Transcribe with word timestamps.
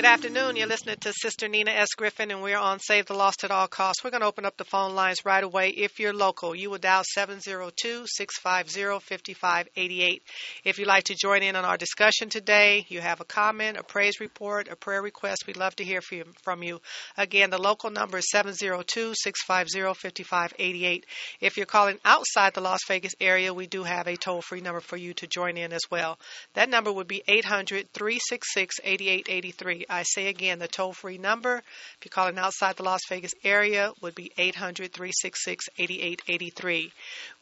Good 0.00 0.08
afternoon. 0.08 0.56
You're 0.56 0.66
listening 0.66 0.96
to 1.00 1.12
Sister 1.12 1.46
Nina 1.46 1.72
S. 1.72 1.88
Griffin, 1.94 2.30
and 2.30 2.40
we're 2.40 2.56
on 2.56 2.80
Save 2.80 3.04
the 3.04 3.12
Lost 3.12 3.44
at 3.44 3.50
All 3.50 3.68
Costs. 3.68 4.02
We're 4.02 4.08
going 4.08 4.22
to 4.22 4.26
open 4.26 4.46
up 4.46 4.56
the 4.56 4.64
phone 4.64 4.94
lines 4.94 5.26
right 5.26 5.44
away. 5.44 5.68
If 5.68 6.00
you're 6.00 6.14
local, 6.14 6.54
you 6.54 6.70
will 6.70 6.78
dial 6.78 7.02
702 7.04 8.06
650 8.06 8.98
5588. 8.98 10.22
If 10.64 10.78
you'd 10.78 10.88
like 10.88 11.04
to 11.04 11.14
join 11.14 11.42
in 11.42 11.54
on 11.54 11.66
our 11.66 11.76
discussion 11.76 12.30
today, 12.30 12.86
you 12.88 13.02
have 13.02 13.20
a 13.20 13.26
comment, 13.26 13.76
a 13.76 13.82
praise 13.82 14.20
report, 14.20 14.68
a 14.68 14.76
prayer 14.76 15.02
request, 15.02 15.44
we'd 15.46 15.58
love 15.58 15.76
to 15.76 15.84
hear 15.84 16.00
from 16.00 16.62
you. 16.62 16.80
Again, 17.18 17.50
the 17.50 17.60
local 17.60 17.90
number 17.90 18.16
is 18.16 18.30
702 18.30 19.12
650 19.14 20.22
5588. 20.22 21.04
If 21.42 21.58
you're 21.58 21.66
calling 21.66 21.98
outside 22.06 22.54
the 22.54 22.62
Las 22.62 22.80
Vegas 22.88 23.12
area, 23.20 23.52
we 23.52 23.66
do 23.66 23.82
have 23.82 24.06
a 24.06 24.16
toll 24.16 24.40
free 24.40 24.62
number 24.62 24.80
for 24.80 24.96
you 24.96 25.12
to 25.12 25.26
join 25.26 25.58
in 25.58 25.74
as 25.74 25.82
well. 25.90 26.18
That 26.54 26.70
number 26.70 26.90
would 26.90 27.06
be 27.06 27.22
800 27.28 27.92
366 27.92 28.76
8883. 28.82 29.88
I 29.90 30.04
say 30.04 30.28
again, 30.28 30.60
the 30.60 30.68
toll 30.68 30.92
free 30.92 31.18
number, 31.18 31.56
if 31.56 32.04
you're 32.04 32.10
calling 32.10 32.38
outside 32.38 32.76
the 32.76 32.84
Las 32.84 33.00
Vegas 33.08 33.34
area, 33.42 33.92
would 34.00 34.14
be 34.14 34.30
800 34.38 34.92
366 34.92 35.68
8883. 35.76 36.92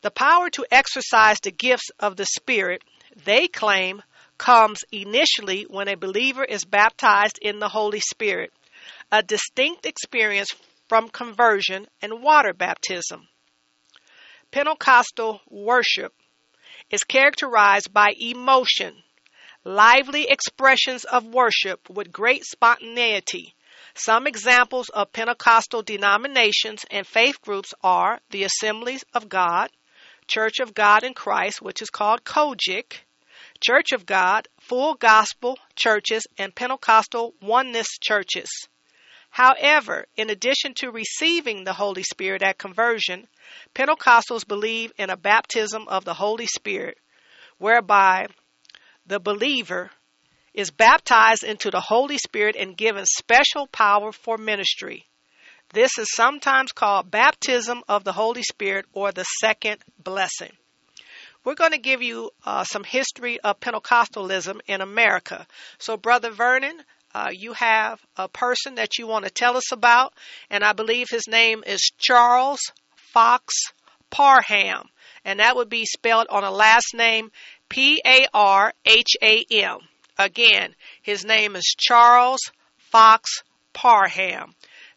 The 0.00 0.10
power 0.10 0.48
to 0.50 0.64
exercise 0.70 1.38
the 1.40 1.50
gifts 1.50 1.90
of 2.00 2.16
the 2.16 2.26
Spirit, 2.26 2.82
they 3.24 3.48
claim, 3.48 4.02
comes 4.38 4.80
initially 4.92 5.64
when 5.64 5.88
a 5.88 5.96
believer 5.96 6.44
is 6.44 6.64
baptized 6.64 7.38
in 7.42 7.58
the 7.58 7.68
Holy 7.68 8.00
Spirit, 8.00 8.50
a 9.12 9.22
distinct 9.22 9.84
experience 9.84 10.54
from 10.88 11.10
conversion 11.10 11.86
and 12.00 12.22
water 12.22 12.54
baptism. 12.54 13.28
Pentecostal 14.50 15.42
worship 15.50 16.14
is 16.90 17.04
characterized 17.04 17.92
by 17.92 18.14
emotion, 18.18 19.02
lively 19.62 20.26
expressions 20.26 21.04
of 21.04 21.26
worship 21.26 21.90
with 21.90 22.10
great 22.10 22.46
spontaneity. 22.46 23.54
Some 23.94 24.26
examples 24.26 24.88
of 24.88 25.12
Pentecostal 25.12 25.82
denominations 25.82 26.86
and 26.90 27.06
faith 27.06 27.42
groups 27.42 27.74
are 27.82 28.20
the 28.30 28.44
Assemblies 28.44 29.04
of 29.12 29.28
God, 29.28 29.70
Church 30.26 30.60
of 30.60 30.72
God 30.72 31.04
in 31.04 31.12
Christ, 31.12 31.60
which 31.60 31.82
is 31.82 31.90
called 31.90 32.24
COGIC, 32.24 33.04
Church 33.60 33.92
of 33.92 34.06
God, 34.06 34.48
Full 34.60 34.94
Gospel 34.94 35.58
churches, 35.76 36.26
and 36.38 36.54
Pentecostal 36.54 37.34
Oneness 37.42 37.98
churches. 38.00 38.48
However, 39.30 40.06
in 40.16 40.30
addition 40.30 40.74
to 40.78 40.90
receiving 40.90 41.64
the 41.64 41.72
Holy 41.72 42.02
Spirit 42.02 42.42
at 42.42 42.58
conversion, 42.58 43.28
Pentecostals 43.74 44.46
believe 44.46 44.92
in 44.96 45.10
a 45.10 45.16
baptism 45.16 45.86
of 45.88 46.04
the 46.04 46.14
Holy 46.14 46.46
Spirit, 46.46 46.98
whereby 47.58 48.26
the 49.06 49.20
believer 49.20 49.90
is 50.54 50.70
baptized 50.70 51.44
into 51.44 51.70
the 51.70 51.80
Holy 51.80 52.18
Spirit 52.18 52.56
and 52.56 52.76
given 52.76 53.06
special 53.06 53.66
power 53.68 54.12
for 54.12 54.36
ministry. 54.36 55.06
This 55.72 55.98
is 55.98 56.08
sometimes 56.14 56.72
called 56.72 57.10
baptism 57.10 57.84
of 57.88 58.02
the 58.02 58.12
Holy 58.12 58.42
Spirit 58.42 58.86
or 58.92 59.12
the 59.12 59.24
second 59.40 59.78
blessing. 60.02 60.52
We're 61.44 61.54
going 61.54 61.72
to 61.72 61.78
give 61.78 62.02
you 62.02 62.30
uh, 62.44 62.64
some 62.64 62.84
history 62.84 63.38
of 63.40 63.60
Pentecostalism 63.60 64.60
in 64.66 64.80
America. 64.80 65.46
So, 65.78 65.96
Brother 65.96 66.30
Vernon, 66.30 66.82
uh, 67.14 67.30
you 67.32 67.52
have 67.54 68.00
a 68.16 68.28
person 68.28 68.76
that 68.76 68.98
you 68.98 69.06
want 69.06 69.24
to 69.24 69.30
tell 69.30 69.56
us 69.56 69.72
about, 69.72 70.12
and 70.50 70.62
I 70.62 70.72
believe 70.72 71.08
his 71.10 71.26
name 71.28 71.64
is 71.66 71.90
Charles 71.98 72.60
Fox 72.96 73.54
Parham, 74.10 74.88
and 75.24 75.40
that 75.40 75.56
would 75.56 75.68
be 75.68 75.84
spelled 75.86 76.26
on 76.28 76.44
a 76.44 76.50
last 76.50 76.94
name 76.94 77.30
P 77.68 78.00
A 78.06 78.26
R 78.32 78.72
H 78.84 79.16
A 79.22 79.44
M. 79.50 79.78
Again, 80.18 80.74
his 81.02 81.24
name 81.24 81.56
is 81.56 81.74
Charles 81.78 82.40
Fox 82.78 83.42
Parham. 83.72 84.54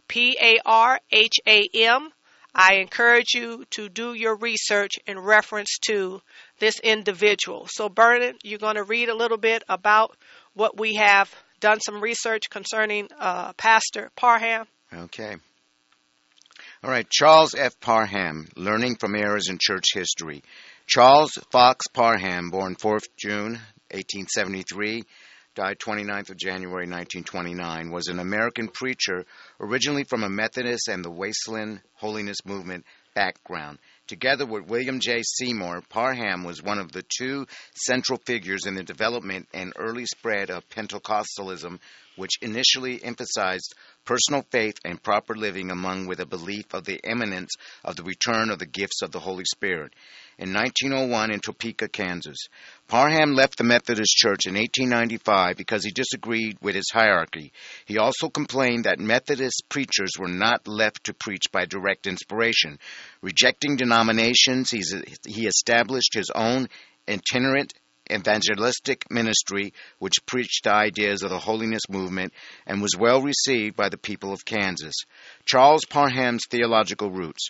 P 0.07 0.37
A 0.41 0.59
R 0.65 0.99
H 1.11 1.39
A 1.47 1.69
M. 1.73 2.09
I 2.53 2.75
encourage 2.75 3.33
you 3.33 3.63
to 3.71 3.87
do 3.87 4.13
your 4.13 4.35
research 4.35 4.99
in 5.07 5.17
reference 5.17 5.77
to 5.87 6.21
this 6.59 6.79
individual. 6.81 7.67
So, 7.69 7.87
Bernard, 7.87 8.35
you're 8.43 8.59
going 8.59 8.75
to 8.75 8.83
read 8.83 9.07
a 9.07 9.15
little 9.15 9.37
bit 9.37 9.63
about 9.69 10.17
what 10.53 10.77
we 10.77 10.95
have 10.95 11.33
done 11.61 11.79
some 11.79 12.01
research 12.01 12.49
concerning 12.49 13.07
uh, 13.17 13.53
Pastor 13.53 14.11
Parham. 14.17 14.67
Okay. 14.93 15.35
All 16.83 16.89
right, 16.89 17.09
Charles 17.09 17.55
F. 17.55 17.79
Parham, 17.79 18.47
Learning 18.57 18.95
from 18.99 19.15
Errors 19.15 19.47
in 19.49 19.57
Church 19.61 19.93
History. 19.93 20.43
Charles 20.87 21.31
Fox 21.51 21.87
Parham, 21.87 22.49
born 22.49 22.75
4th 22.75 23.07
June 23.17 23.53
1873, 23.91 25.03
died 25.55 25.77
29th 25.79 26.31
of 26.31 26.37
January 26.37 26.87
1929, 26.87 27.91
was 27.91 28.07
an 28.07 28.19
American 28.19 28.67
preacher 28.67 29.25
originally 29.59 30.03
from 30.03 30.23
a 30.23 30.29
Methodist 30.29 30.87
and 30.87 31.05
the 31.05 31.11
Wesleyan 31.11 31.81
Holiness 31.95 32.37
Movement 32.45 32.85
background. 33.13 33.77
Together 34.11 34.45
with 34.45 34.67
William 34.67 34.99
J. 34.99 35.23
Seymour, 35.23 35.83
Parham 35.87 36.43
was 36.43 36.61
one 36.61 36.79
of 36.79 36.91
the 36.91 37.05
two 37.17 37.47
central 37.75 38.19
figures 38.19 38.65
in 38.65 38.75
the 38.75 38.83
development 38.83 39.47
and 39.53 39.71
early 39.77 40.05
spread 40.05 40.49
of 40.49 40.67
Pentecostalism, 40.67 41.79
which 42.15 42.39
initially 42.41 43.03
emphasized 43.03 43.73
personal 44.05 44.43
faith 44.51 44.77
and 44.83 45.01
proper 45.01 45.35
living 45.35 45.71
among 45.71 46.07
with 46.07 46.19
a 46.19 46.25
belief 46.25 46.73
of 46.73 46.85
the 46.85 46.99
imminence 47.03 47.51
of 47.83 47.95
the 47.95 48.03
return 48.03 48.49
of 48.49 48.59
the 48.59 48.65
gifts 48.65 49.01
of 49.01 49.11
the 49.11 49.19
Holy 49.19 49.45
Spirit. 49.45 49.93
In 50.37 50.53
1901 50.53 51.31
in 51.31 51.39
Topeka, 51.39 51.87
Kansas, 51.87 52.47
Parham 52.87 53.35
left 53.35 53.57
the 53.57 53.63
Methodist 53.63 54.15
Church 54.15 54.47
in 54.47 54.55
1895 54.55 55.55
because 55.55 55.83
he 55.83 55.91
disagreed 55.91 56.57
with 56.61 56.75
its 56.75 56.91
hierarchy. 56.91 57.53
He 57.85 57.99
also 57.99 58.27
complained 58.27 58.85
that 58.85 58.97
Methodist 58.99 59.63
preachers 59.69 60.13
were 60.17 60.27
not 60.27 60.67
left 60.67 61.03
to 61.05 61.13
preach 61.13 61.51
by 61.51 61.65
direct 61.65 62.07
inspiration. 62.07 62.79
Rejecting 63.21 63.75
denominations, 63.75 64.71
he 64.71 65.45
established 65.45 66.15
his 66.15 66.31
own 66.33 66.69
itinerant 67.07 67.73
evangelistic 68.11 69.09
ministry 69.09 69.73
which 69.99 70.25
preached 70.25 70.63
the 70.63 70.73
ideas 70.73 71.23
of 71.23 71.29
the 71.29 71.39
holiness 71.39 71.83
movement 71.89 72.33
and 72.65 72.81
was 72.81 72.95
well 72.97 73.21
received 73.21 73.75
by 73.75 73.89
the 73.89 73.97
people 73.97 74.33
of 74.33 74.45
Kansas. 74.45 74.95
Charles 75.45 75.85
Parham's 75.85 76.45
theological 76.49 77.11
roots. 77.11 77.49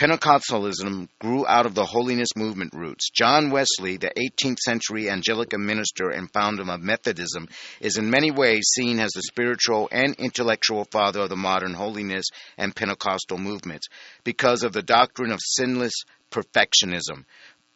Pentecostalism 0.00 1.08
grew 1.18 1.46
out 1.46 1.66
of 1.66 1.74
the 1.74 1.84
holiness 1.84 2.30
movement 2.34 2.72
roots. 2.72 3.10
John 3.10 3.50
Wesley, 3.50 3.98
the 3.98 4.10
18th 4.16 4.56
century 4.60 5.10
Anglican 5.10 5.66
minister 5.66 6.08
and 6.08 6.32
founder 6.32 6.62
of 6.62 6.80
Methodism, 6.80 7.48
is 7.80 7.98
in 7.98 8.08
many 8.08 8.30
ways 8.30 8.62
seen 8.74 8.98
as 8.98 9.10
the 9.10 9.20
spiritual 9.20 9.90
and 9.92 10.14
intellectual 10.14 10.86
father 10.90 11.20
of 11.20 11.28
the 11.28 11.36
modern 11.36 11.74
holiness 11.74 12.24
and 12.56 12.74
Pentecostal 12.74 13.36
movements 13.36 13.88
because 14.24 14.62
of 14.62 14.72
the 14.72 14.82
doctrine 14.82 15.32
of 15.32 15.40
sinless 15.42 16.04
perfectionism. 16.30 17.26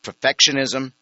Perfectionism 0.03 0.93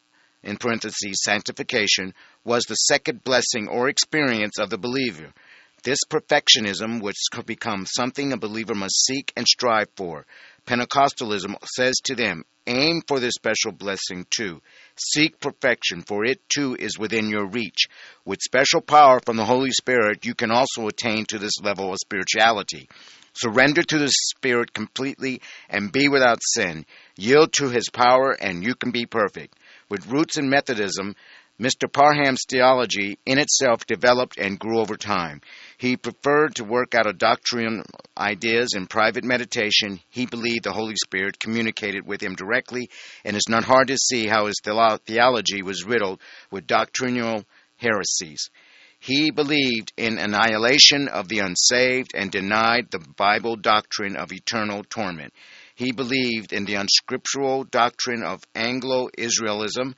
in 0.43 0.57
parentheses, 0.57 1.23
sanctification, 1.23 2.15
was 2.45 2.65
the 2.65 2.75
second 2.75 3.25
blessing 3.25 3.69
or 3.69 3.89
experience 3.89 4.59
of 4.59 4.71
the 4.71 4.79
believer. 4.79 5.33
This 5.83 5.99
perfectionism, 6.09 7.01
which 7.03 7.17
could 7.33 7.47
become 7.47 7.87
something 7.87 8.33
a 8.33 8.37
believer 8.37 8.75
must 8.75 9.05
seek 9.05 9.33
and 9.37 9.47
strive 9.47 9.89
for. 9.97 10.27
Pentecostalism 10.67 11.57
says 11.65 11.97
to 12.05 12.15
them, 12.15 12.45
aim 12.69 13.03
for 13.09 13.19
this 13.19 13.35
special 13.35 13.73
blessing 13.73 14.27
too. 14.31 14.61
Seek 14.97 15.41
perfection, 15.41 16.03
for 16.03 16.25
it 16.25 16.41
too 16.49 16.77
is 16.79 16.99
within 16.99 17.29
your 17.29 17.47
reach. 17.47 17.87
With 18.25 18.41
special 18.41 18.81
power 18.81 19.19
from 19.25 19.37
the 19.37 19.45
Holy 19.45 19.73
Spirit, 19.73 20.25
you 20.25 20.35
can 20.35 20.53
also 20.53 20.87
attain 20.87 21.25
to 21.27 21.39
this 21.39 21.61
level 21.61 21.91
of 21.91 21.99
spirituality. 21.99 22.89
Surrender 23.35 23.83
to 23.83 23.99
the 23.99 24.11
Spirit 24.11 24.73
completely 24.73 25.41
and 25.69 25.91
be 25.91 26.09
without 26.09 26.39
sin. 26.43 26.85
Yield 27.17 27.53
to 27.55 27.71
His 27.71 27.89
power 27.89 28.33
and 28.33 28.63
you 28.63 28.75
can 28.75 28.91
be 28.91 29.07
perfect. 29.07 29.59
With 29.93 30.07
roots 30.07 30.39
in 30.39 30.49
Methodism, 30.49 31.15
Mr. 31.61 31.87
Parham's 31.93 32.47
theology 32.49 33.19
in 33.27 33.39
itself 33.39 33.85
developed 33.85 34.39
and 34.39 34.59
grew 34.59 34.81
over 34.81 34.97
time. 34.97 35.43
He 35.77 35.99
preferred 35.99 36.55
to 36.55 36.65
work 36.65 36.95
out 36.95 37.07
of 37.07 37.19
doctrinal 37.19 37.85
ideas 38.17 38.71
in 38.75 38.87
private 38.87 39.23
meditation. 39.23 40.01
He 40.09 40.25
believed 40.25 40.65
the 40.65 40.73
Holy 40.73 40.97
Spirit 40.97 41.39
communicated 41.39 42.07
with 42.07 42.23
him 42.23 42.37
directly, 42.37 42.89
and 43.23 43.37
it's 43.37 43.51
not 43.51 43.65
hard 43.65 43.89
to 43.89 43.99
see 43.99 44.27
how 44.27 44.47
his 44.47 44.63
theology 44.65 45.61
was 45.63 45.85
riddled 45.85 46.23
with 46.51 46.67
doctrinal 46.67 47.45
heresies. 47.77 48.49
He 48.99 49.31
believed 49.31 49.93
in 49.99 50.17
annihilation 50.17 51.09
of 51.09 51.29
the 51.29 51.41
unsaved 51.41 52.13
and 52.15 52.31
denied 52.31 52.87
the 52.91 53.05
Bible 53.17 53.57
doctrine 53.57 54.17
of 54.17 54.33
eternal 54.33 54.85
torment. 54.85 55.35
He 55.75 55.93
believed 55.93 56.53
in 56.53 56.65
the 56.65 56.75
unscriptural 56.75 57.65
doctrine 57.65 58.23
of 58.23 58.43
Anglo 58.55 59.09
Israelism. 59.17 59.95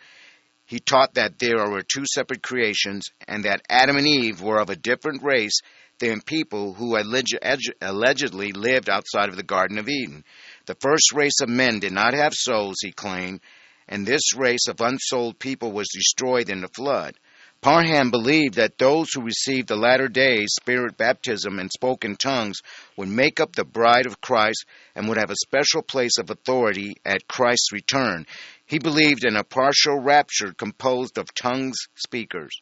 He 0.67 0.79
taught 0.79 1.15
that 1.15 1.39
there 1.39 1.69
were 1.69 1.83
two 1.83 2.05
separate 2.07 2.43
creations 2.43 3.11
and 3.27 3.45
that 3.45 3.63
Adam 3.69 3.97
and 3.97 4.07
Eve 4.07 4.41
were 4.41 4.61
of 4.61 4.71
a 4.71 4.77
different 4.77 5.23
race 5.23 5.61
than 5.99 6.21
people 6.21 6.75
who 6.75 6.97
allegedly 6.97 8.53
lived 8.53 8.89
outside 8.89 9.29
of 9.29 9.37
the 9.37 9.43
Garden 9.43 9.79
of 9.79 9.89
Eden. 9.89 10.25
The 10.67 10.77
first 10.81 11.13
race 11.13 11.41
of 11.41 11.49
men 11.49 11.79
did 11.79 11.93
not 11.93 12.15
have 12.15 12.33
souls, 12.35 12.77
he 12.81 12.93
claimed, 12.93 13.41
and 13.89 14.07
this 14.07 14.35
race 14.35 14.67
of 14.69 14.81
unsouled 14.81 15.39
people 15.39 15.73
was 15.73 15.89
destroyed 15.93 16.49
in 16.49 16.61
the 16.61 16.69
flood. 16.69 17.15
Parham 17.65 18.11
believed 18.11 18.57
that 18.57 18.77
those 18.77 19.09
who 19.15 19.23
received 19.23 19.69
the 19.69 19.75
latter 19.75 20.07
days 20.07 20.51
spirit 20.53 20.99
baptism 20.99 21.59
and 21.59 21.71
spoke 21.73 22.05
in 22.05 22.15
tongues 22.15 22.59
would 22.95 23.09
make 23.09 23.41
up 23.41 23.57
the 23.57 23.65
bride 23.65 24.05
of 24.05 24.21
Christ 24.21 24.67
and 24.95 25.09
would 25.09 25.17
have 25.17 25.31
a 25.31 25.47
special 25.47 25.81
place 25.81 26.19
of 26.19 26.29
authority 26.29 26.97
at 27.07 27.27
Christ's 27.27 27.73
return. 27.73 28.27
He 28.67 28.79
believed 28.79 29.25
in 29.25 29.35
a 29.35 29.45
partial 29.45 29.99
rapture 29.99 30.53
composed 30.53 31.17
of 31.17 31.33
tongues 31.33 31.79
speakers. 31.95 32.53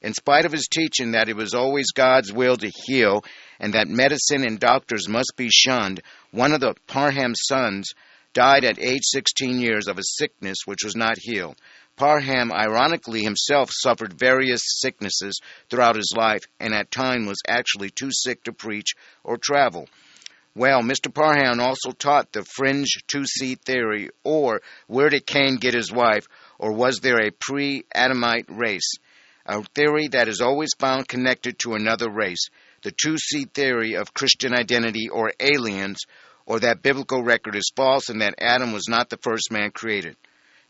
In 0.00 0.14
spite 0.14 0.46
of 0.46 0.52
his 0.52 0.68
teaching 0.68 1.10
that 1.10 1.28
it 1.28 1.36
was 1.36 1.52
always 1.52 1.92
God's 1.94 2.32
will 2.32 2.56
to 2.56 2.72
heal 2.86 3.22
and 3.58 3.74
that 3.74 3.88
medicine 3.88 4.42
and 4.42 4.58
doctors 4.58 5.06
must 5.06 5.34
be 5.36 5.50
shunned, 5.50 6.00
one 6.30 6.54
of 6.54 6.60
the 6.60 6.76
Parham 6.86 7.34
sons 7.34 7.90
died 8.32 8.64
at 8.64 8.82
age 8.82 9.02
16 9.02 9.60
years 9.60 9.86
of 9.86 9.98
a 9.98 10.02
sickness 10.02 10.60
which 10.64 10.82
was 10.82 10.96
not 10.96 11.18
healed. 11.18 11.56
Parham, 12.00 12.50
ironically, 12.50 13.20
himself 13.20 13.68
suffered 13.70 14.18
various 14.18 14.62
sicknesses 14.64 15.38
throughout 15.68 15.96
his 15.96 16.14
life 16.16 16.44
and 16.58 16.72
at 16.72 16.90
times 16.90 17.28
was 17.28 17.42
actually 17.46 17.90
too 17.90 18.08
sick 18.10 18.42
to 18.44 18.54
preach 18.54 18.94
or 19.22 19.36
travel. 19.36 19.86
Well, 20.54 20.80
Mr. 20.80 21.12
Parham 21.12 21.60
also 21.60 21.92
taught 21.92 22.32
the 22.32 22.42
fringe 22.42 22.88
two 23.06 23.26
seed 23.26 23.60
theory, 23.60 24.08
or 24.24 24.62
where 24.86 25.10
did 25.10 25.26
Cain 25.26 25.56
get 25.56 25.74
his 25.74 25.92
wife, 25.92 26.26
or 26.58 26.72
was 26.72 27.00
there 27.00 27.20
a 27.20 27.32
pre 27.32 27.84
Adamite 27.94 28.46
race? 28.48 28.94
A 29.44 29.62
theory 29.74 30.08
that 30.08 30.26
is 30.26 30.40
always 30.40 30.70
found 30.78 31.06
connected 31.06 31.58
to 31.58 31.74
another 31.74 32.08
race, 32.08 32.48
the 32.82 32.92
two 32.92 33.18
seed 33.18 33.52
theory 33.52 33.96
of 33.96 34.14
Christian 34.14 34.54
identity 34.54 35.10
or 35.10 35.34
aliens, 35.38 35.98
or 36.46 36.60
that 36.60 36.80
biblical 36.80 37.22
record 37.22 37.56
is 37.56 37.70
false 37.76 38.08
and 38.08 38.22
that 38.22 38.36
Adam 38.38 38.72
was 38.72 38.88
not 38.88 39.10
the 39.10 39.18
first 39.18 39.52
man 39.52 39.70
created. 39.70 40.16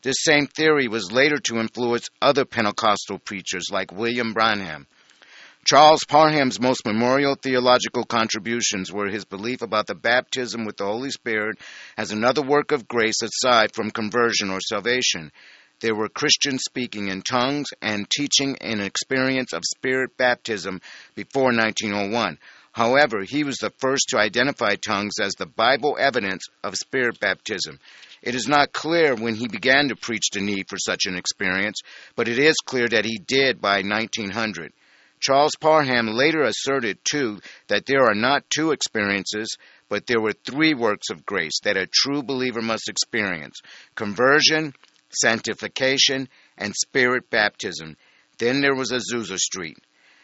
This 0.02 0.16
same 0.22 0.46
theory 0.46 0.88
was 0.88 1.12
later 1.12 1.36
to 1.44 1.60
influence 1.60 2.08
other 2.22 2.46
Pentecostal 2.46 3.18
preachers 3.18 3.66
like 3.70 3.92
William 3.92 4.32
Branham. 4.32 4.86
Charles 5.66 6.04
Parham's 6.08 6.58
most 6.58 6.86
memorial 6.86 7.34
theological 7.34 8.04
contributions 8.04 8.90
were 8.90 9.10
his 9.10 9.26
belief 9.26 9.60
about 9.60 9.86
the 9.86 9.94
baptism 9.94 10.64
with 10.64 10.78
the 10.78 10.86
Holy 10.86 11.10
Spirit 11.10 11.58
as 11.98 12.12
another 12.12 12.40
work 12.40 12.72
of 12.72 12.88
grace 12.88 13.20
aside 13.22 13.74
from 13.74 13.90
conversion 13.90 14.48
or 14.48 14.60
salvation. 14.62 15.30
There 15.80 15.94
were 15.94 16.08
Christians 16.08 16.62
speaking 16.64 17.08
in 17.08 17.20
tongues 17.20 17.68
and 17.82 18.08
teaching 18.08 18.56
an 18.62 18.80
experience 18.80 19.52
of 19.52 19.64
spirit 19.66 20.16
baptism 20.16 20.80
before 21.14 21.52
1901. 21.52 22.38
However, 22.72 23.22
he 23.22 23.44
was 23.44 23.56
the 23.56 23.72
first 23.78 24.08
to 24.08 24.18
identify 24.18 24.76
tongues 24.76 25.14
as 25.20 25.32
the 25.32 25.46
Bible 25.46 25.98
evidence 26.00 26.44
of 26.64 26.76
spirit 26.76 27.20
baptism. 27.20 27.78
It 28.22 28.34
is 28.34 28.46
not 28.48 28.72
clear 28.72 29.14
when 29.14 29.34
he 29.34 29.48
began 29.48 29.88
to 29.88 29.96
preach 29.96 30.30
the 30.32 30.40
need 30.40 30.68
for 30.68 30.76
such 30.78 31.06
an 31.06 31.16
experience, 31.16 31.80
but 32.16 32.28
it 32.28 32.38
is 32.38 32.56
clear 32.64 32.86
that 32.88 33.04
he 33.04 33.18
did 33.18 33.60
by 33.60 33.82
1900. 33.82 34.72
Charles 35.20 35.52
Parham 35.60 36.08
later 36.08 36.42
asserted, 36.42 36.98
too, 37.04 37.40
that 37.68 37.86
there 37.86 38.04
are 38.04 38.14
not 38.14 38.48
two 38.48 38.72
experiences, 38.72 39.56
but 39.88 40.06
there 40.06 40.20
were 40.20 40.32
three 40.32 40.72
works 40.72 41.10
of 41.10 41.26
grace 41.26 41.60
that 41.64 41.76
a 41.76 41.86
true 41.86 42.22
believer 42.22 42.62
must 42.62 42.88
experience 42.88 43.60
conversion, 43.94 44.72
sanctification, 45.10 46.28
and 46.56 46.74
spirit 46.74 47.28
baptism. 47.28 47.96
Then 48.38 48.60
there 48.60 48.74
was 48.74 48.92
Azusa 48.92 49.38
Street. 49.38 49.78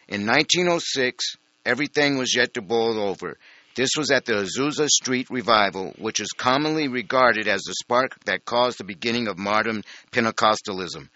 In 0.07 0.25
1906, 0.25 1.35
everything 1.65 2.17
was 2.17 2.35
yet 2.35 2.53
to 2.55 2.61
boil 2.61 2.99
over. 2.99 3.37
This 3.77 3.91
was 3.95 4.09
at 4.09 4.25
the 4.25 4.33
Azusa 4.33 4.89
Street 4.89 5.29
revival, 5.29 5.93
which 5.99 6.19
is 6.19 6.29
commonly 6.35 6.87
regarded 6.87 7.47
as 7.47 7.61
the 7.61 7.75
spark 7.75 8.17
that 8.25 8.43
caused 8.43 8.79
the 8.79 8.83
beginning 8.83 9.27
of 9.27 9.37
modern 9.37 9.83
Pentecostalism. 10.11 11.07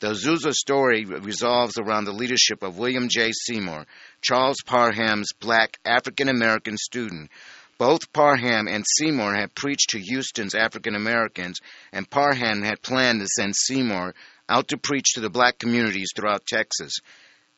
The 0.00 0.08
Azusa 0.08 0.52
story 0.52 1.06
revolves 1.06 1.78
around 1.78 2.04
the 2.04 2.12
leadership 2.12 2.62
of 2.62 2.76
William 2.76 3.08
J. 3.08 3.32
Seymour, 3.32 3.86
Charles 4.20 4.58
Parham's 4.66 5.32
black 5.40 5.78
African 5.82 6.28
American 6.28 6.76
student. 6.76 7.30
Both 7.78 8.12
Parham 8.12 8.68
and 8.68 8.84
Seymour 8.86 9.34
had 9.34 9.54
preached 9.54 9.88
to 9.90 9.98
Houston's 9.98 10.54
African 10.54 10.94
Americans, 10.94 11.60
and 11.90 12.10
Parham 12.10 12.60
had 12.60 12.82
planned 12.82 13.20
to 13.20 13.28
send 13.28 13.56
Seymour 13.56 14.14
out 14.46 14.68
to 14.68 14.76
preach 14.76 15.14
to 15.14 15.20
the 15.20 15.30
black 15.30 15.58
communities 15.58 16.10
throughout 16.14 16.44
Texas. 16.44 16.98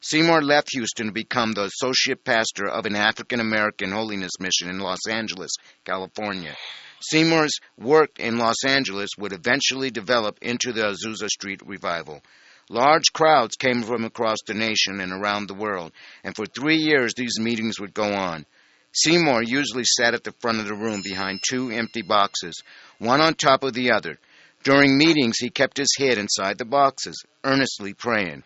Seymour 0.04 0.42
left 0.42 0.70
Houston 0.72 1.06
to 1.06 1.12
become 1.12 1.52
the 1.52 1.66
associate 1.66 2.24
pastor 2.24 2.66
of 2.66 2.86
an 2.86 2.96
African 2.96 3.38
American 3.38 3.92
holiness 3.92 4.32
mission 4.40 4.68
in 4.68 4.80
Los 4.80 5.06
Angeles, 5.08 5.52
California. 5.84 6.56
Seymour's 7.00 7.60
work 7.78 8.18
in 8.18 8.36
Los 8.36 8.64
Angeles 8.66 9.10
would 9.16 9.32
eventually 9.32 9.92
develop 9.92 10.38
into 10.42 10.72
the 10.72 10.82
Azusa 10.82 11.28
Street 11.28 11.60
revival. 11.64 12.20
Large 12.68 13.12
crowds 13.12 13.54
came 13.54 13.84
from 13.84 14.04
across 14.04 14.38
the 14.44 14.54
nation 14.54 14.98
and 14.98 15.12
around 15.12 15.46
the 15.46 15.54
world, 15.54 15.92
and 16.24 16.34
for 16.34 16.46
three 16.46 16.78
years 16.78 17.14
these 17.14 17.38
meetings 17.38 17.78
would 17.78 17.94
go 17.94 18.12
on. 18.12 18.44
Seymour 18.90 19.44
usually 19.44 19.84
sat 19.84 20.14
at 20.14 20.24
the 20.24 20.34
front 20.40 20.58
of 20.58 20.66
the 20.66 20.74
room 20.74 21.02
behind 21.02 21.44
two 21.48 21.70
empty 21.70 22.02
boxes, 22.02 22.60
one 22.98 23.20
on 23.20 23.34
top 23.34 23.62
of 23.62 23.72
the 23.72 23.92
other. 23.92 24.18
During 24.64 24.98
meetings, 24.98 25.38
he 25.38 25.50
kept 25.50 25.76
his 25.76 25.94
head 25.96 26.18
inside 26.18 26.58
the 26.58 26.64
boxes, 26.64 27.22
earnestly 27.44 27.94
praying. 27.94 28.42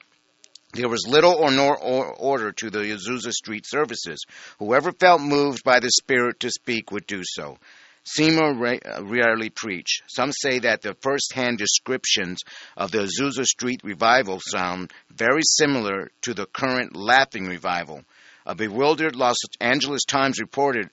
There 0.76 0.90
was 0.90 1.06
little 1.08 1.32
or 1.32 1.50
no 1.50 1.72
order 1.72 2.52
to 2.52 2.68
the 2.68 2.80
Azusa 2.80 3.32
Street 3.32 3.64
services. 3.66 4.24
Whoever 4.58 4.92
felt 4.92 5.22
moved 5.22 5.64
by 5.64 5.80
the 5.80 5.90
Spirit 5.90 6.40
to 6.40 6.50
speak 6.50 6.92
would 6.92 7.06
do 7.06 7.22
so. 7.24 7.56
Seymour 8.04 8.50
uh, 8.66 9.02
rarely 9.02 9.48
preached. 9.48 10.02
Some 10.06 10.32
say 10.32 10.58
that 10.60 10.82
the 10.82 10.94
first-hand 11.00 11.56
descriptions 11.56 12.42
of 12.76 12.90
the 12.92 13.08
Azusa 13.08 13.46
Street 13.46 13.80
revival 13.84 14.38
sound 14.40 14.92
very 15.10 15.42
similar 15.42 16.10
to 16.22 16.34
the 16.34 16.46
current 16.46 16.94
Laughing 16.94 17.46
Revival. 17.46 18.02
A 18.44 18.54
bewildered 18.54 19.16
Los 19.16 19.38
Angeles 19.58 20.04
Times 20.04 20.38
reporter 20.38 20.90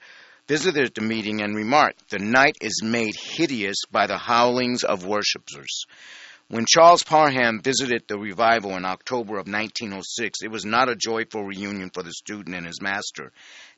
visited 0.48 0.96
the 0.96 1.02
meeting 1.02 1.42
and 1.42 1.56
remarked, 1.56 2.10
The 2.10 2.20
night 2.20 2.56
is 2.62 2.82
made 2.82 3.16
hideous 3.16 3.78
by 3.92 4.08
the 4.08 4.18
howlings 4.18 4.84
of 4.84 5.06
worshippers. 5.06 5.86
When 6.50 6.66
Charles 6.68 7.04
Parham 7.04 7.62
visited 7.62 8.04
the 8.08 8.20
revival 8.20 8.76
in 8.76 8.86
October 8.86 9.40
of 9.40 9.48
1906, 9.48 10.40
it 10.44 10.52
was 10.52 10.66
not 10.66 10.90
a 10.90 10.96
joyful 10.96 11.44
reunion 11.44 11.90
for 11.90 12.04
the 12.04 12.12
student 12.12 12.56
and 12.56 12.68
his 12.68 12.82
master. 12.82 13.32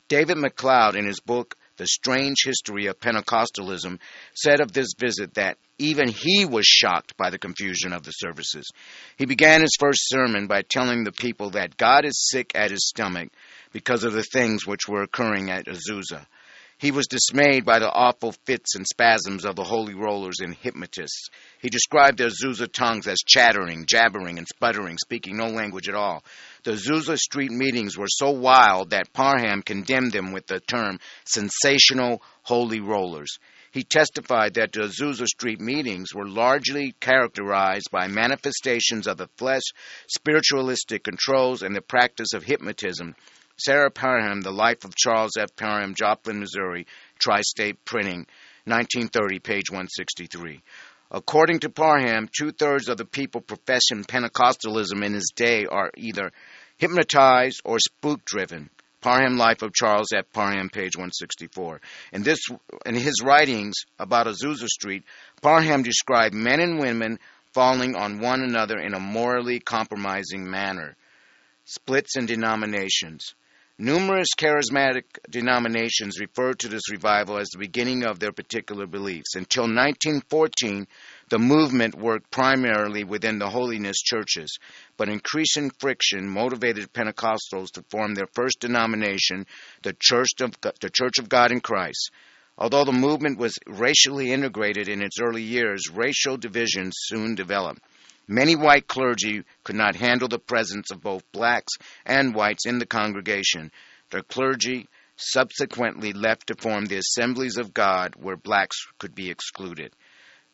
David 0.08 0.36
McLeod, 0.36 0.96
in 0.96 1.06
his 1.06 1.20
book 1.20 1.56
The 1.76 1.86
Strange 1.86 2.38
History 2.44 2.86
of 2.86 2.98
Pentecostalism, 3.00 3.98
said 4.34 4.60
of 4.60 4.72
this 4.72 4.94
visit 4.98 5.34
that 5.34 5.58
even 5.78 6.08
he 6.08 6.44
was 6.44 6.66
shocked 6.66 7.16
by 7.16 7.30
the 7.30 7.38
confusion 7.38 7.92
of 7.92 8.02
the 8.02 8.12
services. 8.12 8.68
He 9.16 9.26
began 9.26 9.62
his 9.62 9.76
first 9.78 10.08
sermon 10.08 10.46
by 10.46 10.62
telling 10.62 11.04
the 11.04 11.12
people 11.12 11.50
that 11.50 11.76
God 11.76 12.04
is 12.04 12.28
sick 12.30 12.52
at 12.54 12.70
his 12.70 12.88
stomach 12.88 13.30
because 13.72 14.04
of 14.04 14.12
the 14.12 14.24
things 14.24 14.66
which 14.66 14.88
were 14.88 15.02
occurring 15.02 15.50
at 15.50 15.66
Azusa. 15.66 16.26
He 16.78 16.90
was 16.90 17.06
dismayed 17.06 17.64
by 17.64 17.78
the 17.78 17.90
awful 17.90 18.32
fits 18.44 18.74
and 18.74 18.86
spasms 18.86 19.46
of 19.46 19.56
the 19.56 19.64
holy 19.64 19.94
rollers 19.94 20.40
and 20.40 20.54
hypnotists. 20.54 21.30
He 21.62 21.70
described 21.70 22.18
the 22.18 22.26
Azusa 22.26 22.70
tongues 22.70 23.06
as 23.06 23.16
chattering, 23.26 23.86
jabbering, 23.86 24.36
and 24.36 24.46
sputtering, 24.46 24.98
speaking 24.98 25.38
no 25.38 25.48
language 25.48 25.88
at 25.88 25.94
all. 25.94 26.22
The 26.64 26.72
Azusa 26.72 27.16
street 27.16 27.50
meetings 27.50 27.96
were 27.96 28.08
so 28.08 28.30
wild 28.30 28.90
that 28.90 29.14
Parham 29.14 29.62
condemned 29.62 30.12
them 30.12 30.32
with 30.32 30.48
the 30.48 30.60
term 30.60 31.00
sensational 31.24 32.20
holy 32.42 32.80
rollers. 32.80 33.38
He 33.70 33.82
testified 33.82 34.54
that 34.54 34.72
the 34.72 34.80
Azusa 34.80 35.26
Street 35.26 35.60
meetings 35.60 36.14
were 36.14 36.28
largely 36.28 36.94
characterized 37.00 37.90
by 37.90 38.06
manifestations 38.06 39.06
of 39.06 39.16
the 39.16 39.28
flesh, 39.38 39.64
spiritualistic 40.08 41.04
controls, 41.04 41.62
and 41.62 41.74
the 41.74 41.80
practice 41.80 42.34
of 42.34 42.44
hypnotism 42.44 43.14
Sarah 43.58 43.90
Parham, 43.90 44.42
The 44.42 44.50
Life 44.52 44.84
of 44.84 44.94
Charles 44.94 45.38
F. 45.38 45.56
Parham, 45.56 45.94
Joplin, 45.94 46.40
Missouri, 46.40 46.86
Tri 47.18 47.40
State 47.40 47.82
Printing, 47.86 48.26
1930, 48.64 49.38
page 49.38 49.70
163. 49.70 50.62
According 51.10 51.60
to 51.60 51.70
Parham, 51.70 52.28
two 52.36 52.52
thirds 52.52 52.88
of 52.88 52.98
the 52.98 53.06
people 53.06 53.40
professing 53.40 54.04
Pentecostalism 54.04 55.02
in 55.02 55.14
his 55.14 55.32
day 55.34 55.64
are 55.64 55.90
either 55.96 56.32
hypnotized 56.76 57.62
or 57.64 57.78
spook 57.78 58.24
driven. 58.26 58.68
Parham 59.00 59.38
Life 59.38 59.62
of 59.62 59.72
Charles 59.72 60.12
F. 60.14 60.26
Parham, 60.34 60.68
page 60.68 60.96
164. 60.96 61.80
In, 62.12 62.24
this, 62.24 62.40
in 62.84 62.94
his 62.94 63.22
writings 63.24 63.74
about 63.98 64.26
Azusa 64.26 64.66
Street, 64.66 65.04
Parham 65.40 65.82
described 65.82 66.34
men 66.34 66.60
and 66.60 66.78
women 66.78 67.18
falling 67.54 67.96
on 67.96 68.20
one 68.20 68.42
another 68.42 68.76
in 68.78 68.92
a 68.92 69.00
morally 69.00 69.60
compromising 69.60 70.50
manner. 70.50 70.94
Splits 71.64 72.18
in 72.18 72.26
denominations. 72.26 73.34
Numerous 73.78 74.28
charismatic 74.38 75.04
denominations 75.28 76.18
referred 76.18 76.58
to 76.60 76.68
this 76.68 76.90
revival 76.90 77.36
as 77.36 77.48
the 77.48 77.58
beginning 77.58 78.06
of 78.06 78.18
their 78.18 78.32
particular 78.32 78.86
beliefs. 78.86 79.34
Until 79.34 79.64
1914, 79.64 80.86
the 81.28 81.38
movement 81.38 81.94
worked 81.94 82.30
primarily 82.30 83.04
within 83.04 83.38
the 83.38 83.50
holiness 83.50 83.98
churches, 83.98 84.56
but 84.96 85.10
increasing 85.10 85.70
friction 85.78 86.26
motivated 86.26 86.90
Pentecostals 86.94 87.70
to 87.72 87.84
form 87.90 88.14
their 88.14 88.28
first 88.32 88.60
denomination, 88.60 89.44
the 89.82 89.94
Church 90.00 90.40
of, 90.40 90.54
the 90.80 90.88
Church 90.90 91.18
of 91.18 91.28
God 91.28 91.52
in 91.52 91.60
Christ. 91.60 92.10
Although 92.56 92.86
the 92.86 92.92
movement 92.92 93.38
was 93.38 93.58
racially 93.66 94.32
integrated 94.32 94.88
in 94.88 95.02
its 95.02 95.20
early 95.20 95.42
years, 95.42 95.90
racial 95.92 96.38
divisions 96.38 96.94
soon 96.96 97.34
developed. 97.34 97.82
Many 98.28 98.56
white 98.56 98.88
clergy 98.88 99.44
could 99.62 99.76
not 99.76 99.94
handle 99.94 100.26
the 100.26 100.40
presence 100.40 100.90
of 100.90 101.00
both 101.00 101.30
blacks 101.30 101.72
and 102.04 102.34
whites 102.34 102.66
in 102.66 102.78
the 102.78 102.86
congregation. 102.86 103.70
The 104.10 104.22
clergy 104.24 104.88
subsequently 105.14 106.12
left 106.12 106.48
to 106.48 106.56
form 106.56 106.86
the 106.86 106.98
Assemblies 106.98 107.56
of 107.56 107.72
God 107.72 108.14
where 108.16 108.36
blacks 108.36 108.76
could 108.98 109.14
be 109.14 109.30
excluded. 109.30 109.94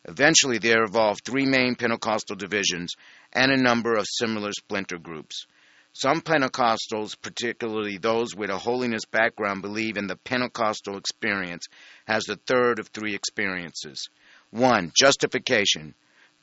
Eventually, 0.05 0.59
there 0.59 0.83
evolved 0.83 1.25
three 1.25 1.45
main 1.47 1.75
Pentecostal 1.75 2.35
divisions 2.35 2.93
and 3.31 3.51
a 3.51 3.57
number 3.57 3.95
of 3.95 4.05
similar 4.07 4.51
splinter 4.51 4.99
groups. 4.99 5.47
Some 5.93 6.21
Pentecostals, 6.21 7.15
particularly 7.19 7.97
those 7.97 8.35
with 8.35 8.51
a 8.51 8.57
holiness 8.57 9.05
background, 9.05 9.63
believe 9.63 9.97
in 9.97 10.07
the 10.07 10.15
Pentecostal 10.15 10.97
experience 10.97 11.65
as 12.07 12.25
the 12.25 12.35
third 12.35 12.77
of 12.77 12.89
three 12.89 13.15
experiences. 13.15 14.09
One, 14.51 14.91
justification 14.95 15.95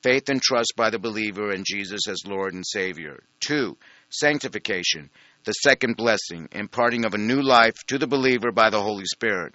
faith 0.02 0.28
and 0.28 0.40
trust 0.40 0.74
by 0.76 0.90
the 0.90 0.98
believer 0.98 1.52
in 1.52 1.64
Jesus 1.66 2.08
as 2.08 2.26
Lord 2.26 2.54
and 2.54 2.66
Savior. 2.66 3.22
Two, 3.40 3.76
sanctification, 4.08 5.10
the 5.44 5.52
second 5.52 5.96
blessing, 5.96 6.48
imparting 6.52 7.04
of 7.04 7.14
a 7.14 7.18
new 7.18 7.42
life 7.42 7.76
to 7.86 7.98
the 7.98 8.06
believer 8.06 8.52
by 8.52 8.70
the 8.70 8.82
Holy 8.82 9.04
Spirit. 9.06 9.54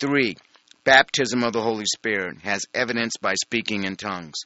Three, 0.00 0.36
baptism 0.84 1.42
of 1.42 1.52
the 1.52 1.62
Holy 1.62 1.86
Spirit 1.86 2.38
has 2.42 2.62
evidence 2.74 3.14
by 3.20 3.34
speaking 3.34 3.84
in 3.84 3.96
tongues. 3.96 4.36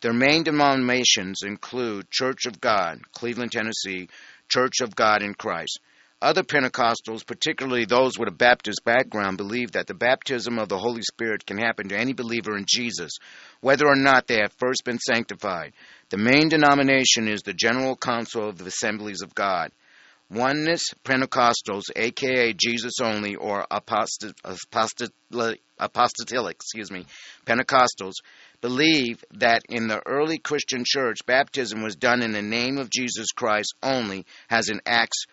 Their 0.00 0.12
main 0.12 0.42
denominations 0.42 1.42
include 1.44 2.10
Church 2.10 2.46
of 2.46 2.60
God, 2.60 3.00
Cleveland, 3.12 3.52
Tennessee, 3.52 4.08
Church 4.48 4.80
of 4.80 4.96
God 4.96 5.22
in 5.22 5.34
Christ. 5.34 5.78
Other 6.22 6.44
Pentecostals, 6.44 7.26
particularly 7.26 7.84
those 7.84 8.16
with 8.16 8.28
a 8.28 8.32
Baptist 8.32 8.84
background, 8.84 9.38
believe 9.38 9.72
that 9.72 9.88
the 9.88 9.94
baptism 9.94 10.56
of 10.56 10.68
the 10.68 10.78
Holy 10.78 11.02
Spirit 11.02 11.44
can 11.44 11.58
happen 11.58 11.88
to 11.88 11.98
any 11.98 12.12
believer 12.12 12.56
in 12.56 12.64
Jesus, 12.64 13.10
whether 13.60 13.88
or 13.88 13.96
not 13.96 14.28
they 14.28 14.36
have 14.36 14.52
first 14.52 14.84
been 14.84 15.00
sanctified. 15.00 15.72
The 16.10 16.18
main 16.18 16.48
denomination 16.48 17.26
is 17.26 17.42
the 17.42 17.52
General 17.52 17.96
Council 17.96 18.48
of 18.48 18.56
the 18.56 18.66
Assemblies 18.66 19.20
of 19.20 19.34
God. 19.34 19.72
Oneness 20.30 20.82
Pentecostals, 21.04 21.90
aka 21.96 22.52
Jesus 22.52 23.00
only, 23.02 23.34
or 23.34 23.66
apostat- 23.68 25.58
apostolic, 25.80 26.54
excuse 26.54 26.92
me, 26.92 27.04
Pentecostals, 27.44 28.14
believe 28.60 29.24
that 29.32 29.62
in 29.68 29.88
the 29.88 30.00
early 30.06 30.38
Christian 30.38 30.84
church, 30.86 31.18
baptism 31.26 31.82
was 31.82 31.96
done 31.96 32.22
in 32.22 32.30
the 32.30 32.42
name 32.42 32.78
of 32.78 32.90
Jesus 32.90 33.32
Christ 33.32 33.74
only, 33.82 34.24
as 34.48 34.68
in 34.68 34.80
Acts 34.86 35.24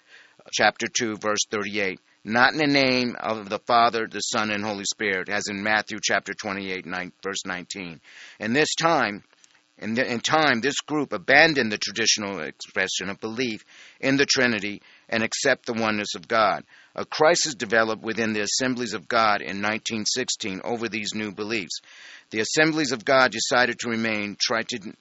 chapter 0.51 0.87
2, 0.87 1.17
verse 1.17 1.45
38. 1.49 1.99
Not 2.25 2.51
in 2.53 2.57
the 2.57 2.67
name 2.67 3.15
of 3.19 3.49
the 3.49 3.59
Father, 3.59 4.07
the 4.09 4.19
Son, 4.19 4.51
and 4.51 4.63
Holy 4.63 4.83
Spirit, 4.83 5.29
as 5.29 5.47
in 5.49 5.63
Matthew 5.63 5.99
chapter 6.01 6.33
28, 6.33 6.85
9, 6.85 7.11
verse 7.23 7.45
19. 7.45 8.01
In 8.39 8.53
this 8.53 8.75
time, 8.75 9.23
in, 9.77 9.93
the, 9.93 10.05
in 10.05 10.19
time, 10.19 10.59
this 10.59 10.81
group 10.81 11.13
abandoned 11.13 11.71
the 11.71 11.77
traditional 11.77 12.41
expression 12.41 13.09
of 13.09 13.21
belief 13.21 13.63
in 14.01 14.17
the 14.17 14.25
Trinity 14.25 14.81
and 15.07 15.23
accept 15.23 15.65
the 15.65 15.73
oneness 15.73 16.15
of 16.15 16.27
God. 16.27 16.65
A 16.95 17.05
crisis 17.05 17.55
developed 17.55 18.03
within 18.03 18.33
the 18.33 18.41
Assemblies 18.41 18.93
of 18.93 19.07
God 19.07 19.41
in 19.41 19.61
1916 19.61 20.61
over 20.65 20.89
these 20.89 21.15
new 21.15 21.31
beliefs. 21.31 21.79
The 22.31 22.41
Assemblies 22.41 22.91
of 22.91 23.05
God 23.05 23.31
decided 23.31 23.79
to 23.79 23.89
remain 23.89 24.35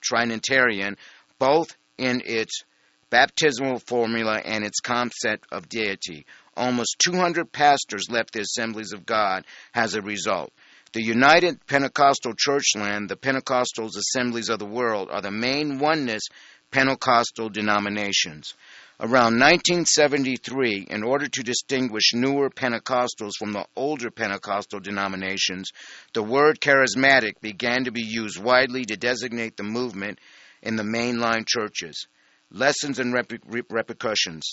Trinitarian 0.00 0.96
both 1.40 1.76
in 1.98 2.22
its 2.24 2.62
baptismal 3.10 3.78
formula, 3.80 4.40
and 4.44 4.64
its 4.64 4.80
concept 4.80 5.46
of 5.52 5.68
deity. 5.68 6.26
Almost 6.56 6.96
200 7.04 7.50
pastors 7.52 8.06
left 8.10 8.32
the 8.32 8.40
Assemblies 8.40 8.92
of 8.92 9.06
God 9.06 9.44
as 9.74 9.94
a 9.94 10.02
result. 10.02 10.52
The 10.92 11.02
United 11.02 11.66
Pentecostal 11.66 12.34
Church 12.36 12.74
and, 12.74 13.08
the 13.08 13.16
Pentecostals 13.16 13.96
Assemblies 13.96 14.48
of 14.48 14.58
the 14.58 14.66
World, 14.66 15.08
are 15.10 15.20
the 15.20 15.30
main 15.30 15.78
oneness 15.78 16.22
Pentecostal 16.70 17.48
denominations. 17.48 18.54
Around 19.00 19.38
1973, 19.38 20.88
in 20.90 21.04
order 21.04 21.28
to 21.28 21.42
distinguish 21.44 22.14
newer 22.14 22.50
Pentecostals 22.50 23.34
from 23.38 23.52
the 23.52 23.64
older 23.76 24.10
Pentecostal 24.10 24.80
denominations, 24.80 25.70
the 26.14 26.22
word 26.22 26.60
charismatic 26.60 27.40
began 27.40 27.84
to 27.84 27.92
be 27.92 28.02
used 28.02 28.42
widely 28.42 28.84
to 28.84 28.96
designate 28.96 29.56
the 29.56 29.62
movement 29.62 30.18
in 30.62 30.74
the 30.74 30.82
mainline 30.82 31.46
churches. 31.46 32.08
Lessons 32.50 32.98
and 32.98 33.12
repercussions. 33.12 34.52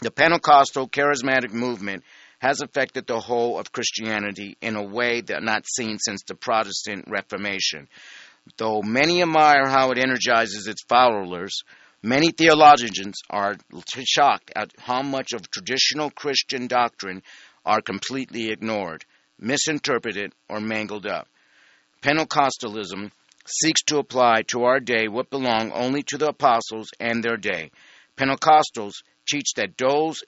The 0.00 0.10
Pentecostal 0.10 0.88
charismatic 0.88 1.52
movement 1.52 2.02
has 2.40 2.60
affected 2.60 3.06
the 3.06 3.20
whole 3.20 3.58
of 3.58 3.72
Christianity 3.72 4.56
in 4.60 4.76
a 4.76 4.82
way 4.82 5.20
that 5.20 5.42
not 5.42 5.64
seen 5.66 5.98
since 5.98 6.22
the 6.24 6.34
Protestant 6.34 7.06
Reformation. 7.08 7.88
Though 8.58 8.82
many 8.82 9.22
admire 9.22 9.68
how 9.68 9.92
it 9.92 9.98
energizes 9.98 10.66
its 10.66 10.82
followers, 10.88 11.62
many 12.02 12.32
theologians 12.32 13.14
are 13.30 13.56
shocked 14.04 14.52
at 14.54 14.72
how 14.78 15.02
much 15.02 15.32
of 15.32 15.50
traditional 15.50 16.10
Christian 16.10 16.66
doctrine 16.66 17.22
are 17.64 17.80
completely 17.80 18.50
ignored, 18.50 19.04
misinterpreted, 19.38 20.32
or 20.48 20.60
mangled 20.60 21.06
up. 21.06 21.28
Pentecostalism 22.02 23.10
seeks 23.46 23.82
to 23.84 23.98
apply 23.98 24.42
to 24.48 24.64
our 24.64 24.80
day 24.80 25.08
what 25.08 25.30
belonged 25.30 25.72
only 25.74 26.02
to 26.02 26.18
the 26.18 26.28
apostles 26.28 26.88
and 26.98 27.22
their 27.22 27.36
day. 27.36 27.70
Pentecostals 28.16 29.02
teach 29.26 29.52
that 29.56 29.76
those 29.76 30.22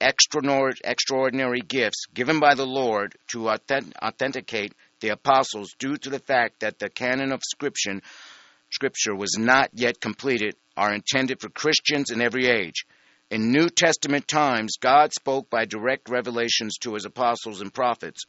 extraordinary 0.00 1.60
gifts 1.60 2.06
given 2.14 2.40
by 2.40 2.54
the 2.54 2.66
Lord 2.66 3.14
to 3.28 3.50
authenticate 3.50 4.72
the 5.00 5.10
apostles 5.10 5.74
due 5.78 5.96
to 5.96 6.10
the 6.10 6.18
fact 6.18 6.60
that 6.60 6.78
the 6.78 6.88
canon 6.88 7.32
of 7.32 7.42
scripture, 7.42 8.00
scripture 8.70 9.14
was 9.14 9.36
not 9.38 9.70
yet 9.74 10.00
completed 10.00 10.56
are 10.76 10.94
intended 10.94 11.40
for 11.40 11.50
Christians 11.50 12.10
in 12.10 12.22
every 12.22 12.46
age. 12.46 12.86
In 13.30 13.52
New 13.52 13.68
Testament 13.68 14.26
times, 14.26 14.76
God 14.80 15.12
spoke 15.12 15.50
by 15.50 15.64
direct 15.64 16.08
revelations 16.08 16.78
to 16.78 16.94
his 16.94 17.04
apostles 17.04 17.60
and 17.60 17.72
prophets. 17.72 18.24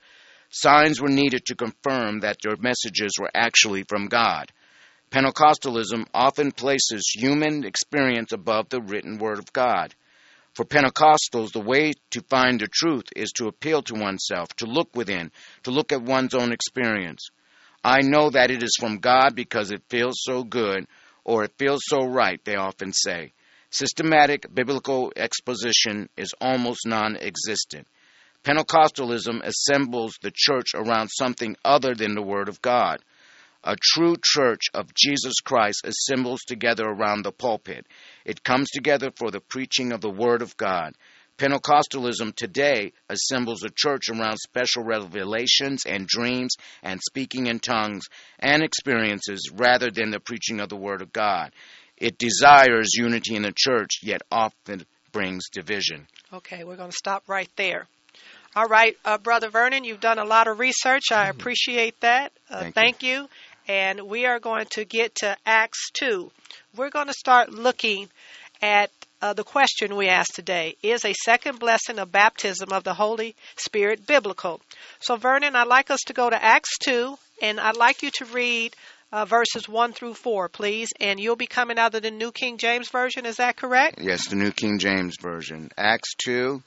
Signs 0.53 0.99
were 0.99 1.07
needed 1.09 1.45
to 1.45 1.55
confirm 1.55 2.19
that 2.19 2.37
their 2.43 2.57
messages 2.57 3.13
were 3.17 3.31
actually 3.33 3.83
from 3.83 4.07
God. 4.07 4.51
Pentecostalism 5.09 6.05
often 6.13 6.51
places 6.51 7.09
human 7.15 7.63
experience 7.63 8.33
above 8.33 8.67
the 8.67 8.81
written 8.81 9.17
word 9.17 9.39
of 9.39 9.53
God. 9.53 9.95
For 10.53 10.65
Pentecostals, 10.65 11.53
the 11.53 11.61
way 11.61 11.93
to 12.09 12.21
find 12.29 12.59
the 12.59 12.67
truth 12.67 13.05
is 13.15 13.31
to 13.37 13.47
appeal 13.47 13.81
to 13.83 13.93
oneself, 13.93 14.49
to 14.57 14.65
look 14.65 14.93
within, 14.93 15.31
to 15.63 15.71
look 15.71 15.93
at 15.93 16.01
one's 16.01 16.33
own 16.33 16.51
experience. 16.51 17.29
I 17.81 18.01
know 18.01 18.29
that 18.29 18.51
it 18.51 18.61
is 18.61 18.75
from 18.77 18.97
God 18.97 19.33
because 19.33 19.71
it 19.71 19.83
feels 19.87 20.15
so 20.21 20.43
good, 20.43 20.85
or 21.23 21.45
it 21.45 21.53
feels 21.57 21.81
so 21.85 22.05
right, 22.05 22.43
they 22.43 22.57
often 22.57 22.91
say. 22.91 23.31
Systematic 23.69 24.53
biblical 24.53 25.13
exposition 25.15 26.09
is 26.17 26.33
almost 26.41 26.85
non 26.85 27.15
existent. 27.15 27.87
Pentecostalism 28.43 29.43
assembles 29.43 30.13
the 30.21 30.31
church 30.33 30.73
around 30.73 31.09
something 31.09 31.55
other 31.63 31.93
than 31.93 32.15
the 32.15 32.23
Word 32.23 32.49
of 32.49 32.59
God. 32.61 32.99
A 33.63 33.75
true 33.79 34.15
church 34.19 34.63
of 34.73 34.95
Jesus 34.95 35.35
Christ 35.43 35.85
assembles 35.85 36.39
together 36.47 36.85
around 36.85 37.21
the 37.21 37.31
pulpit. 37.31 37.85
It 38.25 38.43
comes 38.43 38.71
together 38.71 39.11
for 39.15 39.29
the 39.29 39.41
preaching 39.41 39.91
of 39.91 40.01
the 40.01 40.09
Word 40.09 40.41
of 40.41 40.57
God. 40.57 40.93
Pentecostalism 41.37 42.35
today 42.35 42.93
assembles 43.09 43.63
a 43.63 43.69
church 43.69 44.09
around 44.09 44.37
special 44.37 44.83
revelations 44.83 45.85
and 45.85 46.07
dreams 46.07 46.55
and 46.81 46.99
speaking 46.99 47.45
in 47.45 47.59
tongues 47.59 48.05
and 48.39 48.63
experiences 48.63 49.51
rather 49.53 49.91
than 49.91 50.09
the 50.09 50.19
preaching 50.19 50.59
of 50.59 50.69
the 50.69 50.75
Word 50.75 51.03
of 51.03 51.13
God. 51.13 51.53
It 51.95 52.17
desires 52.17 52.95
unity 52.95 53.35
in 53.35 53.43
the 53.43 53.53
church, 53.55 53.99
yet 54.01 54.23
often 54.31 54.83
brings 55.11 55.49
division. 55.49 56.07
Okay, 56.33 56.63
we're 56.63 56.77
going 56.77 56.89
to 56.89 56.97
stop 56.97 57.29
right 57.29 57.49
there. 57.55 57.87
All 58.55 58.67
right, 58.67 58.97
uh, 59.05 59.17
Brother 59.17 59.49
Vernon, 59.49 59.83
you've 59.83 60.01
done 60.01 60.19
a 60.19 60.25
lot 60.25 60.47
of 60.47 60.59
research. 60.59 61.05
I 61.11 61.29
mm-hmm. 61.29 61.39
appreciate 61.39 61.99
that. 62.01 62.31
Uh, 62.49 62.59
thank, 62.59 62.75
thank 62.75 63.03
you. 63.03 63.21
you 63.21 63.27
and 63.67 64.01
we 64.01 64.25
are 64.25 64.39
going 64.39 64.65
to 64.71 64.85
get 64.85 65.15
to 65.15 65.37
Acts 65.45 65.91
2. 65.93 66.31
We're 66.75 66.89
going 66.89 67.07
to 67.07 67.13
start 67.13 67.51
looking 67.51 68.09
at 68.61 68.91
uh, 69.21 69.33
the 69.33 69.43
question 69.43 69.95
we 69.95 70.07
asked 70.07 70.35
today 70.35 70.75
Is 70.81 71.05
a 71.05 71.13
second 71.13 71.59
blessing 71.59 71.99
of 71.99 72.11
baptism 72.11 72.71
of 72.71 72.83
the 72.83 72.93
Holy 72.93 73.35
Spirit 73.55 74.05
biblical? 74.05 74.59
So, 74.99 75.15
Vernon, 75.15 75.55
I'd 75.55 75.67
like 75.67 75.91
us 75.91 76.01
to 76.07 76.13
go 76.13 76.29
to 76.29 76.43
Acts 76.43 76.77
2, 76.79 77.17
and 77.41 77.59
I'd 77.59 77.77
like 77.77 78.03
you 78.03 78.11
to 78.11 78.25
read 78.25 78.75
uh, 79.11 79.25
verses 79.25 79.69
1 79.69 79.93
through 79.93 80.15
4, 80.15 80.49
please. 80.49 80.89
And 80.99 81.19
you'll 81.19 81.35
be 81.35 81.47
coming 81.47 81.77
out 81.77 81.93
of 81.93 82.01
the 82.01 82.11
New 82.11 82.31
King 82.31 82.57
James 82.57 82.89
Version, 82.89 83.25
is 83.25 83.37
that 83.37 83.57
correct? 83.57 83.99
Yes, 84.01 84.27
the 84.27 84.35
New 84.35 84.51
King 84.51 84.79
James 84.79 85.15
Version. 85.21 85.69
Acts 85.77 86.15
2, 86.25 86.61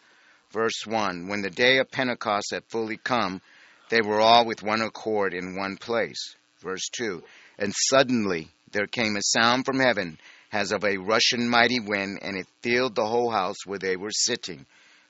verse 0.55 0.87
1. 0.87 1.27
When 1.27 1.43
the 1.43 1.51
day 1.51 1.79
of 1.79 1.91
Pentecost 1.91 2.53
had 2.53 2.63
fully 2.69 2.97
come, 2.97 3.43
they 3.91 4.01
were 4.01 4.21
all 4.21 4.47
with 4.47 4.63
one 4.63 4.81
accord 4.81 5.35
in 5.35 5.57
one 5.57 5.77
place. 5.77 6.37
Verse 6.61 6.89
2 6.97 7.23
And 7.59 7.75
suddenly 7.91 8.49
there 8.71 8.87
came 8.87 9.17
a 9.17 9.23
sound 9.23 9.67
from 9.67 9.81
heaven 9.81 10.17
as 10.53 10.71
of 10.71 10.85
a 10.85 10.97
rushing 10.97 11.49
mighty 11.49 11.81
wind, 11.81 12.21
and 12.23 12.37
it 12.37 12.47
filled 12.63 12.95
the 12.95 13.05
whole 13.05 13.31
house 13.31 13.67
where 13.67 13.81
they 13.81 13.97
were 13.97 14.13
sitting. 14.13 14.65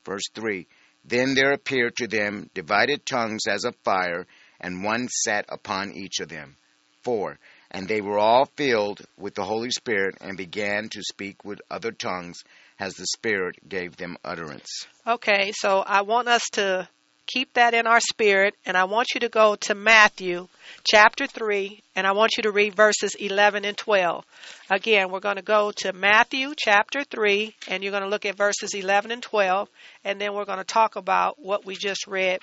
Verse 0.06 0.24
3 0.34 0.66
Then 1.04 1.34
there 1.34 1.52
appeared 1.52 1.94
to 1.96 2.08
them 2.08 2.48
divided 2.54 3.04
tongues 3.04 3.46
as 3.46 3.64
of 3.64 3.76
fire, 3.84 4.26
and 4.60 4.82
one 4.82 5.08
sat 5.08 5.44
upon 5.50 5.92
each 5.92 6.20
of 6.20 6.30
them. 6.30 6.56
4 7.02 7.38
And 7.70 7.86
they 7.86 8.00
were 8.00 8.18
all 8.18 8.46
filled 8.56 9.02
with 9.18 9.34
the 9.34 9.44
Holy 9.44 9.70
Spirit 9.70 10.16
and 10.22 10.38
began 10.38 10.88
to 10.88 11.02
speak 11.02 11.44
with 11.44 11.60
other 11.70 11.92
tongues 11.92 12.42
as 12.84 12.94
the 12.96 13.06
Spirit 13.06 13.56
gave 13.66 13.96
them 13.96 14.18
utterance. 14.22 14.86
Okay, 15.06 15.52
so 15.52 15.78
I 15.78 16.02
want 16.02 16.28
us 16.28 16.42
to 16.52 16.86
keep 17.26 17.54
that 17.54 17.72
in 17.72 17.86
our 17.86 18.00
spirit, 18.00 18.54
and 18.66 18.76
I 18.76 18.84
want 18.84 19.14
you 19.14 19.20
to 19.20 19.30
go 19.30 19.56
to 19.62 19.74
Matthew 19.74 20.48
chapter 20.86 21.26
3, 21.26 21.82
and 21.96 22.06
I 22.06 22.12
want 22.12 22.32
you 22.36 22.42
to 22.42 22.52
read 22.52 22.74
verses 22.74 23.14
11 23.14 23.64
and 23.64 23.74
12. 23.74 24.26
Again, 24.70 25.10
we're 25.10 25.20
going 25.20 25.36
to 25.36 25.42
go 25.42 25.72
to 25.76 25.94
Matthew 25.94 26.52
chapter 26.58 27.04
3, 27.04 27.54
and 27.68 27.82
you're 27.82 27.90
going 27.90 28.02
to 28.02 28.10
look 28.10 28.26
at 28.26 28.36
verses 28.36 28.74
11 28.74 29.10
and 29.12 29.22
12, 29.22 29.70
and 30.04 30.20
then 30.20 30.34
we're 30.34 30.44
going 30.44 30.58
to 30.58 30.64
talk 30.64 30.96
about 30.96 31.38
what 31.38 31.64
we 31.64 31.76
just 31.76 32.06
read 32.06 32.40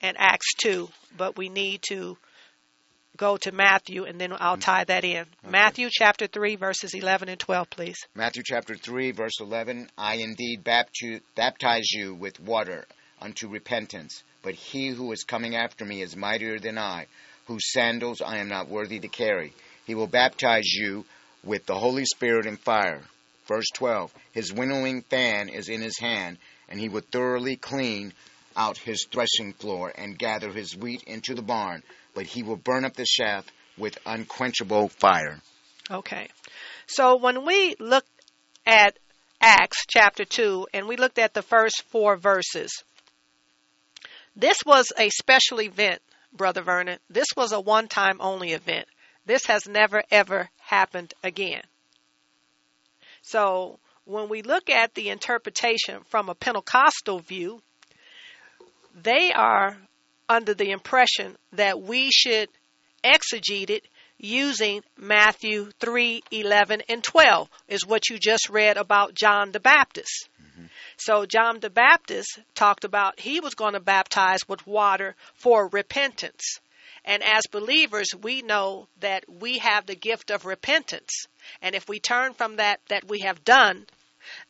in 0.00 0.14
Acts 0.16 0.54
2. 0.62 0.88
But 1.18 1.36
we 1.36 1.50
need 1.50 1.82
to 1.88 2.16
go 3.16 3.36
to 3.38 3.52
Matthew, 3.52 4.04
and 4.04 4.20
then 4.20 4.32
I'll 4.38 4.56
mm. 4.56 4.60
tie 4.60 4.84
that 4.84 5.04
in. 5.04 5.20
Okay. 5.20 5.50
Matthew 5.50 5.88
chapter 5.90 6.26
3, 6.26 6.56
verses 6.56 6.94
11 6.94 7.28
and 7.28 7.38
12, 7.38 7.70
please. 7.70 7.98
Matthew 8.14 8.42
chapter 8.44 8.74
3, 8.74 9.12
verse 9.12 9.40
11 9.40 9.88
I 9.96 10.14
indeed 10.16 10.64
baptize 10.64 11.92
you 11.92 12.14
with 12.14 12.40
water 12.40 12.86
unto 13.20 13.48
repentance. 13.48 14.22
But 14.42 14.54
he 14.54 14.88
who 14.88 15.12
is 15.12 15.22
coming 15.22 15.54
after 15.54 15.84
me 15.84 16.02
is 16.02 16.16
mightier 16.16 16.58
than 16.58 16.78
I, 16.78 17.06
whose 17.46 17.72
sandals 17.72 18.20
I 18.20 18.38
am 18.38 18.48
not 18.48 18.68
worthy 18.68 18.98
to 19.00 19.08
carry. 19.08 19.52
He 19.86 19.94
will 19.94 20.06
baptize 20.08 20.72
you 20.72 21.04
with 21.44 21.66
the 21.66 21.78
Holy 21.78 22.04
Spirit 22.04 22.46
and 22.46 22.58
fire. 22.58 23.02
Verse 23.46 23.66
12 23.74 24.12
His 24.32 24.52
winnowing 24.52 25.02
fan 25.02 25.48
is 25.48 25.68
in 25.68 25.80
his 25.80 25.98
hand, 25.98 26.38
and 26.68 26.80
he 26.80 26.88
will 26.88 27.02
thoroughly 27.02 27.56
clean 27.56 28.12
out 28.56 28.78
his 28.78 29.06
threshing 29.10 29.52
floor 29.52 29.92
and 29.94 30.18
gather 30.18 30.50
his 30.52 30.76
wheat 30.76 31.02
into 31.04 31.34
the 31.34 31.42
barn, 31.42 31.82
but 32.14 32.26
he 32.26 32.42
will 32.42 32.56
burn 32.56 32.84
up 32.84 32.94
the 32.94 33.06
shaft 33.06 33.50
with 33.78 33.98
unquenchable 34.06 34.88
fire. 34.88 35.40
Okay. 35.90 36.28
So 36.86 37.16
when 37.16 37.46
we 37.46 37.74
look 37.78 38.04
at 38.66 38.98
Acts 39.40 39.84
chapter 39.88 40.24
2 40.24 40.68
and 40.72 40.86
we 40.86 40.96
looked 40.96 41.18
at 41.18 41.34
the 41.34 41.42
first 41.42 41.82
four 41.90 42.16
verses, 42.16 42.84
this 44.36 44.58
was 44.64 44.92
a 44.96 45.10
special 45.10 45.60
event, 45.60 46.00
Brother 46.32 46.62
Vernon. 46.62 46.98
This 47.10 47.28
was 47.36 47.52
a 47.52 47.60
one 47.60 47.88
time 47.88 48.18
only 48.20 48.52
event. 48.52 48.86
This 49.26 49.46
has 49.46 49.66
never, 49.68 50.02
ever 50.10 50.48
happened 50.58 51.14
again. 51.22 51.62
So, 53.22 53.78
when 54.04 54.28
we 54.28 54.42
look 54.42 54.68
at 54.68 54.94
the 54.94 55.10
interpretation 55.10 56.02
from 56.08 56.28
a 56.28 56.34
Pentecostal 56.34 57.20
view, 57.20 57.62
they 59.00 59.32
are 59.32 59.76
under 60.32 60.54
the 60.54 60.70
impression 60.70 61.36
that 61.52 61.80
we 61.82 62.10
should 62.10 62.48
exegete 63.04 63.68
it 63.68 63.86
using 64.16 64.82
Matthew 64.96 65.70
3 65.80 66.22
11 66.30 66.82
and 66.88 67.04
12, 67.04 67.50
is 67.68 67.86
what 67.86 68.08
you 68.08 68.18
just 68.18 68.48
read 68.48 68.76
about 68.78 69.14
John 69.14 69.52
the 69.52 69.60
Baptist. 69.60 70.28
Mm-hmm. 70.40 70.66
So 70.96 71.26
John 71.26 71.60
the 71.60 71.70
Baptist 71.70 72.38
talked 72.54 72.84
about 72.84 73.20
he 73.20 73.40
was 73.40 73.54
going 73.54 73.74
to 73.74 73.80
baptize 73.80 74.48
with 74.48 74.66
water 74.66 75.16
for 75.34 75.68
repentance. 75.68 76.60
And 77.04 77.22
as 77.24 77.42
believers, 77.50 78.10
we 78.22 78.42
know 78.42 78.86
that 79.00 79.24
we 79.28 79.58
have 79.58 79.86
the 79.86 79.96
gift 79.96 80.30
of 80.30 80.46
repentance. 80.46 81.26
And 81.60 81.74
if 81.74 81.88
we 81.88 81.98
turn 81.98 82.32
from 82.32 82.56
that 82.56 82.80
that 82.88 83.08
we 83.08 83.20
have 83.20 83.44
done, 83.44 83.86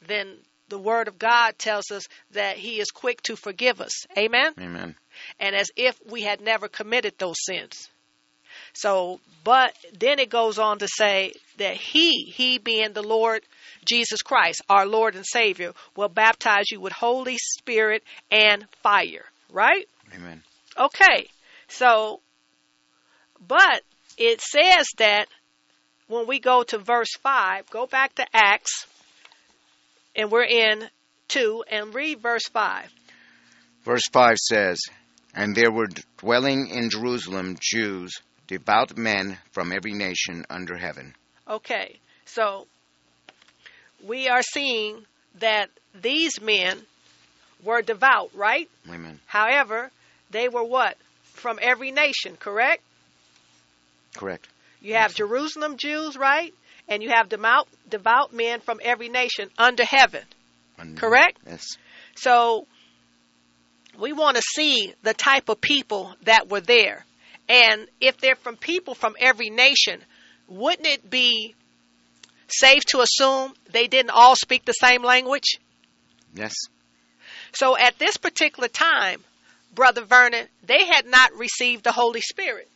then 0.07 0.37
the 0.69 0.79
word 0.79 1.09
of 1.09 1.19
God 1.19 1.59
tells 1.59 1.91
us 1.91 2.05
that 2.33 2.59
he 2.59 2.79
is 2.79 2.91
quick 2.91 3.23
to 3.23 3.37
forgive 3.37 3.81
us. 3.81 4.07
Amen. 4.17 4.53
Amen. 4.59 4.97
And 5.39 5.55
as 5.55 5.71
if 5.77 5.99
we 6.11 6.23
had 6.23 6.41
never 6.41 6.69
committed 6.69 7.15
those 7.19 7.37
sins. 7.43 7.89
So, 8.75 9.21
but 9.45 9.77
then 9.99 10.19
it 10.19 10.31
goes 10.31 10.59
on 10.59 10.79
to 10.79 10.89
say 10.89 11.35
that 11.59 11.77
He, 11.77 12.25
He 12.25 12.59
being 12.59 12.93
the 12.93 13.03
Lord 13.03 13.43
Jesus 13.85 14.23
Christ, 14.23 14.63
our 14.69 14.87
Lord 14.87 15.15
and 15.15 15.27
Savior, 15.27 15.73
will 15.97 16.09
baptize 16.09 16.71
you 16.71 16.81
with 16.81 16.93
Holy 16.93 17.39
Spirit 17.39 18.03
and 18.31 18.67
fire. 18.83 19.25
Right? 19.51 19.87
Amen. 20.15 20.43
Okay. 20.79 21.29
So, 21.69 22.21
but 23.47 23.83
it 24.17 24.41
says 24.41 24.87
that 24.99 25.27
when 26.09 26.27
we 26.27 26.39
go 26.39 26.63
to 26.63 26.79
verse 26.79 27.13
5, 27.23 27.71
go 27.71 27.87
back 27.87 28.15
to 28.17 28.27
Acts, 28.33 28.87
and 30.15 30.31
we're 30.31 30.45
in 30.45 30.89
2, 31.29 31.65
and 31.71 31.95
read 31.95 32.21
verse 32.21 32.47
5. 32.53 32.91
Verse 33.85 34.07
5 34.13 34.37
says, 34.39 34.79
And 35.35 35.55
there 35.55 35.71
were 35.73 35.89
dwelling 36.19 36.69
in 36.69 36.91
Jerusalem 36.91 37.57
Jews, 37.61 38.21
devout 38.47 38.97
men 38.97 39.39
from 39.53 39.73
every 39.73 39.93
nation 39.93 40.45
under 40.51 40.77
heaven. 40.77 41.15
Okay, 41.49 41.97
so 42.27 42.67
we 44.07 44.29
are 44.29 44.43
seeing 44.43 45.05
that 45.41 45.71
these 45.95 46.41
men 46.41 46.79
were 47.65 47.83
devout, 47.83 48.31
right? 48.35 48.69
Amen. 48.89 49.21
However, 49.27 49.91
they 50.31 50.49
were 50.49 50.65
what? 50.65 50.97
From 51.35 51.59
every 51.61 51.91
nation, 51.91 52.37
correct? 52.39 52.83
Correct. 54.17 54.49
You 54.81 54.95
have 54.95 55.15
Jerusalem 55.15 55.77
Jews, 55.79 56.17
right? 56.17 56.53
And 56.89 57.03
you 57.03 57.11
have 57.11 57.29
devout, 57.29 57.69
devout 57.89 58.33
men 58.33 58.61
from 58.61 58.81
every 58.83 59.09
nation 59.09 59.49
under 59.57 59.85
heaven. 59.85 60.23
And- 60.79 60.99
Correct? 60.99 61.39
Yes. 61.47 61.67
So 62.17 62.67
we 63.99 64.13
want 64.13 64.37
to 64.37 64.43
see 64.43 64.95
the 65.03 65.15
type 65.15 65.49
of 65.49 65.61
people 65.61 66.15
that 66.23 66.49
were 66.49 66.61
there. 66.61 67.05
And 67.49 67.87
if 68.01 68.19
they're 68.19 68.37
from 68.37 68.57
people 68.57 68.95
from 68.95 69.17
every 69.19 69.51
nation, 69.51 70.01
wouldn't 70.49 70.87
it 70.87 71.09
be 71.11 71.55
safe 72.49 72.85
to 72.87 73.01
assume 73.01 73.53
they 73.71 73.87
didn't 73.87 74.11
all 74.11 74.37
speak 74.37 74.65
the 74.65 74.73
same 74.73 75.03
language? 75.03 75.59
Yes. 76.35 76.55
So 77.53 77.77
at 77.77 77.99
this 77.99 78.17
particular 78.17 78.69
time, 78.69 79.21
Brother 79.75 80.03
Vernon, 80.03 80.47
they 80.65 80.87
had 80.87 81.07
not 81.07 81.37
received 81.37 81.85
the 81.85 81.93
Holy 81.93 82.21
Spirit. 82.21 82.69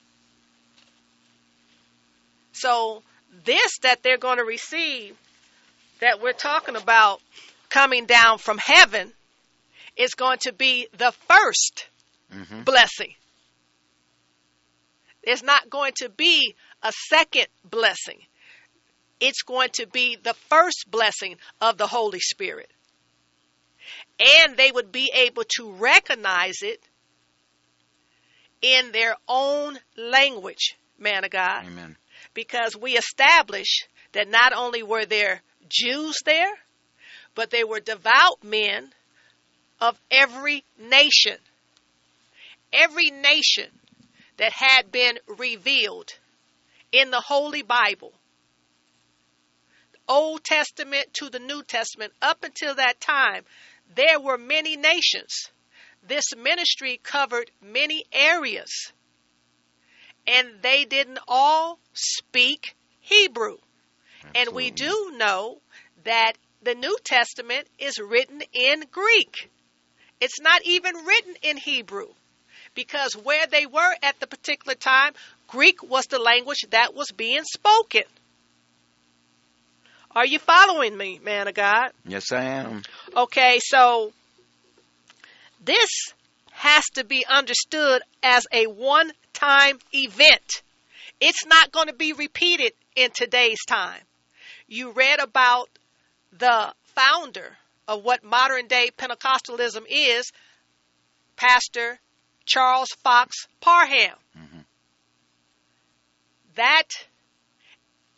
So 2.53 3.03
this 3.45 3.79
that 3.83 4.03
they're 4.03 4.19
going 4.19 4.39
to 4.39 4.45
receive, 4.45 5.17
that 6.01 6.23
we're 6.23 6.33
talking 6.33 6.77
about 6.77 7.21
coming 7.69 8.07
down 8.07 8.39
from 8.39 8.59
heaven, 8.59 9.13
is 9.97 10.15
going 10.15 10.39
to 10.43 10.53
be 10.53 10.89
the 10.97 11.13
first 11.29 11.89
hmm 12.31 12.63
blessing. 12.63 13.15
There's 15.25 15.43
not 15.43 15.69
going 15.71 15.93
to 15.97 16.09
be 16.09 16.55
a 16.83 16.93
second 17.09 17.47
blessing. 17.69 18.21
It's 19.19 19.43
going 19.43 19.71
to 19.75 19.87
be 19.87 20.17
the 20.17 20.35
first 20.35 20.87
blessing 20.89 21.37
of 21.61 21.79
the 21.79 21.87
Holy 21.87 22.21
Spirit. 22.21 22.71
And 24.21 24.57
they 24.57 24.71
would 24.71 24.93
be 24.93 25.11
able 25.13 25.43
to 25.57 25.73
recognize 25.73 26.59
it 26.63 26.81
in 28.63 28.93
their 28.93 29.17
own 29.29 29.79
language, 29.97 30.77
man 30.99 31.25
of 31.25 31.31
God, 31.31 31.65
Amen. 31.67 31.97
because 32.35 32.77
we 32.77 32.97
establish 32.97 33.87
that 34.13 34.29
not 34.29 34.53
only 34.53 34.83
were 34.83 35.07
there 35.07 35.43
Jews 35.69 36.17
there, 36.25 36.53
but 37.35 37.51
they 37.51 37.65
were 37.65 37.81
devout 37.81 38.43
men 38.43 38.93
of 39.81 39.99
every 40.11 40.65
nation. 40.79 41.39
Every 42.73 43.11
nation 43.11 43.71
that 44.37 44.53
had 44.53 44.91
been 44.91 45.19
revealed 45.39 46.13
in 46.93 47.11
the 47.11 47.21
Holy 47.21 47.63
Bible, 47.63 48.13
Old 50.09 50.45
Testament 50.45 51.07
to 51.15 51.31
the 51.31 51.39
New 51.39 51.63
Testament, 51.63 52.13
up 52.23 52.45
until 52.45 52.75
that 52.75 53.01
time, 53.01 53.45
there 53.95 54.21
were 54.21 54.39
many 54.39 54.77
nations. 54.77 55.51
This 56.07 56.25
ministry 56.37 57.01
covered 57.03 57.51
many 57.61 58.05
areas, 58.13 58.93
and 60.27 60.63
they 60.63 60.85
didn't 60.85 61.19
all 61.27 61.79
speak 61.93 62.77
Hebrew. 63.01 63.57
And 64.35 64.53
we 64.53 64.71
do 64.71 65.13
know 65.17 65.59
that 66.05 66.33
the 66.63 66.75
New 66.75 66.97
Testament 67.05 67.69
is 67.79 67.99
written 67.99 68.43
in 68.53 68.85
Greek. 68.91 69.51
It's 70.21 70.41
not 70.41 70.63
even 70.65 70.95
written 71.05 71.35
in 71.43 71.57
Hebrew 71.57 72.09
because 72.75 73.15
where 73.15 73.47
they 73.47 73.67
were 73.67 73.95
at 74.03 74.19
the 74.21 74.27
particular 74.27 74.75
time, 74.75 75.13
Greek 75.49 75.83
was 75.83 76.07
the 76.07 76.19
language 76.19 76.65
that 76.71 76.95
was 76.95 77.09
being 77.11 77.45
spoken. 77.45 78.05
Are 80.15 80.27
you 80.27 80.39
following 80.39 80.97
me, 80.97 81.21
man 81.23 81.47
of 81.47 81.55
God? 81.55 81.91
Yes, 82.07 82.33
I 82.33 82.45
am. 82.45 82.83
Okay, 83.15 83.59
so 83.63 84.13
this 85.63 85.91
has 86.53 86.85
to 86.95 87.05
be 87.05 87.25
understood 87.29 88.01
as 88.23 88.47
a 88.51 88.67
one 88.67 89.13
time 89.35 89.79
event. 89.93 90.63
It's 91.21 91.45
not 91.45 91.71
going 91.71 91.89
to 91.89 91.95
be 91.95 92.15
repeated 92.15 92.73
in 92.95 93.11
today's 93.11 93.63
time. 93.69 94.01
You 94.67 94.93
read 94.93 95.21
about 95.21 95.69
the 96.33 96.73
founder 96.95 97.57
of 97.89 98.03
what 98.03 98.25
modern 98.25 98.67
day 98.67 98.91
Pentecostalism 98.97 99.85
is, 99.89 100.33
Pastor 101.37 101.99
Charles 102.45 102.89
Fox 103.03 103.47
Parham. 103.61 104.17
Mhm. 104.37 104.65
That 106.55 106.89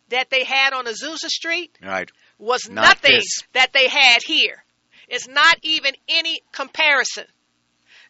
that 0.08 0.30
they 0.30 0.44
had 0.44 0.72
on 0.72 0.86
Azusa 0.86 1.28
Street 1.28 1.76
Right. 1.82 2.10
was 2.38 2.66
Not 2.68 2.82
nothing 2.82 3.16
this. 3.16 3.40
that 3.52 3.72
they 3.74 3.88
had 3.88 4.22
here. 4.22 4.64
It's 5.06 5.26
not 5.26 5.58
even 5.62 5.94
any 6.08 6.40
comparison. 6.52 7.26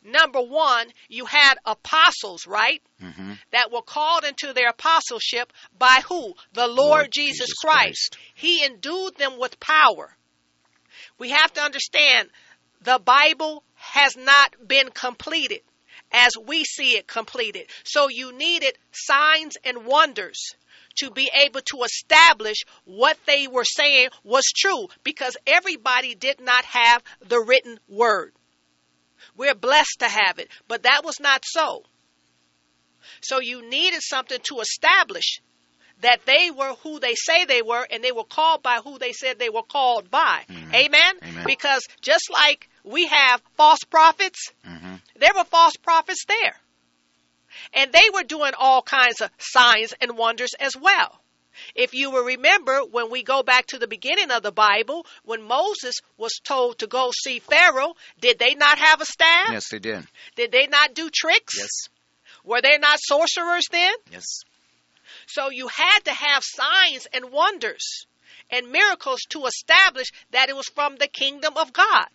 Number 0.02 0.40
one, 0.40 0.92
you 1.08 1.26
had 1.26 1.54
apostles, 1.64 2.46
right? 2.46 2.82
hmm 3.00 3.34
That 3.50 3.72
were 3.72 3.82
called 3.82 4.24
into 4.24 4.52
their 4.52 4.68
apostleship 4.68 5.52
by 5.76 6.02
who? 6.08 6.34
The 6.52 6.66
Lord, 6.68 6.76
Lord 6.76 7.10
Jesus, 7.12 7.46
Jesus 7.48 7.54
Christ. 7.60 8.10
Christ. 8.12 8.18
He 8.34 8.64
endued 8.64 9.16
them 9.16 9.38
with 9.38 9.58
power. 9.58 10.16
We 11.18 11.30
have 11.30 11.52
to 11.54 11.60
understand 11.60 12.28
the 12.82 12.98
Bible 12.98 13.62
has 13.74 14.16
not 14.16 14.54
been 14.66 14.90
completed 14.90 15.60
as 16.12 16.32
we 16.46 16.64
see 16.64 16.96
it 16.96 17.06
completed. 17.06 17.66
So 17.84 18.08
you 18.08 18.32
needed 18.32 18.78
signs 18.92 19.56
and 19.64 19.84
wonders 19.84 20.54
to 20.96 21.10
be 21.10 21.30
able 21.34 21.60
to 21.60 21.82
establish 21.84 22.58
what 22.84 23.16
they 23.26 23.46
were 23.46 23.64
saying 23.64 24.08
was 24.24 24.44
true 24.56 24.88
because 25.04 25.36
everybody 25.46 26.14
did 26.14 26.40
not 26.40 26.64
have 26.64 27.02
the 27.26 27.40
written 27.40 27.78
word. 27.88 28.32
We're 29.36 29.54
blessed 29.54 29.98
to 30.00 30.08
have 30.08 30.38
it, 30.38 30.48
but 30.66 30.82
that 30.82 31.04
was 31.04 31.20
not 31.20 31.44
so. 31.46 31.84
So 33.20 33.40
you 33.40 33.68
needed 33.68 34.02
something 34.02 34.38
to 34.44 34.60
establish 34.60 35.40
that 36.00 36.24
they 36.26 36.50
were 36.50 36.74
who 36.82 37.00
they 37.00 37.14
say 37.14 37.44
they 37.44 37.62
were 37.62 37.86
and 37.90 38.02
they 38.02 38.12
were 38.12 38.24
called 38.24 38.62
by 38.62 38.80
who 38.82 38.98
they 38.98 39.12
said 39.12 39.38
they 39.38 39.50
were 39.50 39.62
called 39.62 40.10
by. 40.10 40.44
Mhm. 40.48 40.74
Amen? 40.74 41.14
Amen. 41.22 41.44
Because 41.46 41.82
just 42.00 42.30
like 42.30 42.68
we 42.84 43.06
have 43.06 43.42
false 43.56 43.80
prophets, 43.84 44.52
hmm 44.64 44.96
there 45.16 45.32
were 45.34 45.44
false 45.44 45.74
prophets 45.76 46.24
there. 46.28 46.56
And 47.74 47.90
they 47.92 48.08
were 48.14 48.22
doing 48.22 48.52
all 48.56 48.82
kinds 48.82 49.20
of 49.20 49.30
signs 49.38 49.92
and 50.00 50.16
wonders 50.16 50.50
as 50.60 50.76
well. 50.76 51.20
If 51.74 51.92
you 51.92 52.10
will 52.12 52.22
remember, 52.24 52.80
when 52.84 53.10
we 53.10 53.24
go 53.24 53.42
back 53.42 53.66
to 53.68 53.78
the 53.78 53.88
beginning 53.88 54.30
of 54.30 54.44
the 54.44 54.52
Bible, 54.52 55.06
when 55.24 55.42
Moses 55.42 55.96
was 56.16 56.32
told 56.44 56.78
to 56.78 56.86
go 56.86 57.10
see 57.24 57.40
Pharaoh, 57.40 57.94
did 58.20 58.38
they 58.38 58.54
not 58.54 58.78
have 58.78 59.00
a 59.00 59.04
staff? 59.04 59.48
Yes, 59.50 59.68
they 59.70 59.80
did. 59.80 60.06
Did 60.36 60.52
they 60.52 60.68
not 60.68 60.94
do 60.94 61.10
tricks? 61.12 61.54
Yes. 61.58 61.88
Were 62.44 62.60
they 62.62 62.78
not 62.78 62.98
sorcerers 63.00 63.64
then? 63.72 63.92
Yes. 64.12 64.24
So 65.28 65.50
you 65.50 65.68
had 65.68 66.00
to 66.06 66.12
have 66.12 66.42
signs 66.42 67.06
and 67.12 67.30
wonders 67.30 68.06
and 68.50 68.72
miracles 68.72 69.20
to 69.30 69.44
establish 69.44 70.08
that 70.30 70.48
it 70.48 70.56
was 70.56 70.66
from 70.74 70.96
the 70.96 71.06
kingdom 71.06 71.54
of 71.56 71.72
God. 71.72 72.06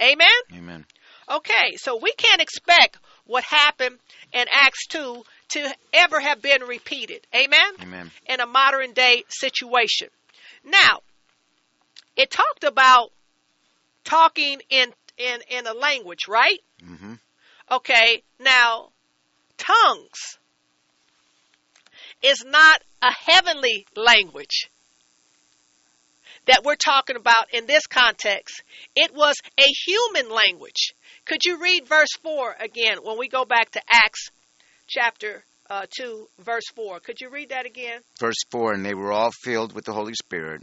Amen? 0.00 0.26
Amen. 0.52 0.84
Okay, 1.30 1.76
so 1.76 1.96
we 1.96 2.12
can't 2.12 2.42
expect 2.42 2.98
what 3.24 3.44
happened 3.44 3.98
in 4.32 4.46
Acts 4.50 4.86
2 4.88 5.24
to 5.50 5.76
ever 5.92 6.20
have 6.20 6.42
been 6.42 6.62
repeated. 6.64 7.24
Amen? 7.34 7.72
Amen. 7.80 8.10
In 8.26 8.40
a 8.40 8.46
modern 8.46 8.92
day 8.92 9.22
situation. 9.28 10.08
Now, 10.64 11.00
it 12.16 12.30
talked 12.30 12.64
about 12.64 13.12
talking 14.02 14.60
in, 14.70 14.92
in, 15.16 15.40
in 15.48 15.66
a 15.66 15.72
language, 15.72 16.26
right? 16.28 16.58
hmm 16.84 17.14
Okay, 17.70 18.22
now, 18.40 18.90
tongues 19.56 20.38
is 22.24 22.44
not 22.44 22.82
a 23.02 23.12
heavenly 23.12 23.86
language 23.96 24.70
that 26.46 26.62
we're 26.64 26.76
talking 26.76 27.16
about 27.16 27.52
in 27.52 27.66
this 27.66 27.86
context. 27.86 28.62
It 28.96 29.14
was 29.14 29.36
a 29.58 29.66
human 29.86 30.30
language. 30.30 30.94
Could 31.24 31.44
you 31.44 31.62
read 31.62 31.86
verse 31.86 32.12
4 32.22 32.56
again 32.60 32.98
when 33.02 33.18
we 33.18 33.28
go 33.28 33.44
back 33.44 33.70
to 33.72 33.80
Acts 33.88 34.30
chapter 34.86 35.44
uh, 35.70 35.86
2, 35.96 36.28
verse 36.40 36.68
4. 36.74 37.00
Could 37.00 37.20
you 37.20 37.30
read 37.30 37.50
that 37.50 37.66
again? 37.66 38.00
Verse 38.20 38.36
4 38.50 38.74
And 38.74 38.84
they 38.84 38.94
were 38.94 39.12
all 39.12 39.30
filled 39.42 39.74
with 39.74 39.84
the 39.84 39.92
Holy 39.92 40.14
Spirit 40.14 40.62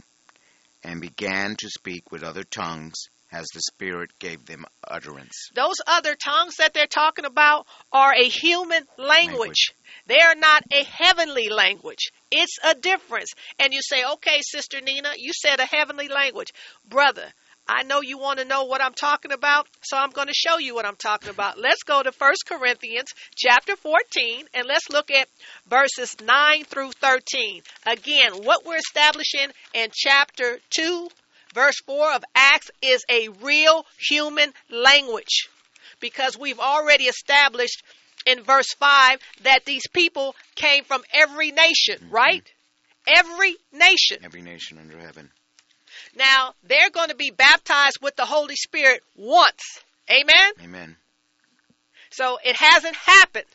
and 0.84 1.00
began 1.00 1.56
to 1.58 1.68
speak 1.68 2.10
with 2.10 2.22
other 2.22 2.44
tongues 2.44 3.08
as 3.32 3.46
the 3.54 3.60
Spirit 3.60 4.10
gave 4.18 4.44
them 4.46 4.66
utterance. 4.86 5.50
Those 5.54 5.76
other 5.86 6.14
tongues 6.14 6.56
that 6.56 6.74
they're 6.74 6.86
talking 6.86 7.24
about 7.24 7.66
are 7.90 8.12
a 8.12 8.28
human 8.28 8.86
language. 8.98 9.32
Language. 9.32 9.74
They 10.06 10.20
are 10.20 10.34
not 10.34 10.64
a 10.70 10.84
heavenly 10.84 11.48
language. 11.48 12.12
It's 12.30 12.58
a 12.64 12.74
difference. 12.74 13.32
And 13.58 13.72
you 13.72 13.80
say, 13.82 14.04
okay, 14.14 14.40
Sister 14.42 14.80
Nina, 14.80 15.12
you 15.16 15.32
said 15.32 15.60
a 15.60 15.66
heavenly 15.66 16.08
language. 16.08 16.52
Brother, 16.88 17.32
I 17.68 17.84
know 17.84 18.00
you 18.00 18.18
want 18.18 18.40
to 18.40 18.44
know 18.44 18.64
what 18.64 18.82
I'm 18.82 18.92
talking 18.92 19.32
about, 19.32 19.68
so 19.82 19.96
I'm 19.96 20.10
going 20.10 20.26
to 20.26 20.34
show 20.34 20.58
you 20.58 20.74
what 20.74 20.84
I'm 20.84 20.96
talking 20.96 21.30
about. 21.30 21.58
Let's 21.60 21.84
go 21.84 22.02
to 22.02 22.12
1 22.16 22.32
Corinthians 22.46 23.12
chapter 23.36 23.76
14 23.76 24.46
and 24.52 24.66
let's 24.66 24.90
look 24.90 25.10
at 25.10 25.28
verses 25.68 26.16
9 26.20 26.64
through 26.64 26.92
13. 26.92 27.62
Again, 27.86 28.32
what 28.42 28.66
we're 28.66 28.76
establishing 28.76 29.48
in 29.74 29.90
chapter 29.92 30.58
2, 30.70 31.08
verse 31.54 31.80
4 31.86 32.14
of 32.14 32.24
Acts 32.34 32.70
is 32.80 33.04
a 33.08 33.28
real 33.42 33.86
human 33.98 34.52
language 34.70 35.48
because 36.00 36.36
we've 36.38 36.60
already 36.60 37.04
established 37.04 37.82
in 38.26 38.42
verse 38.42 38.72
5 38.78 39.18
that 39.42 39.64
these 39.64 39.86
people 39.88 40.34
came 40.54 40.84
from 40.84 41.02
every 41.12 41.50
nation, 41.50 41.96
mm-hmm. 41.96 42.14
right? 42.14 42.52
Every 43.06 43.56
nation. 43.72 44.18
Every 44.24 44.42
nation 44.42 44.78
under 44.78 44.98
heaven. 44.98 45.30
Now, 46.14 46.54
they're 46.64 46.90
going 46.90 47.08
to 47.08 47.16
be 47.16 47.30
baptized 47.30 47.98
with 48.00 48.16
the 48.16 48.24
Holy 48.24 48.56
Spirit 48.56 49.02
once. 49.16 49.62
Amen? 50.10 50.52
Amen. 50.62 50.96
So 52.10 52.38
it 52.44 52.56
hasn't 52.56 52.96
happened. 52.96 53.46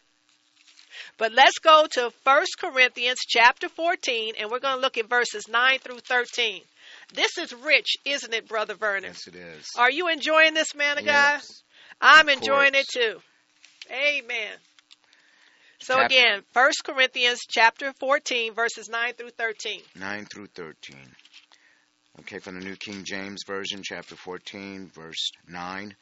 But 1.17 1.31
let's 1.33 1.59
go 1.59 1.87
to 1.91 2.11
1 2.23 2.45
Corinthians 2.59 3.19
chapter 3.27 3.69
14 3.69 4.35
and 4.39 4.51
we're 4.51 4.59
going 4.59 4.75
to 4.75 4.81
look 4.81 4.97
at 4.97 5.09
verses 5.09 5.47
9 5.47 5.79
through 5.79 5.99
13. 5.99 6.61
This 7.13 7.37
is 7.37 7.53
rich, 7.53 7.95
isn't 8.05 8.33
it, 8.33 8.47
Brother 8.47 8.75
Vernon? 8.75 9.11
Yes, 9.11 9.27
it 9.27 9.35
is. 9.35 9.69
Are 9.77 9.91
you 9.91 10.09
enjoying 10.09 10.53
this, 10.53 10.75
man 10.75 10.97
of 10.97 11.05
God? 11.05 11.41
I'm 12.01 12.29
enjoying 12.29 12.73
it 12.73 12.87
too. 12.87 13.19
Amen. 13.91 14.53
So 15.79 15.95
Chap- 15.95 16.11
again, 16.11 16.43
1 16.53 16.71
Corinthians 16.83 17.41
chapter 17.47 17.93
14 17.93 18.53
verses 18.53 18.89
9 18.89 19.13
through 19.13 19.29
13. 19.29 19.81
9 19.95 20.25
through 20.25 20.47
13. 20.47 20.97
Okay, 22.21 22.39
from 22.39 22.59
the 22.59 22.65
New 22.65 22.75
King 22.75 23.03
James 23.05 23.43
Version, 23.45 23.81
chapter 23.83 24.15
14, 24.15 24.89
verse 24.93 25.29
9, 25.47 25.95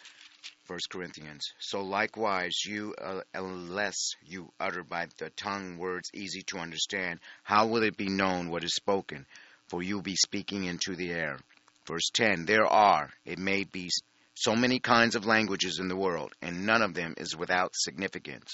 1 0.66 0.80
Corinthians. 0.90 1.46
So 1.60 1.82
likewise, 1.82 2.54
you, 2.66 2.96
uh, 2.96 3.20
unless 3.34 4.12
you 4.26 4.50
utter 4.58 4.82
by 4.82 5.08
the 5.18 5.30
tongue 5.32 5.78
words 5.78 6.10
easy 6.14 6.42
to 6.48 6.58
understand, 6.58 7.20
how 7.44 7.68
will 7.68 7.84
it 7.84 7.98
be 7.98 8.08
known 8.08 8.50
what 8.50 8.64
is 8.64 8.74
spoken? 8.74 9.26
For 9.68 9.82
you 9.82 10.02
be 10.02 10.16
speaking 10.16 10.66
into 10.66 10.96
the 10.96 11.12
air. 11.12 11.40
Verse 11.88 12.10
10 12.14 12.46
There 12.46 12.66
are, 12.66 13.12
it 13.26 13.40
may 13.40 13.64
be, 13.64 13.90
so 14.36 14.56
many 14.56 14.80
kinds 14.80 15.16
of 15.16 15.26
languages 15.26 15.80
in 15.80 15.88
the 15.88 15.96
world, 15.96 16.34
and 16.42 16.66
none 16.66 16.82
of 16.82 16.94
them 16.94 17.14
is 17.18 17.36
without 17.36 17.74
significance. 17.74 18.54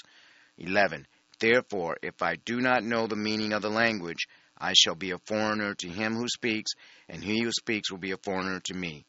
11. 0.58 1.06
Therefore, 1.38 1.96
if 2.02 2.22
I 2.22 2.36
do 2.36 2.60
not 2.60 2.84
know 2.84 3.06
the 3.06 3.16
meaning 3.16 3.52
of 3.52 3.62
the 3.62 3.70
language, 3.70 4.26
I 4.56 4.74
shall 4.74 4.94
be 4.94 5.10
a 5.10 5.18
foreigner 5.18 5.74
to 5.74 5.88
him 5.88 6.14
who 6.14 6.28
speaks, 6.28 6.70
and 7.08 7.22
he 7.22 7.42
who 7.42 7.50
speaks 7.50 7.90
will 7.90 7.98
be 7.98 8.12
a 8.12 8.16
foreigner 8.16 8.60
to 8.60 8.74
me. 8.74 9.04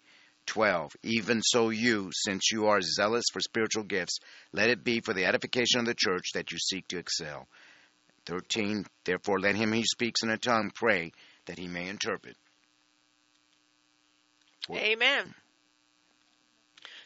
12. 0.48 0.92
Even 1.04 1.42
so, 1.44 1.70
you, 1.70 2.10
since 2.12 2.52
you 2.52 2.66
are 2.68 2.82
zealous 2.82 3.26
for 3.32 3.40
spiritual 3.40 3.84
gifts, 3.84 4.20
let 4.52 4.70
it 4.70 4.84
be 4.84 5.00
for 5.00 5.14
the 5.14 5.26
edification 5.26 5.80
of 5.80 5.86
the 5.86 5.96
church 5.96 6.32
that 6.34 6.52
you 6.52 6.58
seek 6.58 6.88
to 6.88 6.98
excel. 6.98 7.48
13. 8.26 8.86
Therefore, 9.04 9.40
let 9.40 9.56
him 9.56 9.72
who 9.72 9.84
speaks 9.84 10.24
in 10.24 10.30
a 10.30 10.38
tongue 10.38 10.72
pray 10.74 11.12
that 11.46 11.58
he 11.58 11.68
may 11.68 11.88
interpret. 11.90 12.36
Amen. 14.72 15.34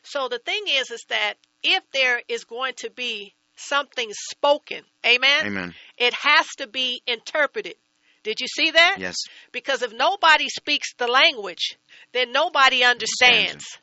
So 0.04 0.30
the 0.30 0.40
thing 0.40 0.64
is 0.68 0.92
is 0.92 1.04
that 1.10 1.34
if 1.64 1.84
there 1.92 2.22
is 2.28 2.44
going 2.46 2.74
to 2.78 2.90
be 2.90 3.34
something 3.56 4.10
spoken, 4.12 4.84
amen, 5.06 5.48
Amen. 5.48 5.74
it 5.98 6.14
has 6.14 6.48
to 6.58 6.68
be 6.68 7.02
interpreted. 7.08 7.76
Did 8.24 8.40
you 8.40 8.48
see 8.48 8.72
that? 8.72 8.98
Yes. 9.00 9.16
Because 9.52 9.82
if 9.82 9.94
nobody 9.94 10.50
speaks 10.50 10.94
the 10.98 11.08
language, 11.08 11.78
then 12.14 12.32
nobody 12.32 12.84
understands. 12.84 13.52
Understands 13.52 13.80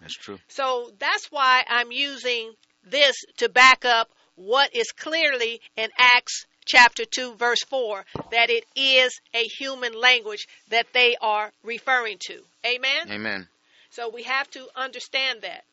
That's 0.00 0.14
true. 0.14 0.38
So 0.48 0.90
that's 0.98 1.26
why 1.30 1.64
I'm 1.68 1.92
using 1.92 2.52
this 2.84 3.14
to 3.38 3.48
back 3.48 3.84
up 3.84 4.10
what 4.34 4.74
is 4.74 4.90
clearly 4.92 5.60
in 5.76 5.88
Acts 5.98 6.46
chapter 6.64 7.04
2 7.04 7.34
verse 7.34 7.62
4 7.68 8.04
that 8.30 8.50
it 8.50 8.64
is 8.76 9.20
a 9.34 9.44
human 9.44 9.92
language 9.92 10.46
that 10.68 10.86
they 10.92 11.16
are 11.20 11.52
referring 11.62 12.18
to. 12.26 12.42
Amen. 12.66 13.10
Amen. 13.10 13.48
So 13.90 14.08
we 14.08 14.22
have 14.22 14.50
to 14.52 14.66
understand 14.74 15.42
that. 15.42 15.64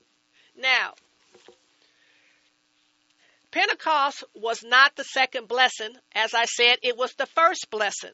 Now, 0.58 0.93
Pentecost 3.52 4.23
was 4.36 4.63
not 4.63 4.95
the 4.95 5.04
second 5.04 5.47
blessing. 5.47 5.95
As 6.13 6.34
I 6.34 6.45
said, 6.45 6.78
it 6.84 6.97
was 6.97 7.13
the 7.13 7.25
first 7.25 7.69
blessing. 7.71 8.12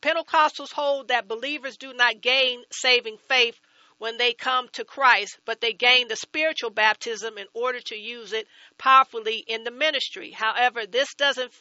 Pentecostals 0.00 0.72
hold 0.72 1.08
that 1.08 1.28
believers 1.28 1.76
do 1.76 1.92
not 1.92 2.20
gain 2.20 2.62
saving 2.70 3.18
faith 3.28 3.58
when 3.98 4.16
they 4.16 4.32
come 4.32 4.68
to 4.68 4.84
Christ, 4.84 5.38
but 5.44 5.60
they 5.60 5.72
gain 5.72 6.08
the 6.08 6.16
spiritual 6.16 6.70
baptism 6.70 7.36
in 7.36 7.46
order 7.52 7.80
to 7.86 7.96
use 7.96 8.32
it 8.32 8.46
powerfully 8.78 9.44
in 9.46 9.64
the 9.64 9.72
ministry. 9.72 10.30
However, 10.30 10.86
this 10.86 11.12
doesn't 11.14 11.52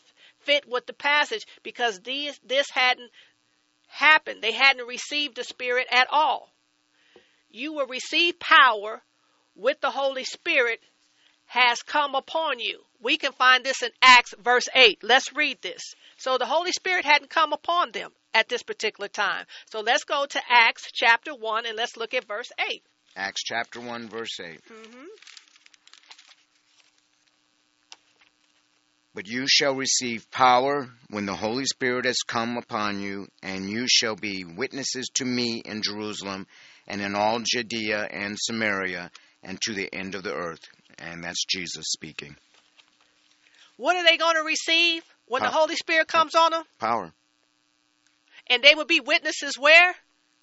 fit 0.47 0.67
with 0.67 0.87
the 0.87 0.93
passage 0.93 1.45
because 1.61 1.99
these, 1.99 2.39
this 2.47 2.67
hadn't 2.71 3.11
happened. 3.87 4.41
They 4.41 4.53
hadn't 4.53 4.87
received 4.87 5.35
the 5.35 5.43
Spirit 5.43 5.87
at 5.91 6.07
all. 6.09 6.49
You 7.51 7.73
will 7.73 7.87
receive 7.87 8.39
power 8.39 9.01
with 9.55 9.79
the 9.81 9.91
Holy 9.91 10.23
Spirit 10.23 10.79
has 11.45 11.81
come 11.81 12.15
upon 12.15 12.59
you. 12.59 12.79
We 13.01 13.17
can 13.17 13.31
find 13.31 13.63
this 13.63 13.83
in 13.83 13.89
Acts 14.01 14.33
verse 14.43 14.67
8. 14.73 14.99
Let's 15.03 15.33
read 15.33 15.61
this. 15.61 15.81
So 16.17 16.37
the 16.37 16.45
Holy 16.45 16.71
Spirit 16.71 17.05
hadn't 17.05 17.29
come 17.29 17.53
upon 17.53 17.91
them 17.91 18.11
at 18.33 18.49
this 18.49 18.63
particular 18.63 19.07
time. 19.07 19.45
So 19.71 19.81
let's 19.81 20.03
go 20.03 20.25
to 20.25 20.41
Acts 20.49 20.91
chapter 20.93 21.33
1 21.33 21.65
and 21.65 21.77
let's 21.77 21.97
look 21.97 22.13
at 22.13 22.25
verse 22.25 22.51
8. 22.71 22.83
Acts 23.15 23.43
chapter 23.43 23.79
1, 23.79 24.09
verse 24.09 24.39
8. 24.39 24.59
hmm 24.67 25.05
But 29.17 29.25
you 29.27 29.47
shall 29.47 29.73
receive 29.73 30.29
power 30.29 30.91
when 31.09 31.25
the 31.25 31.33
Holy 31.35 31.65
Spirit 31.65 32.05
has 32.05 32.19
come 32.27 32.55
upon 32.55 33.01
you, 33.01 33.27
and 33.41 33.67
you 33.67 33.87
shall 33.87 34.15
be 34.15 34.45
witnesses 34.45 35.09
to 35.15 35.25
me 35.25 35.59
in 35.65 35.81
Jerusalem 35.81 36.45
and 36.85 37.01
in 37.01 37.15
all 37.15 37.39
Judea 37.43 38.07
and 38.11 38.37
Samaria 38.39 39.09
and 39.41 39.59
to 39.61 39.73
the 39.73 39.91
end 39.91 40.13
of 40.13 40.21
the 40.21 40.35
earth. 40.35 40.59
And 40.99 41.23
that's 41.23 41.43
Jesus 41.45 41.85
speaking. 41.87 42.35
What 43.77 43.95
are 43.95 44.03
they 44.03 44.17
going 44.17 44.35
to 44.35 44.43
receive 44.43 45.01
when 45.25 45.41
the 45.41 45.49
Holy 45.49 45.75
Spirit 45.75 46.07
comes 46.07 46.35
on 46.35 46.51
them? 46.51 46.63
Power 46.77 47.11
And 48.45 48.61
they 48.61 48.75
will 48.75 48.85
be 48.85 48.99
witnesses 48.99 49.57
where? 49.57 49.95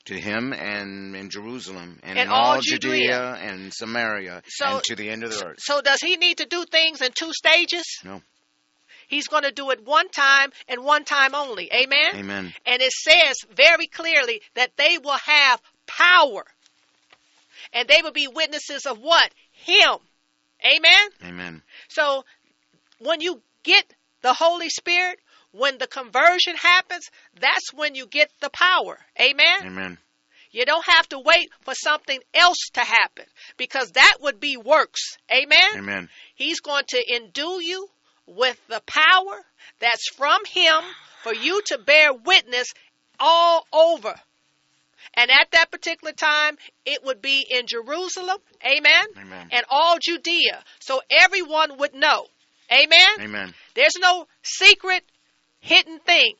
to 0.06 0.20
him 0.20 0.52
and 0.52 1.14
in 1.14 1.30
Jerusalem 1.30 2.00
and 2.02 2.18
And 2.18 2.26
in 2.26 2.32
all 2.32 2.54
all 2.56 2.60
Judea, 2.60 2.90
Judea. 2.90 3.34
and 3.40 3.72
Samaria 3.72 4.42
So- 4.48 4.66
and 4.66 4.82
to 4.82 4.96
the 4.96 5.08
end 5.08 5.22
of 5.22 5.30
the 5.30 5.46
earth. 5.46 5.58
So 5.60 5.80
does 5.80 6.00
he 6.02 6.16
need 6.16 6.38
to 6.38 6.44
do 6.44 6.66
things 6.66 7.00
in 7.00 7.12
two 7.12 7.32
stages? 7.32 7.84
No. 8.04 8.20
He's 9.08 9.28
going 9.28 9.44
to 9.44 9.52
do 9.52 9.70
it 9.70 9.86
one 9.86 10.08
time 10.08 10.50
and 10.68 10.84
one 10.84 11.04
time 11.04 11.34
only. 11.34 11.70
Amen? 11.72 12.16
Amen. 12.16 12.52
And 12.66 12.82
it 12.82 12.92
says 12.92 13.36
very 13.54 13.86
clearly 13.86 14.40
that 14.54 14.76
they 14.76 14.98
will 14.98 15.18
have 15.24 15.60
power. 15.86 16.44
And 17.72 17.88
they 17.88 18.02
will 18.02 18.12
be 18.12 18.28
witnesses 18.28 18.86
of 18.86 18.98
what? 18.98 19.30
Him. 19.52 19.96
Amen? 20.64 21.08
Amen. 21.24 21.62
So 21.88 22.24
when 22.98 23.20
you 23.20 23.40
get 23.62 23.84
the 24.22 24.32
Holy 24.32 24.68
Spirit, 24.68 25.18
when 25.52 25.78
the 25.78 25.86
conversion 25.86 26.56
happens, 26.56 27.10
that's 27.38 27.72
when 27.72 27.94
you 27.94 28.06
get 28.06 28.30
the 28.40 28.50
power. 28.50 28.98
Amen? 29.20 29.66
Amen. 29.66 29.98
You 30.50 30.64
don't 30.64 30.86
have 30.86 31.08
to 31.08 31.18
wait 31.18 31.48
for 31.62 31.74
something 31.74 32.20
else 32.32 32.70
to 32.74 32.80
happen 32.80 33.24
because 33.56 33.90
that 33.92 34.18
would 34.20 34.38
be 34.38 34.56
works. 34.56 35.18
Amen? 35.30 35.76
Amen. 35.76 36.08
He's 36.36 36.60
going 36.60 36.84
to 36.88 37.14
endue 37.16 37.60
you 37.60 37.88
with 38.26 38.58
the 38.68 38.82
power 38.86 39.40
that's 39.80 40.08
from 40.10 40.40
Him 40.46 40.82
for 41.22 41.34
you 41.34 41.62
to 41.66 41.78
bear 41.78 42.12
witness 42.12 42.72
all 43.18 43.66
over. 43.72 44.14
And 45.14 45.30
at 45.30 45.48
that 45.52 45.70
particular 45.70 46.12
time, 46.12 46.56
it 46.84 47.04
would 47.04 47.22
be 47.22 47.46
in 47.48 47.66
Jerusalem, 47.66 48.38
amen, 48.64 49.06
Amen. 49.16 49.48
and 49.52 49.64
all 49.70 49.98
Judea. 50.00 50.62
So 50.80 51.00
everyone 51.10 51.78
would 51.78 51.94
know, 51.94 52.26
amen. 52.72 53.20
Amen. 53.20 53.54
There's 53.74 53.96
no 54.00 54.26
secret, 54.42 55.04
hidden 55.60 56.00
thing. 56.00 56.34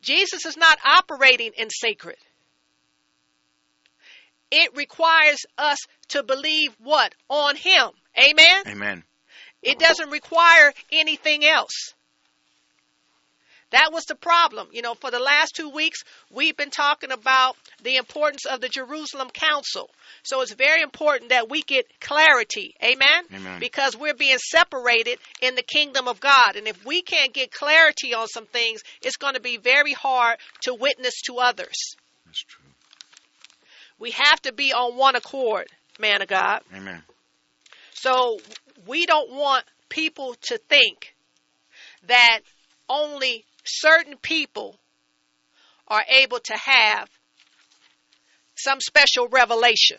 Jesus 0.00 0.46
is 0.46 0.56
not 0.56 0.78
operating 0.84 1.52
in 1.56 1.70
secret. 1.70 2.18
It 4.50 4.74
requires 4.76 5.44
us 5.58 5.78
to 6.08 6.22
believe 6.22 6.74
what? 6.82 7.14
On 7.28 7.54
Him. 7.54 7.90
Amen? 8.16 8.62
Amen. 8.66 9.04
It 9.62 9.78
doesn't 9.78 10.10
require 10.10 10.72
anything 10.92 11.44
else. 11.44 11.94
That 13.70 13.90
was 13.92 14.06
the 14.06 14.14
problem. 14.14 14.68
You 14.72 14.80
know, 14.80 14.94
for 14.94 15.10
the 15.10 15.18
last 15.18 15.54
two 15.54 15.68
weeks, 15.68 16.02
we've 16.30 16.56
been 16.56 16.70
talking 16.70 17.10
about 17.10 17.56
the 17.82 17.96
importance 17.96 18.46
of 18.46 18.62
the 18.62 18.68
Jerusalem 18.68 19.28
Council. 19.30 19.90
So 20.22 20.40
it's 20.40 20.54
very 20.54 20.80
important 20.80 21.30
that 21.30 21.50
we 21.50 21.62
get 21.62 21.86
clarity. 22.00 22.74
Amen? 22.82 23.24
Amen. 23.34 23.60
Because 23.60 23.94
we're 23.94 24.14
being 24.14 24.38
separated 24.38 25.18
in 25.42 25.54
the 25.54 25.62
kingdom 25.62 26.08
of 26.08 26.18
God. 26.18 26.56
And 26.56 26.66
if 26.66 26.82
we 26.86 27.02
can't 27.02 27.34
get 27.34 27.52
clarity 27.52 28.14
on 28.14 28.26
some 28.26 28.46
things, 28.46 28.82
it's 29.02 29.16
going 29.16 29.34
to 29.34 29.40
be 29.40 29.58
very 29.58 29.92
hard 29.92 30.38
to 30.62 30.74
witness 30.74 31.20
to 31.26 31.36
others. 31.36 31.94
That's 32.24 32.42
true. 32.42 32.64
We 33.98 34.12
have 34.12 34.40
to 34.42 34.52
be 34.52 34.72
on 34.72 34.96
one 34.96 35.16
accord, 35.16 35.66
man 35.98 36.22
of 36.22 36.28
God. 36.28 36.62
Amen. 36.74 37.02
So 37.92 38.38
we 38.86 39.06
don't 39.06 39.30
want 39.32 39.64
people 39.88 40.36
to 40.42 40.58
think 40.58 41.14
that 42.06 42.40
only 42.88 43.44
certain 43.64 44.16
people 44.16 44.78
are 45.86 46.04
able 46.08 46.38
to 46.38 46.54
have 46.54 47.08
some 48.54 48.80
special 48.80 49.28
revelation. 49.28 49.98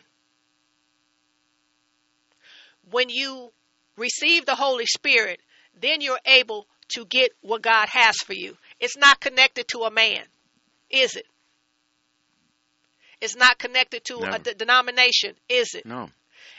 When 2.91 3.09
you 3.09 3.51
receive 3.95 4.45
the 4.45 4.55
Holy 4.55 4.85
Spirit, 4.85 5.39
then 5.79 6.01
you're 6.01 6.19
able 6.25 6.67
to 6.89 7.05
get 7.05 7.31
what 7.41 7.61
God 7.61 7.87
has 7.89 8.17
for 8.17 8.33
you. 8.33 8.57
It's 8.79 8.97
not 8.97 9.19
connected 9.19 9.67
to 9.69 9.79
a 9.83 9.91
man, 9.91 10.23
is 10.89 11.15
it? 11.15 11.25
It's 13.21 13.35
not 13.35 13.57
connected 13.59 14.03
to 14.05 14.19
No. 14.21 14.31
a 14.31 14.39
de- 14.39 14.53
denomination, 14.55 15.35
is 15.49 15.75
it? 15.75 15.85
No. 15.85 16.09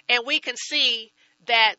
And 0.09 0.25
we 0.27 0.41
can 0.41 0.57
see 0.57 1.13
that 1.47 1.77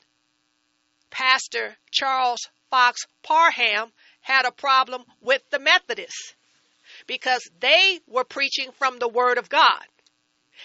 Pastor 1.12 1.76
Charles 1.92 2.50
Fox 2.70 3.02
Parham 3.22 3.92
had 4.22 4.46
a 4.46 4.52
problem 4.52 5.04
with 5.22 5.42
the 5.52 5.60
Methodists 5.60 6.34
because 7.06 7.42
they 7.60 8.00
were 8.08 8.24
preaching 8.24 8.72
from 8.78 8.98
the 8.98 9.08
Word 9.08 9.38
of 9.38 9.50
God. 9.50 9.86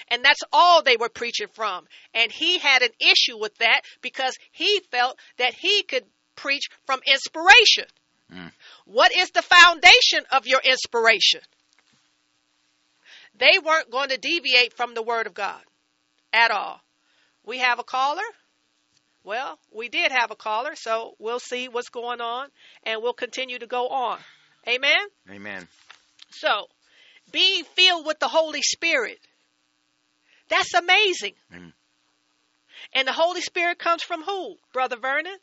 And 0.08 0.24
that's 0.24 0.42
all 0.52 0.82
they 0.82 0.96
were 0.96 1.08
preaching 1.08 1.48
from. 1.52 1.86
And 2.14 2.30
he 2.30 2.58
had 2.58 2.82
an 2.82 2.90
issue 3.00 3.38
with 3.38 3.56
that 3.58 3.82
because 4.02 4.34
he 4.52 4.80
felt 4.90 5.18
that 5.38 5.54
he 5.54 5.82
could 5.82 6.04
preach 6.36 6.68
from 6.84 7.00
inspiration. 7.06 7.86
Mm. 8.32 8.52
What 8.84 9.14
is 9.16 9.30
the 9.30 9.42
foundation 9.42 10.24
of 10.30 10.46
your 10.46 10.60
inspiration? 10.60 11.40
They 13.38 13.58
weren't 13.58 13.90
going 13.90 14.10
to 14.10 14.18
deviate 14.18 14.74
from 14.74 14.94
the 14.94 15.02
Word 15.02 15.26
of 15.26 15.34
God 15.34 15.62
at 16.32 16.50
all. 16.50 16.80
We 17.44 17.58
have 17.58 17.78
a 17.78 17.84
caller. 17.84 18.22
Well, 19.26 19.58
we 19.72 19.88
did 19.88 20.12
have 20.12 20.30
a 20.30 20.36
caller, 20.36 20.76
so 20.76 21.16
we'll 21.18 21.40
see 21.40 21.66
what's 21.68 21.88
going 21.88 22.20
on 22.20 22.46
and 22.84 23.02
we'll 23.02 23.12
continue 23.12 23.58
to 23.58 23.66
go 23.66 23.88
on. 23.88 24.20
Amen? 24.68 25.04
Amen. 25.28 25.66
So, 26.30 26.68
being 27.32 27.64
filled 27.74 28.06
with 28.06 28.20
the 28.20 28.28
Holy 28.28 28.62
Spirit, 28.62 29.18
that's 30.48 30.74
amazing. 30.74 31.32
Mm. 31.52 31.72
And 32.94 33.08
the 33.08 33.12
Holy 33.12 33.40
Spirit 33.40 33.80
comes 33.80 34.04
from 34.04 34.22
who, 34.22 34.54
Brother 34.72 34.96
Vernon? 34.96 35.36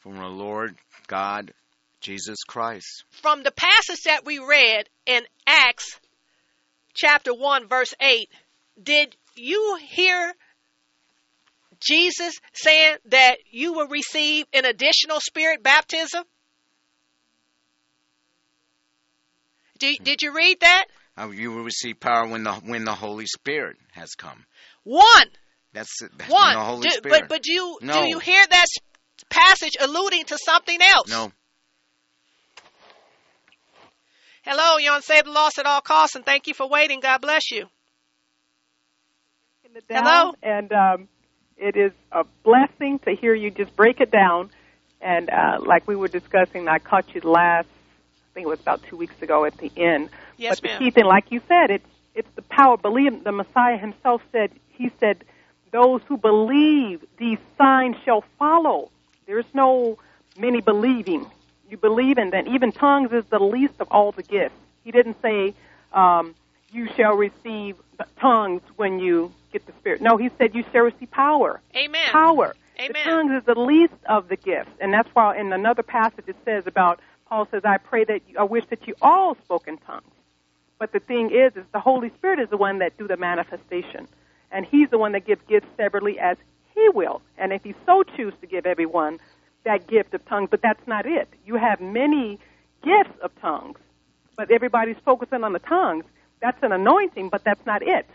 From 0.00 0.18
the 0.18 0.26
Lord 0.26 0.74
God, 1.06 1.54
Jesus 2.02 2.44
Christ. 2.46 3.04
From 3.22 3.42
the 3.42 3.52
passage 3.52 4.02
that 4.04 4.26
we 4.26 4.38
read 4.38 4.86
in 5.06 5.22
Acts 5.46 5.98
chapter 6.92 7.32
1, 7.32 7.68
verse 7.68 7.94
8, 7.98 8.28
did 8.82 9.16
you 9.34 9.78
hear 9.80 10.34
Jesus 11.84 12.34
saying 12.52 12.96
that 13.06 13.36
you 13.50 13.72
will 13.72 13.88
receive 13.88 14.46
an 14.52 14.64
additional 14.64 15.20
spirit 15.20 15.62
baptism? 15.62 16.24
Did, 19.78 19.98
did 20.02 20.22
you 20.22 20.34
read 20.34 20.60
that? 20.60 20.86
Uh, 21.16 21.30
you 21.30 21.52
will 21.52 21.62
receive 21.62 22.00
power 22.00 22.26
when 22.26 22.44
the 22.44 22.52
when 22.52 22.84
the 22.84 22.94
Holy 22.94 23.26
Spirit 23.26 23.76
has 23.92 24.14
come. 24.14 24.44
One. 24.82 25.28
That's, 25.72 26.02
it. 26.02 26.10
that's 26.16 26.30
One. 26.30 26.54
the 26.54 26.60
Holy 26.64 26.88
Do- 26.88 26.96
Spirit. 26.96 27.20
but 27.20 27.28
but 27.28 27.42
do 27.42 27.52
you 27.52 27.78
No. 27.82 28.02
do 28.02 28.08
you 28.08 28.18
hear 28.18 28.44
that 28.46 28.66
passage 29.30 29.76
alluding 29.80 30.24
to 30.26 30.38
something 30.38 30.80
else? 30.80 31.10
no. 31.10 31.32
Hello, 34.44 34.76
you're 34.76 34.92
on 34.92 35.00
Save 35.00 35.24
the 35.24 35.30
Lost 35.30 35.58
at 35.58 35.64
All 35.64 35.80
Costs, 35.80 36.16
and 36.16 36.24
thank 36.26 36.46
you 36.46 36.52
for 36.52 36.68
waiting. 36.68 37.00
God 37.00 37.22
bless 37.22 37.50
you. 37.50 37.66
it 39.74 39.88
down, 39.88 40.04
Hello? 40.04 40.34
and 40.42 40.72
um, 40.72 41.08
it 41.56 41.76
is 41.76 41.92
a 42.12 42.24
blessing 42.42 42.98
to 43.00 43.12
hear 43.12 43.34
you 43.34 43.50
just 43.50 43.74
break 43.76 44.00
it 44.00 44.10
down. 44.10 44.50
And 45.00 45.30
uh, 45.30 45.58
like 45.60 45.86
we 45.86 45.96
were 45.96 46.08
discussing, 46.08 46.68
I 46.68 46.78
caught 46.78 47.14
you 47.14 47.20
last, 47.20 47.66
I 47.66 48.34
think 48.34 48.46
it 48.46 48.48
was 48.48 48.60
about 48.60 48.82
two 48.84 48.96
weeks 48.96 49.20
ago 49.22 49.44
at 49.44 49.56
the 49.58 49.70
end. 49.76 50.08
Yes, 50.36 50.60
but 50.60 50.62
the 50.62 50.68
ma'am. 50.68 50.78
key 50.78 50.90
thing, 50.90 51.04
like 51.04 51.30
you 51.30 51.40
said, 51.46 51.70
it's 51.70 51.86
it's 52.14 52.28
the 52.36 52.42
power. 52.42 52.76
Believe 52.76 53.24
the 53.24 53.32
Messiah 53.32 53.76
Himself 53.76 54.22
said. 54.32 54.50
He 54.70 54.90
said, 54.98 55.24
"Those 55.72 56.00
who 56.06 56.16
believe, 56.16 57.04
these 57.18 57.38
signs 57.58 57.96
shall 58.04 58.24
follow." 58.38 58.90
There's 59.26 59.46
no 59.52 59.98
many 60.38 60.60
believing. 60.60 61.26
You 61.70 61.76
believe, 61.76 62.18
and 62.18 62.32
then 62.32 62.48
even 62.48 62.72
tongues 62.72 63.12
is 63.12 63.24
the 63.26 63.38
least 63.38 63.74
of 63.80 63.88
all 63.90 64.12
the 64.12 64.22
gifts. 64.22 64.56
He 64.84 64.90
didn't 64.90 65.20
say, 65.22 65.54
um, 65.92 66.34
"You 66.72 66.88
shall 66.96 67.14
receive 67.14 67.76
tongues 68.18 68.62
when 68.76 69.00
you 69.00 69.32
get 69.54 69.66
the 69.66 69.72
Spirit." 69.80 70.02
No, 70.02 70.16
he 70.16 70.30
said, 70.36 70.54
"You 70.54 70.64
shall 70.70 70.82
receive 70.82 71.10
power." 71.10 71.60
Amen. 71.74 72.08
Power. 72.10 72.54
Amen. 72.78 72.92
The 72.92 73.10
tongues 73.10 73.32
is 73.38 73.44
the 73.44 73.58
least 73.58 74.00
of 74.06 74.28
the 74.28 74.36
gifts, 74.36 74.72
and 74.80 74.92
that's 74.92 75.08
why 75.14 75.36
in 75.36 75.52
another 75.52 75.82
passage 75.82 76.24
it 76.26 76.36
says 76.44 76.66
about 76.66 77.00
Paul 77.28 77.46
says, 77.50 77.64
"I 77.64 77.78
pray 77.78 78.04
that 78.04 78.20
you, 78.28 78.38
I 78.38 78.42
wish 78.44 78.66
that 78.66 78.86
you 78.88 78.94
all 79.00 79.36
spoke 79.36 79.66
in 79.68 79.78
tongues." 79.78 80.12
But 80.78 80.92
the 80.92 81.00
thing 81.00 81.30
is, 81.30 81.56
is 81.56 81.64
the 81.72 81.80
Holy 81.80 82.10
Spirit 82.10 82.40
is 82.40 82.50
the 82.50 82.56
one 82.56 82.78
that 82.80 82.98
do 82.98 83.06
the 83.06 83.16
manifestation, 83.16 84.08
and 84.50 84.66
He's 84.66 84.90
the 84.90 84.98
one 84.98 85.12
that 85.12 85.24
gives 85.24 85.40
gifts 85.48 85.68
separately 85.76 86.18
as 86.18 86.36
He 86.74 86.88
will. 86.90 87.22
And 87.38 87.52
if 87.52 87.62
He 87.62 87.74
so 87.86 88.02
choose 88.02 88.34
to 88.40 88.46
give 88.46 88.66
everyone 88.66 89.20
that 89.64 89.86
gift 89.86 90.12
of 90.14 90.24
tongues, 90.26 90.48
but 90.50 90.60
that's 90.60 90.86
not 90.86 91.06
it. 91.06 91.28
You 91.46 91.54
have 91.54 91.80
many 91.80 92.38
gifts 92.82 93.18
of 93.22 93.30
tongues, 93.40 93.78
but 94.36 94.50
everybody's 94.50 94.98
focusing 95.04 95.44
on 95.44 95.52
the 95.52 95.58
tongues. 95.60 96.04
That's 96.40 96.62
an 96.62 96.72
anointing, 96.72 97.30
but 97.30 97.44
that's 97.44 97.64
not 97.64 97.82
it. 97.82 98.06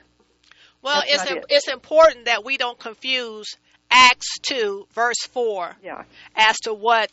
Well, 0.90 1.04
That's 1.08 1.24
it's 1.24 1.32
it. 1.32 1.46
it's 1.50 1.68
important 1.68 2.26
that 2.26 2.44
we 2.44 2.58
don't 2.58 2.80
confuse 2.80 3.56
Acts 3.92 4.40
two 4.42 4.88
verse 4.94 5.22
four 5.32 5.76
Yeah, 5.84 6.04
as 6.36 6.58
to 6.62 6.74
what 6.74 7.10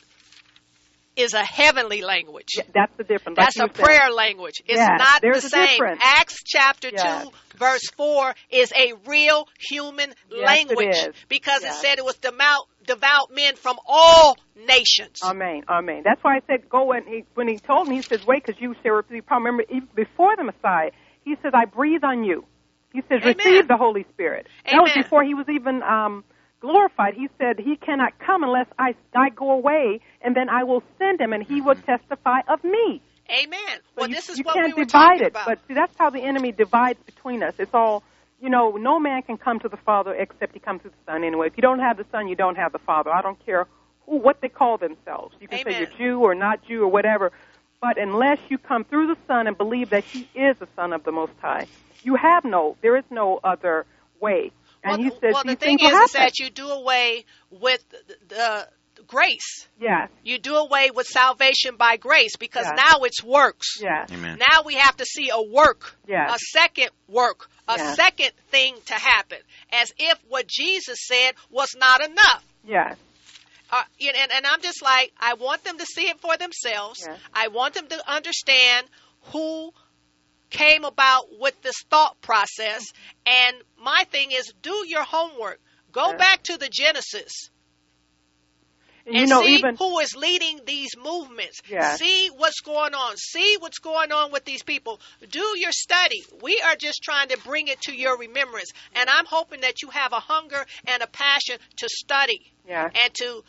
is 1.17 1.33
a 1.35 1.43
heavenly 1.45 2.03
language. 2.03 2.55
yeah 2.57 2.65
that's 2.75 2.93
the 2.97 3.05
difference. 3.05 3.39
Like 3.39 3.47
That's 3.55 3.59
a 3.59 3.69
you 3.69 3.75
said. 3.75 3.85
prayer 3.85 4.11
language. 4.11 4.55
It's 4.67 4.79
Yes, 4.81 4.99
not 4.99 5.21
the 5.23 5.41
same. 5.41 5.69
difference. 5.73 6.01
Acts 6.03 6.37
chapter 6.45 6.91
Yes. 6.91 7.25
2 7.25 7.59
verse 7.59 7.89
4 7.97 8.35
is 8.51 8.73
a 8.73 8.93
real 9.07 9.49
human 9.59 10.13
Yes, 10.31 10.47
language 10.47 10.87
is. 11.09 11.15
because 11.29 11.65
it 11.65 11.73
said 11.73 11.99
it 11.99 12.05
was 12.05 12.17
devout, 12.17 12.69
devout 12.87 13.31
men 13.31 13.57
from 13.57 13.77
all 13.87 14.37
nations. 14.55 15.21
Amen. 15.23 15.63
Amen. 15.69 16.03
That's 16.05 16.23
why 16.23 16.37
I 16.37 16.41
said 16.47 16.69
go 16.69 16.93
and 16.93 17.07
he, 17.07 17.25
when 17.35 17.49
he 17.49 17.57
told 17.59 17.89
me, 17.89 17.97
he 17.97 18.03
says, 18.03 18.21
wait, 18.27 18.45
because 18.45 18.61
you 18.61 18.75
shall 18.83 18.93
receive 18.95 19.27
power. 19.27 19.39
Remember, 19.39 19.65
even 19.71 19.89
before 19.95 20.35
the 20.37 20.45
Messiah, 20.45 20.91
he 21.25 21.35
says, 21.43 21.53
I 21.55 21.65
breathe 21.65 22.05
on 22.05 22.25
you. 22.25 22.45
He 22.97 23.03
says, 23.03 23.21
Amen. 23.23 23.37
receive 23.37 23.69
the 23.69 23.77
Holy 23.77 24.07
Spirit. 24.15 24.47
That 24.65 24.81
was 24.81 24.93
before 24.95 25.23
he 25.23 25.35
was 25.35 25.47
even 25.49 25.83
um, 25.83 26.25
glorified. 26.61 27.13
He 27.15 27.29
said, 27.39 27.59
he 27.59 27.77
cannot 27.77 28.19
come 28.19 28.43
unless 28.43 28.67
I, 28.79 28.95
I 29.15 29.29
go 29.29 29.51
away, 29.51 30.01
and 30.23 30.35
then 30.35 30.49
I 30.49 30.65
will 30.65 30.83
send 30.99 31.21
him, 31.21 31.33
and 31.35 31.43
he 31.43 31.61
will 31.61 31.75
testify 31.75 32.41
of 32.49 32.65
me. 32.65 33.03
Amen. 33.31 33.59
So 33.77 33.83
well, 33.97 34.09
you, 34.09 34.15
this 34.15 34.31
is 34.31 34.39
you 34.39 34.45
what 34.45 34.55
can't 34.55 34.69
we 34.69 34.81
were 34.81 34.85
divide 34.87 35.19
talking 35.19 35.27
it, 35.27 35.31
about. 35.31 35.47
but 35.47 35.59
see, 35.69 35.75
that's 35.75 35.95
how 35.99 36.09
the 36.11 36.21
enemy 36.21 36.53
divides 36.53 36.99
between 37.05 37.43
us. 37.43 37.55
It's 37.59 37.75
all, 37.75 38.03
you 38.41 38.49
know, 38.49 38.77
no 38.77 38.99
man 38.99 39.23
can 39.23 39.37
come 39.37 39.59
to 39.61 39.69
the 39.69 39.77
Father 39.77 40.15
except 40.15 40.55
he 40.55 40.61
comes 40.61 40.83
to 40.83 40.89
the 40.89 40.95
Son 41.05 41.23
anyway. 41.23 41.49
If 41.49 41.59
you 41.59 41.63
don't 41.63 41.81
have 41.81 41.99
the 41.99 42.07
Son, 42.13 42.29
you 42.29 42.37
don't 42.37 42.57
have 42.57 42.73
the 42.73 42.79
Father. 42.79 43.11
I 43.11 43.21
don't 43.23 43.45
care 43.45 43.67
who, 44.07 44.19
what 44.19 44.41
they 44.41 44.49
call 44.49 44.79
themselves. 44.79 45.35
You 45.41 45.49
can 45.49 45.63
say 45.65 45.79
you're 45.79 45.99
Jew 45.99 46.21
or 46.21 46.35
not 46.35 46.65
Jew 46.67 46.85
or 46.85 46.89
whatever, 46.89 47.33
but 47.81 47.99
unless 47.99 48.39
you 48.49 48.59
come 48.59 48.85
through 48.85 49.09
the 49.09 49.17
Son 49.27 49.47
and 49.47 49.57
believe 49.57 49.91
that 49.91 50.05
He 50.05 50.29
is 50.35 50.57
the 50.59 50.69
Son 50.77 50.93
of 50.93 51.05
the 51.05 51.13
Most 51.13 51.33
High, 51.41 51.67
you 52.03 52.15
have 52.17 52.45
no, 52.45 52.77
there 52.83 52.97
is 52.97 53.05
no 53.11 53.41
other 53.45 53.85
way. 54.21 54.51
And 54.85 55.03
well, 55.03 55.11
he 55.11 55.11
says 55.21 55.33
well, 55.35 55.43
the 55.45 55.57
thing 55.57 55.79
is, 55.81 55.93
is 55.93 56.13
that 56.13 56.39
you 56.39 56.51
do 56.51 56.69
away 56.69 57.25
with 57.51 57.85
the, 57.91 58.17
the 58.29 58.69
grace. 59.07 59.67
yes, 59.81 60.09
You 60.25 60.39
do 60.39 60.55
away 60.57 60.91
with 60.95 61.07
salvation 61.07 61.77
by 61.77 61.97
grace 61.97 62.37
because 62.37 62.67
Yes. 62.67 62.77
now 62.77 63.03
it's 63.05 63.23
works. 63.23 63.81
yes, 63.81 64.11
Amen. 64.13 64.39
Now 64.39 64.63
we 64.65 64.75
have 64.75 64.97
to 64.99 65.05
see 65.05 65.31
a 65.33 65.43
work, 65.43 65.97
Yes. 66.07 66.35
a 66.37 66.39
second 66.59 66.91
work, 67.09 67.49
a 67.69 67.75
Yes. 67.77 67.97
second 67.97 68.31
thing 68.49 68.75
to 68.87 68.95
happen, 68.95 69.39
as 69.73 69.93
if 69.99 70.19
what 70.29 70.47
Jesus 70.47 70.99
said 71.03 71.33
was 71.51 71.75
not 71.79 72.03
enough. 72.03 72.45
yes, 72.67 72.97
Uh, 73.77 73.83
and, 74.01 74.33
and 74.33 74.47
I'm 74.47 74.63
just 74.63 74.83
like, 74.83 75.13
I 75.19 75.35
want 75.35 75.65
them 75.65 75.79
to 75.79 75.87
see 75.87 76.09
it 76.09 76.21
for 76.21 76.37
themselves. 76.37 77.05
Yes. 77.07 77.19
I 77.35 77.49
want 77.49 77.75
them 77.75 77.87
to 77.89 78.11
understand 78.11 78.87
who 79.33 79.73
came 80.51 80.85
about 80.85 81.27
with 81.39 81.61
this 81.63 81.77
thought 81.91 82.21
process. 82.21 82.85
And 83.27 83.57
my 83.83 84.05
thing 84.11 84.33
is, 84.33 84.53
do 84.63 84.85
your 84.87 85.03
homework. 85.05 85.61
Go 85.93 86.11
Yes. 86.11 86.19
back 86.19 86.43
to 86.45 86.59
the 86.59 86.69
Genesis. 86.71 87.51
And, 89.07 89.15
you 89.15 89.27
know, 89.27 89.41
see 89.43 89.55
even 89.59 89.77
who 89.77 90.01
is 90.01 90.17
leading 90.17 90.61
these 90.67 90.97
movements. 90.97 91.63
Yes. 91.71 91.99
See 91.99 92.29
what's 92.37 92.61
going 92.61 92.93
on. 92.93 93.17
See 93.17 93.57
what's 93.61 93.79
going 93.79 94.11
on 94.11 94.33
with 94.33 94.45
these 94.45 94.65
people. 94.65 95.01
Do 95.31 95.55
your 95.57 95.71
study. 95.71 96.25
We 96.43 96.61
are 96.67 96.75
just 96.75 97.03
trying 97.05 97.29
to 97.29 97.39
bring 97.39 97.69
it 97.69 97.81
to 97.83 97.95
your 97.95 98.19
remembrance. 98.19 98.73
And 98.97 99.09
I'm 99.09 99.27
hoping 99.27 99.61
that 99.61 99.83
you 99.83 99.91
have 99.91 100.13
a 100.13 100.19
hunger 100.19 100.65
and 100.89 101.03
a 101.05 101.07
passion 101.07 101.59
to 101.77 101.89
study 101.89 102.53
yes, 102.67 102.93
and 103.05 103.15
to 103.15 103.45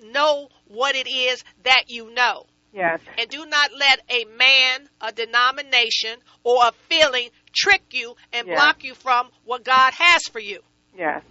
know 0.00 0.48
what 0.68 0.94
it 0.96 1.08
is 1.08 1.42
that 1.64 1.84
you 1.88 2.10
know. 2.12 2.46
yes, 2.72 3.00
And 3.18 3.28
do 3.30 3.46
not 3.46 3.70
let 3.78 4.00
a 4.10 4.24
man, 4.36 4.88
a 5.00 5.12
denomination, 5.12 6.18
or 6.44 6.66
a 6.66 6.72
feeling 6.88 7.30
trick 7.52 7.82
you 7.92 8.16
and 8.32 8.46
Yeah. 8.46 8.54
block 8.54 8.84
you 8.84 8.94
from 8.94 9.30
what 9.44 9.64
God 9.64 9.94
has 9.94 10.22
for 10.30 10.40
you. 10.40 10.62
yes. 10.96 11.22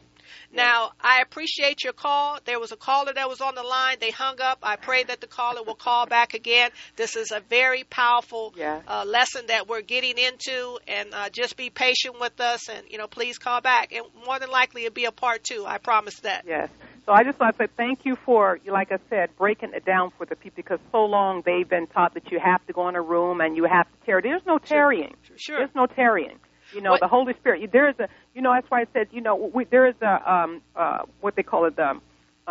Now, 0.52 0.92
I 1.02 1.22
appreciate 1.22 1.84
your 1.84 1.92
call. 1.94 2.40
There 2.46 2.60
was 2.60 2.72
a 2.72 2.78
caller 2.78 3.12
that 3.14 3.28
was 3.28 3.42
on 3.42 3.56
the 3.56 3.64
line. 3.64 3.98
They 4.00 4.12
hung 4.12 4.40
up. 4.40 4.60
I 4.64 4.78
pray 4.78 5.04
that 5.04 5.20
the 5.20 5.28
caller 5.28 5.64
will 5.64 5.76
call 5.76 6.06
back 6.06 6.34
again. 6.34 6.72
This 6.96 7.16
is 7.18 7.32
a 7.32 7.42
very 7.42 7.84
powerful 7.84 8.54
Yeah. 8.56 8.82
uh, 8.88 9.04
lesson 9.06 9.48
that 9.48 9.68
we're 9.68 9.82
getting 9.82 10.18
into, 10.18 10.80
and 10.88 11.14
uh, 11.14 11.30
just 11.30 11.58
be 11.58 11.70
patient 11.70 12.20
with 12.22 12.40
us. 12.40 12.70
And 12.70 12.90
you 12.90 12.98
know, 12.98 13.08
please 13.08 13.38
call 13.38 13.60
back. 13.62 13.92
And 13.92 14.06
more 14.26 14.40
than 14.40 14.50
likely, 14.50 14.86
it'll 14.86 14.94
be 14.94 15.06
a 15.06 15.12
part 15.12 15.44
two. 15.44 15.66
I 15.66 15.78
promise 15.78 16.16
that. 16.22 16.46
Yes. 16.48 16.70
So 17.06 17.12
I 17.12 17.24
just 17.24 17.40
want 17.40 17.56
to 17.58 17.64
say 17.64 17.70
thank 17.78 18.04
you 18.06 18.16
for, 18.26 18.60
like 18.66 18.92
I 18.92 18.98
said, 19.10 19.30
breaking 19.38 19.72
it 19.76 19.86
down 19.86 20.12
for 20.18 20.26
the 20.26 20.36
people 20.36 20.56
because 20.56 20.80
so 20.92 21.06
long 21.06 21.44
they've 21.46 21.68
been 21.70 21.86
taught 21.88 22.16
that 22.16 22.32
you 22.32 22.40
have 22.40 22.66
to 22.66 22.74
go 22.74 22.90
in 22.90 22.96
a 22.96 23.02
room 23.02 23.42
and 23.42 23.56
you 23.56 23.66
have 23.66 23.86
to 23.86 24.06
tarry. 24.06 24.22
There's 24.24 24.46
no 24.48 24.58
tarrying. 24.58 25.14
Sure. 25.36 25.58
There's 25.60 25.76
no 25.76 25.86
tarrying. 25.86 26.40
You 26.74 26.82
know, 26.82 26.92
What- 26.92 27.02
the 27.02 27.08
Holy 27.08 27.34
Spirit. 27.36 27.72
There 27.72 27.90
is 27.90 27.96
a, 28.00 28.08
you 28.34 28.42
know, 28.42 28.52
that's 28.54 28.70
why 28.72 28.82
I 28.82 28.88
said, 28.92 29.08
you 29.12 29.22
know, 29.22 29.36
we, 29.36 29.66
there 29.66 29.86
is 29.88 29.96
a, 30.02 30.32
um, 30.34 30.62
uh, 30.76 31.04
what 31.22 31.36
they 31.36 31.44
call 31.44 31.66
it, 31.66 31.76
the, 31.76 32.00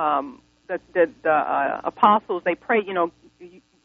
um, 0.00 0.40
the, 0.68 0.80
the, 0.92 1.10
the 1.24 1.30
uh, 1.32 1.80
apostles. 1.84 2.42
They 2.44 2.54
pray, 2.54 2.80
you 2.86 2.94
know, 2.94 3.10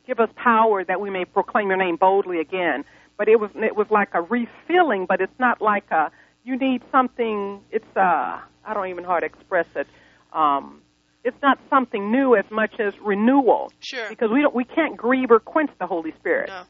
give 0.05 0.19
us 0.19 0.29
power 0.35 0.83
that 0.83 1.01
we 1.01 1.09
may 1.09 1.25
proclaim 1.25 1.69
your 1.69 1.77
name 1.77 1.95
boldly 1.95 2.39
again. 2.39 2.85
But 3.17 3.27
it 3.27 3.39
was, 3.39 3.49
it 3.55 3.75
was 3.75 3.87
like 3.89 4.09
a 4.13 4.21
refilling, 4.21 5.07
but 5.07 5.19
it's 5.19 5.39
not 5.39 5.61
like 5.61 5.89
a. 5.91 6.11
You 6.45 6.57
need 6.57 6.81
something. 6.91 7.59
It's 7.69 7.85
uh, 7.97 8.39
I 8.65 8.73
don't 8.73 8.87
even 8.87 9.03
know 9.03 9.09
how 9.09 9.19
to 9.19 9.25
express 9.25 9.67
it. 9.75 9.87
Um, 10.33 10.81
it's 11.23 11.37
not 11.41 11.59
something 11.69 12.11
new 12.11 12.35
as 12.35 12.45
much 12.49 12.79
as 12.79 12.93
renewal 12.99 13.71
Sure. 13.79 14.07
because 14.09 14.31
we 14.31 14.41
don't 14.41 14.55
we 14.55 14.63
can't 14.63 14.95
grieve 14.95 15.31
or 15.31 15.39
quench 15.39 15.69
the 15.79 15.87
Holy 15.87 16.11
Spirit. 16.19 16.49
No. 16.49 16.63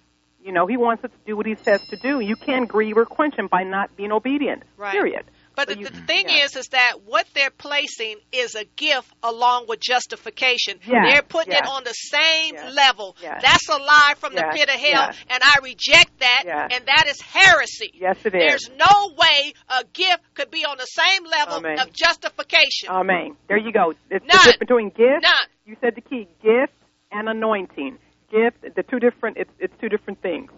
You 0.44 0.52
know, 0.54 0.66
He 0.68 0.78
wants 0.78 1.04
us 1.04 1.12
to 1.12 1.18
do 1.26 1.38
what 1.38 1.46
He 1.46 1.56
says 1.56 1.82
to 1.90 1.98
do. 1.98 2.20
You 2.20 2.36
can't 2.36 2.68
grieve 2.68 2.98
or 2.98 3.06
quench 3.06 3.36
Him 3.36 3.48
by 3.48 3.64
not 3.64 3.96
being 3.96 4.12
obedient. 4.12 4.64
Right. 4.78 4.92
Period. 4.92 5.26
But 5.60 5.68
the, 5.68 5.76
the 5.76 6.02
thing 6.08 6.30
yeah. 6.30 6.46
is, 6.46 6.56
is 6.56 6.68
that 6.70 7.00
what 7.06 7.28
they're 7.34 7.52
placing 7.52 8.16
is 8.32 8.56
a 8.56 8.64
gift 8.78 9.14
along 9.22 9.66
with 9.68 9.82
justification. 9.82 10.80
Yes, 10.88 11.12
They're 11.12 11.22
putting 11.22 11.52
it 11.52 11.68
on 11.68 11.84
the 11.84 11.92
same 11.92 12.56
level. 12.56 13.18
That's 13.22 13.68
a 13.68 13.76
lie 13.78 14.14
from 14.18 14.36
the 14.36 14.46
pit 14.54 14.70
of 14.70 14.80
hell, 14.80 15.10
and 15.30 15.44
I 15.44 15.56
reject 15.62 16.20
that. 16.20 16.70
And 16.72 16.86
that 16.86 17.08
is 17.10 17.20
heresy. 17.20 17.92
Yes, 17.94 18.18
it 18.24 18.34
is. 18.34 18.40
There's 18.40 18.70
no 18.70 19.14
way 19.18 19.54
a 19.68 19.84
gift 19.92 20.34
could 20.34 20.50
be 20.50 20.64
on 20.64 20.78
the 20.78 20.86
same 20.86 21.26
level 21.26 21.58
Amen. 21.58 21.80
of 21.80 21.92
justification. 21.92 22.88
Amen. 22.88 23.36
There 23.50 23.58
you 23.58 23.74
go. 23.74 23.92
It's 23.92 24.00
the 24.10 24.16
None. 24.20 24.28
difference 24.30 24.58
between 24.60 24.90
gift. 24.90 25.24
None. 25.24 25.48
You 25.66 25.76
said 25.82 25.96
the 25.96 26.02
key: 26.02 26.30
gift 26.42 26.74
and 27.12 27.28
anointing. 27.28 27.98
Gift. 28.32 28.62
The 28.62 28.84
two 28.84 29.00
different. 29.00 29.36
It's 29.36 29.52
it's 29.60 29.74
two 29.82 29.90
different 29.90 30.22
things. 30.22 30.52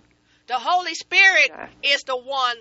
The 0.45 0.59
Holy 0.59 0.93
Spirit 0.93 1.49
is 1.81 2.03
the 2.03 2.17
one 2.17 2.57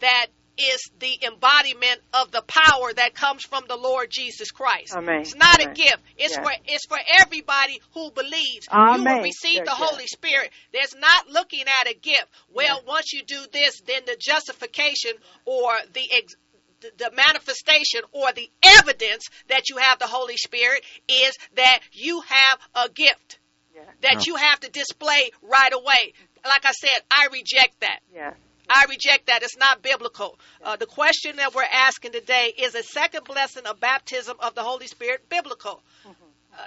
that 0.00 0.28
is 0.58 0.90
the 0.98 1.18
embodiment 1.26 2.00
of 2.12 2.30
the 2.30 2.42
power 2.42 2.92
that 2.92 3.14
comes 3.14 3.42
from 3.44 3.64
the 3.68 3.76
Lord 3.76 4.08
Jesus 4.10 4.50
Christ. 4.50 4.94
Amen. 4.94 5.20
It's 5.22 5.34
not 5.34 5.60
Amen. 5.60 5.72
a 5.72 5.74
gift. 5.74 5.98
It's 6.16 6.36
Yes. 6.36 6.44
for 6.44 6.52
it's 6.66 6.86
for 6.86 6.98
everybody 7.20 7.80
who 7.94 8.10
believes. 8.10 8.66
You 8.70 8.78
Amen. 8.78 9.16
will 9.16 9.22
receive 9.22 9.56
Yes, 9.64 9.68
the 9.68 9.76
yes. 9.78 9.90
Holy 9.90 10.06
Spirit. 10.06 10.50
There's 10.72 10.94
not 10.94 11.28
looking 11.28 11.64
at 11.80 11.90
a 11.90 11.94
gift. 11.94 12.26
Well, 12.50 12.82
once 12.86 13.12
you 13.12 13.22
do 13.22 13.40
this, 13.52 13.80
then 13.86 14.04
the 14.06 14.16
justification 14.16 15.12
or 15.44 15.72
the 15.92 16.12
ex- 16.12 16.34
the- 16.80 16.92
the 16.96 17.10
manifestation 17.12 18.02
or 18.12 18.32
the 18.32 18.50
evidence 18.62 19.24
that 19.48 19.68
you 19.70 19.76
have 19.76 19.98
the 20.00 20.06
Holy 20.06 20.36
Spirit 20.36 20.84
is 21.08 21.36
that 21.54 21.80
you 21.92 22.20
have 22.20 22.58
a 22.74 22.88
gift 22.88 23.38
Yes. 23.74 23.86
that 24.00 24.14
No. 24.16 24.22
you 24.26 24.34
have 24.36 24.60
to 24.60 24.68
display 24.68 25.30
right 25.42 25.72
away. 25.72 26.12
Like 26.44 26.64
I 26.64 26.72
said, 26.72 27.02
I 27.10 27.26
reject 27.32 27.80
that. 27.80 28.00
Yes. 28.12 28.34
I 28.72 28.86
reject 28.88 29.26
that. 29.26 29.42
It's 29.42 29.56
not 29.56 29.82
biblical. 29.82 30.38
Uh, 30.62 30.76
the 30.76 30.86
question 30.86 31.36
that 31.36 31.54
we're 31.54 31.62
asking 31.62 32.12
today 32.12 32.52
is 32.58 32.74
a 32.74 32.82
second 32.82 33.24
blessing 33.24 33.66
of 33.66 33.80
baptism 33.80 34.36
of 34.40 34.54
the 34.54 34.62
Holy 34.62 34.86
Spirit 34.86 35.28
biblical? 35.28 35.82
Uh, 36.04 36.10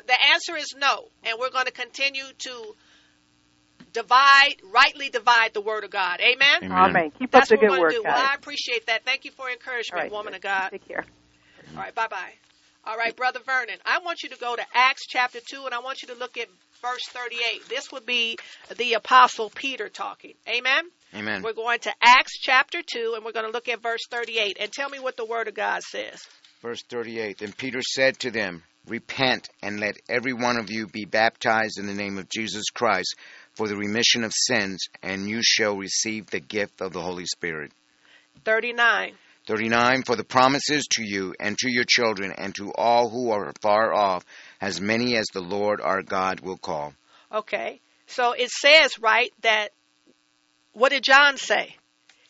the 0.07 0.15
answer 0.33 0.55
is 0.55 0.73
no, 0.77 1.05
and 1.23 1.37
we're 1.39 1.51
going 1.51 1.65
to 1.65 1.71
continue 1.71 2.23
to 2.39 2.75
divide, 3.93 4.55
rightly 4.73 5.09
divide 5.09 5.53
the 5.53 5.61
Word 5.61 5.83
of 5.83 5.91
God. 5.91 6.19
Amen. 6.19 6.63
Amen. 6.63 6.71
Amen. 6.71 7.11
Keep 7.11 7.31
That's 7.31 7.51
up 7.51 7.59
the 7.59 7.65
what 7.67 7.69
we're 7.69 7.69
good 7.69 7.69
going 7.69 7.81
work, 7.81 7.91
to 7.91 7.97
do. 7.97 8.03
Well, 8.03 8.31
I 8.31 8.35
appreciate 8.35 8.87
that. 8.87 9.05
Thank 9.05 9.25
you 9.25 9.31
for 9.31 9.49
encouragement, 9.49 9.93
All 9.93 10.03
right, 10.03 10.11
woman 10.11 10.33
good. 10.33 10.37
of 10.37 10.41
God. 10.43 10.69
Take 10.71 10.87
care. 10.87 11.05
All 11.75 11.81
right, 11.81 11.95
bye 11.95 12.07
bye. 12.07 12.33
All 12.87 12.97
right, 12.97 13.15
Brother 13.15 13.39
Vernon, 13.43 13.77
I 13.83 13.99
want 13.99 14.21
you 14.21 14.29
to 14.29 14.37
go 14.37 14.55
to 14.55 14.61
Acts 14.73 15.07
chapter 15.07 15.39
2 15.39 15.65
and 15.65 15.73
I 15.73 15.79
want 15.79 16.03
you 16.03 16.09
to 16.09 16.13
look 16.13 16.37
at 16.37 16.47
verse 16.83 17.03
38. 17.07 17.67
This 17.67 17.91
would 17.91 18.05
be 18.05 18.37
the 18.77 18.93
Apostle 18.93 19.49
Peter 19.49 19.89
talking. 19.89 20.35
Amen? 20.47 20.83
Amen. 21.15 21.43
We're 21.43 21.53
going 21.53 21.79
to 21.79 21.93
Acts 22.01 22.37
chapter 22.39 22.81
2 22.81 23.13
and 23.15 23.23
we're 23.23 23.31
going 23.31 23.45
to 23.45 23.51
look 23.51 23.69
at 23.69 23.81
verse 23.81 24.01
38. 24.09 24.57
And 24.59 24.71
tell 24.71 24.89
me 24.89 24.99
what 24.99 25.15
the 25.15 25.25
Word 25.25 25.47
of 25.47 25.53
God 25.53 25.81
says. 25.81 26.21
Verse 26.61 26.83
38 26.83 27.37
Then 27.37 27.53
Peter 27.53 27.81
said 27.81 28.19
to 28.19 28.31
them, 28.31 28.63
Repent 28.87 29.49
and 29.63 29.79
let 29.79 29.95
every 30.09 30.33
one 30.33 30.57
of 30.57 30.69
you 30.69 30.87
be 30.87 31.05
baptized 31.05 31.79
in 31.79 31.87
the 31.87 31.93
name 31.93 32.17
of 32.17 32.29
Jesus 32.29 32.65
Christ 32.69 33.15
for 33.53 33.67
the 33.67 33.77
remission 33.77 34.23
of 34.23 34.33
sins, 34.35 34.87
and 35.01 35.29
you 35.29 35.41
shall 35.41 35.77
receive 35.77 36.27
the 36.27 36.39
gift 36.39 36.81
of 36.81 36.91
the 36.91 37.01
Holy 37.01 37.25
Spirit. 37.25 37.71
39. 38.43 39.13
39 39.47 40.03
For 40.03 40.15
the 40.15 40.23
promises 40.23 40.85
to 40.91 41.03
you 41.03 41.33
and 41.39 41.57
to 41.59 41.69
your 41.69 41.85
children 41.87 42.33
and 42.37 42.53
to 42.55 42.71
all 42.73 43.09
who 43.09 43.31
are 43.31 43.53
far 43.61 43.93
off, 43.93 44.25
as 44.59 44.81
many 44.81 45.15
as 45.15 45.27
the 45.33 45.41
Lord 45.41 45.79
our 45.81 46.01
God 46.01 46.41
will 46.41 46.57
call. 46.57 46.93
Okay. 47.31 47.79
So 48.07 48.33
it 48.33 48.49
says, 48.49 48.99
right, 48.99 49.31
that 49.41 49.69
what 50.75 50.91
did 50.91 51.03
John 51.03 51.37
say? 51.37 51.75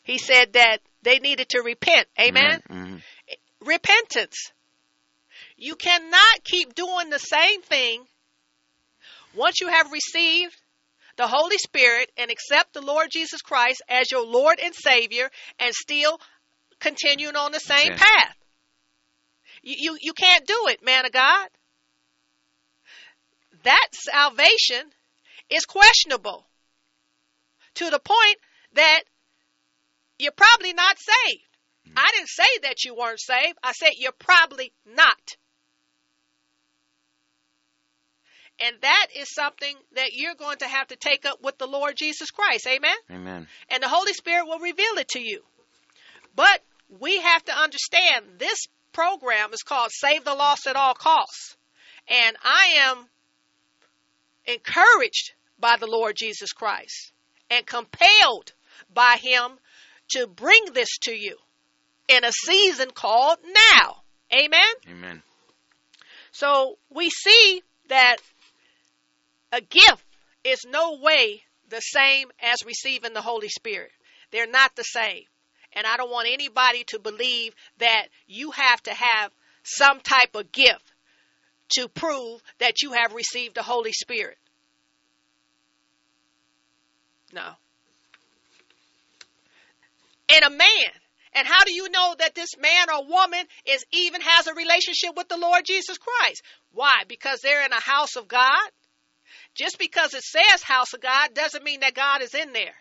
He 0.03 0.17
said 0.19 0.53
that 0.53 0.77
they 1.01 1.19
needed 1.19 1.49
to 1.49 1.61
repent. 1.61 2.07
Amen? 2.19 2.61
Mhm. 2.69 3.01
repentance. 3.59 4.51
You 5.57 5.75
cannot 5.75 6.43
keep 6.43 6.75
doing 6.75 7.09
the 7.09 7.17
same 7.17 7.61
thing 7.63 8.07
once 9.33 9.59
you 9.59 9.67
have 9.67 9.91
received 9.91 10.55
the 11.17 11.27
Holy 11.27 11.57
Spirit 11.57 12.11
and 12.17 12.29
accept 12.29 12.73
the 12.73 12.81
Lord 12.81 13.09
Jesus 13.11 13.41
Christ 13.41 13.81
as 13.89 14.11
your 14.11 14.25
Lord 14.25 14.59
and 14.59 14.75
Savior 14.75 15.31
and 15.59 15.73
still 15.73 16.19
continuing 16.79 17.35
on 17.35 17.51
the 17.51 17.59
same 17.59 17.89
Yes. 17.89 17.99
path. 17.99 18.35
You, 19.63 19.75
you, 19.77 19.97
you 20.01 20.13
can't 20.13 20.45
do 20.45 20.67
it, 20.67 20.83
man 20.83 21.05
of 21.05 21.11
God. 21.11 21.49
That 23.63 23.87
salvation 23.93 24.91
is 25.49 25.65
questionable 25.65 26.45
to 27.75 27.89
the 27.89 27.99
point 27.99 28.37
that 28.73 29.03
you're 30.19 30.31
probably 30.31 30.73
not 30.73 30.97
saved. 30.97 31.43
Mm-hmm. 31.87 31.97
I 31.97 32.11
didn't 32.15 32.29
say 32.29 32.59
that 32.63 32.83
you 32.83 32.95
weren't 32.95 33.19
saved. 33.19 33.57
I 33.63 33.73
said 33.73 33.91
you're 33.97 34.11
probably 34.11 34.73
not. 34.85 35.37
And 38.59 38.77
that 38.81 39.07
is 39.17 39.33
something 39.33 39.75
that 39.95 40.13
you're 40.13 40.35
going 40.35 40.57
to 40.59 40.67
have 40.67 40.87
to 40.87 40.95
take 40.95 41.25
up 41.25 41.39
with 41.43 41.57
the 41.57 41.67
Lord 41.67 41.97
Jesus 41.97 42.31
Christ. 42.31 42.65
Amen? 42.67 42.95
Amen. 43.11 43.47
And 43.69 43.83
the 43.83 43.89
Holy 43.89 44.13
Spirit 44.13 44.45
will 44.47 44.59
reveal 44.59 44.97
it 44.97 45.09
to 45.09 45.19
you. 45.19 45.41
But 46.35 46.61
we 46.99 47.19
have 47.19 47.43
to 47.45 47.57
understand 47.57 48.25
this 48.37 48.67
program 48.93 49.53
is 49.53 49.63
called 49.63 49.91
Save 49.91 50.23
the 50.23 50.33
Lost 50.33 50.67
at 50.67 50.77
All 50.77 50.93
Costs. 50.93 51.57
And 52.07 52.37
I 52.43 52.75
am 52.87 53.05
encouraged 54.45 55.33
by 55.59 55.75
the 55.77 55.87
Lord 55.87 56.15
Jesus 56.15 56.53
Christ 56.53 57.11
and 57.49 57.65
compelled 57.65 58.53
by 58.93 59.17
Him 59.21 59.59
to 60.09 60.27
bring 60.27 60.65
this 60.73 60.97
to 61.03 61.13
you 61.13 61.37
in 62.07 62.23
a 62.23 62.31
season 62.31 62.91
called 62.91 63.37
now. 63.43 63.97
Amen? 64.33 64.73
Amen. 64.89 65.21
So 66.31 66.77
we 66.89 67.09
see 67.09 67.61
that 67.89 68.17
a 69.51 69.61
gift 69.61 70.03
is 70.43 70.65
no 70.67 70.97
way 71.01 71.43
the 71.69 71.79
same 71.79 72.29
as 72.41 72.65
receiving 72.65 73.13
the 73.13 73.21
Holy 73.21 73.49
Spirit. 73.49 73.91
They're 74.31 74.47
not 74.47 74.75
the 74.75 74.83
same. 74.83 75.23
And 75.73 75.85
I 75.85 75.97
don't 75.97 76.11
want 76.11 76.27
anybody 76.31 76.83
to 76.89 76.99
believe 76.99 77.53
that 77.79 78.07
you 78.27 78.51
have 78.51 78.81
to 78.83 78.93
have 78.93 79.31
some 79.63 79.99
type 79.99 80.35
of 80.35 80.51
gift 80.51 80.93
to 81.77 81.87
prove 81.87 82.41
that 82.59 82.81
you 82.81 82.93
have 82.93 83.13
received 83.13 83.55
the 83.55 83.63
Holy 83.63 83.91
Spirit. 83.91 84.37
No. 87.35 87.51
And 90.29 90.43
a 90.45 90.49
man, 90.49 90.91
And 91.33 91.45
how 91.45 91.65
do 91.65 91.73
you 91.73 91.89
know 91.89 92.15
that 92.17 92.33
this 92.33 92.57
man 92.57 92.89
or 92.89 93.05
woman 93.05 93.45
is 93.65 93.83
even 93.91 94.21
has 94.21 94.47
a 94.47 94.53
relationship 94.53 95.17
with 95.17 95.27
the 95.27 95.37
Lord 95.37 95.65
Jesus 95.65 95.97
Christ? 95.97 96.41
Why? 96.71 97.03
Because 97.09 97.41
they're 97.41 97.65
in 97.65 97.73
a 97.73 97.81
house 97.81 98.15
of 98.15 98.29
God. 98.29 98.69
Just 99.53 99.77
because 99.77 100.13
it 100.13 100.23
says 100.23 100.63
house 100.63 100.93
of 100.93 101.01
God 101.01 101.33
doesn't 101.33 101.63
mean 101.63 101.81
that 101.81 101.93
God 101.93 102.21
is 102.21 102.33
in 102.33 102.53
there. 102.53 102.73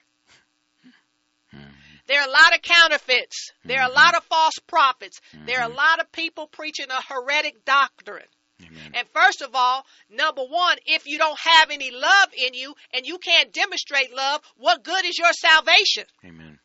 There 2.06 2.20
are 2.20 2.28
a 2.28 2.30
lot 2.30 2.54
of 2.54 2.62
counterfeits. 2.62 3.50
There 3.64 3.80
are 3.80 3.86
a 3.86 3.88
mm-hmm. 3.88 3.96
lot 3.96 4.14
of 4.16 4.24
false 4.24 4.58
prophets. 4.66 5.20
There 5.46 5.58
are 5.58 5.64
a 5.64 5.68
mm-hmm. 5.68 5.76
lot 5.76 6.00
of 6.00 6.12
people 6.12 6.46
preaching 6.46 6.86
a 6.90 7.02
heretic 7.02 7.64
doctrine. 7.64 8.28
Amen. 8.62 8.92
And 8.94 9.08
first 9.12 9.42
of 9.42 9.50
all, 9.54 9.84
number 10.10 10.42
one, 10.42 10.76
if 10.86 11.06
you 11.06 11.18
don't 11.18 11.38
have 11.38 11.70
any 11.70 11.90
love 11.90 12.28
in 12.36 12.54
you 12.54 12.74
and 12.92 13.04
you 13.04 13.18
can't 13.18 13.52
demonstrate 13.52 14.14
love, 14.14 14.40
what 14.56 14.84
good 14.84 15.04
is 15.04 15.18
your 15.18 15.32
salvation? 15.32 16.04
Amen. 16.24 16.58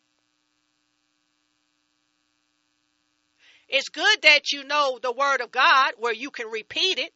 It's 3.68 3.90
good 3.90 4.22
that 4.24 4.52
you 4.52 4.64
know 4.64 5.00
the 5.02 5.12
Word 5.12 5.42
of 5.42 5.52
God 5.52 5.94
where 5.98 6.14
you 6.14 6.32
can 6.32 6.48
repeat 6.48 6.98
it. 7.00 7.14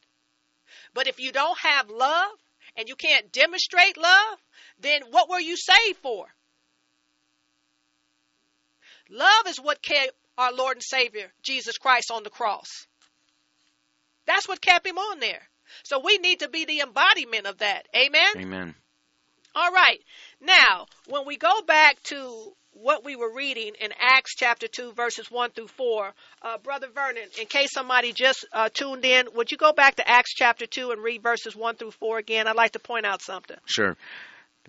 But 0.94 1.08
if 1.08 1.20
you 1.20 1.32
don't 1.32 1.58
have 1.60 1.90
love 1.90 2.32
and 2.76 2.88
you 2.88 2.96
can't 2.96 3.32
demonstrate 3.32 3.98
love, 3.98 4.38
then 4.80 5.02
what 5.10 5.30
were 5.30 5.40
you 5.40 5.58
saved 5.58 6.00
for? 6.00 6.28
Love 9.10 9.48
is 9.48 9.58
what 9.58 9.82
kept 9.82 10.12
our 10.38 10.54
Lord 10.54 10.78
and 10.78 10.84
Savior, 10.84 11.32
Jesus 11.44 11.78
Christ, 11.78 12.12
on 12.12 12.24
the 12.24 12.30
cross. 12.30 12.88
That's 14.26 14.48
what 14.48 14.62
kept 14.62 14.86
him 14.86 14.98
on 14.98 15.20
there. 15.20 15.42
So 15.84 16.00
we 16.04 16.18
need 16.18 16.40
to 16.40 16.50
be 16.50 16.66
the 16.66 16.82
embodiment 16.82 17.48
of 17.48 17.60
that. 17.60 17.88
Amen? 17.96 18.30
Amen. 18.38 18.76
All 19.56 19.72
right. 19.72 20.00
Now, 20.42 20.88
when 21.08 21.26
we 21.26 21.38
go 21.38 21.62
back 21.62 22.02
to 22.04 22.54
what 22.72 23.06
we 23.06 23.16
were 23.16 23.32
reading 23.34 23.74
in 23.80 23.92
Acts 24.00 24.36
chapter 24.36 24.68
2, 24.68 24.94
verses 24.94 25.30
1 25.30 25.52
through 25.52 25.68
4, 25.68 26.14
uh, 26.42 26.58
Brother 26.58 26.88
Vernon, 26.94 27.28
in 27.40 27.46
case 27.46 27.72
somebody 27.72 28.14
just 28.14 28.46
uh, 28.52 28.70
tuned 28.74 29.06
in, 29.06 29.28
would 29.36 29.52
you 29.52 29.58
go 29.58 29.74
back 29.74 29.96
to 29.96 30.10
Acts 30.10 30.34
chapter 30.34 30.66
2 30.66 30.92
and 30.92 31.04
read 31.04 31.22
verses 31.22 31.56
1 31.56 31.76
through 31.76 31.92
4 31.92 32.18
again? 32.18 32.48
I'd 32.48 32.56
like 32.56 32.72
to 32.72 32.80
point 32.80 33.06
out 33.06 33.22
something. 33.22 33.58
Sure. 33.66 33.96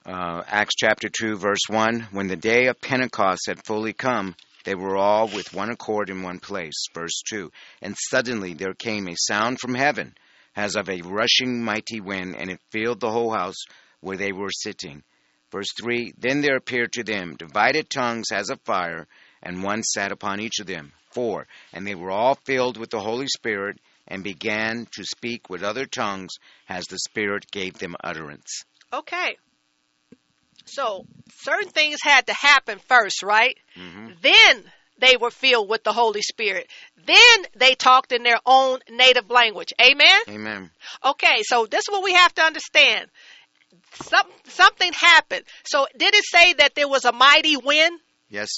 Uh, 0.04 0.42
Acts 0.46 0.74
chapter 0.76 1.08
2, 1.08 1.36
verse 1.36 1.62
1 1.68 2.08
When 2.12 2.28
the 2.28 2.36
day 2.36 2.66
of 2.66 2.80
Pentecost 2.80 3.46
had 3.48 3.64
fully 3.64 3.94
come, 3.94 4.36
they 4.64 4.74
were 4.74 4.96
all 4.96 5.28
with 5.28 5.54
one 5.54 5.70
accord 5.70 6.10
in 6.10 6.22
one 6.22 6.40
place. 6.40 6.86
Verse 6.94 7.22
2 7.28 7.50
And 7.82 7.94
suddenly 8.10 8.54
there 8.54 8.74
came 8.74 9.06
a 9.08 9.14
sound 9.16 9.60
from 9.60 9.74
heaven, 9.74 10.14
as 10.56 10.74
of 10.74 10.88
a 10.88 11.02
rushing 11.02 11.62
mighty 11.62 12.00
wind, 12.00 12.36
and 12.36 12.50
it 12.50 12.60
filled 12.70 13.00
the 13.00 13.10
whole 13.10 13.32
house 13.32 13.64
where 14.00 14.16
they 14.16 14.32
were 14.32 14.50
sitting. 14.50 15.02
Verse 15.50 15.72
3 15.80 16.14
Then 16.18 16.40
there 16.40 16.56
appeared 16.56 16.92
to 16.94 17.04
them 17.04 17.36
divided 17.36 17.90
tongues 17.90 18.32
as 18.32 18.50
of 18.50 18.60
fire, 18.62 19.06
and 19.42 19.62
one 19.62 19.82
sat 19.82 20.12
upon 20.12 20.40
each 20.40 20.58
of 20.60 20.66
them. 20.66 20.92
4 21.12 21.46
And 21.72 21.86
they 21.86 21.94
were 21.94 22.10
all 22.10 22.34
filled 22.46 22.76
with 22.76 22.90
the 22.90 23.00
Holy 23.00 23.28
Spirit, 23.28 23.78
and 24.08 24.24
began 24.24 24.86
to 24.92 25.04
speak 25.04 25.48
with 25.48 25.62
other 25.62 25.86
tongues 25.86 26.32
as 26.68 26.84
the 26.86 26.98
Spirit 26.98 27.50
gave 27.50 27.74
them 27.78 27.96
utterance. 28.02 28.64
Okay. 28.92 29.36
So, 30.66 31.06
certain 31.32 31.70
things 31.70 31.98
had 32.02 32.26
to 32.26 32.34
happen 32.34 32.78
first, 32.78 33.22
right? 33.22 33.56
hmm 33.74 34.08
Then 34.22 34.64
they 34.98 35.16
were 35.16 35.30
filled 35.30 35.68
with 35.68 35.84
the 35.84 35.92
Holy 35.92 36.22
Spirit. 36.22 36.68
Then 37.04 37.46
they 37.56 37.74
talked 37.74 38.12
in 38.12 38.22
their 38.22 38.38
own 38.46 38.78
native 38.90 39.28
language. 39.30 39.72
Amen? 39.80 40.20
Amen. 40.28 40.70
Okay, 41.04 41.42
so 41.42 41.66
this 41.66 41.80
is 41.80 41.90
what 41.92 42.02
we 42.04 42.12
have 42.14 42.34
to 42.34 42.42
understand. 42.42 43.10
Some, 43.94 44.26
something 44.44 44.92
happened. 44.92 45.44
So, 45.64 45.86
did 45.96 46.14
it 46.14 46.24
say 46.24 46.54
that 46.54 46.74
there 46.74 46.88
was 46.88 47.04
a 47.04 47.12
mighty 47.12 47.56
wind? 47.56 47.98
Yes. 48.28 48.48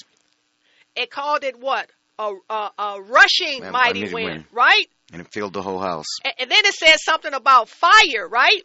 It 0.94 1.11
called 1.11 1.44
it 1.44 1.59
what? 1.59 1.90
A, 2.18 2.32
a, 2.48 2.70
a 2.78 3.00
rushing 3.02 3.62
A 3.64 3.70
mighty 3.72 4.00
mighty 4.02 4.14
wind, 4.14 4.14
wind. 4.14 4.44
right? 4.52 4.86
And 5.12 5.20
it 5.20 5.28
filled 5.32 5.52
the 5.52 5.62
whole 5.62 5.78
house. 5.80 6.07
And, 6.24 6.32
and 6.40 6.50
then 6.50 6.64
it 6.64 6.74
says 6.74 7.04
something 7.04 7.34
about 7.34 7.68
fire, 7.68 8.26
right? 8.28 8.62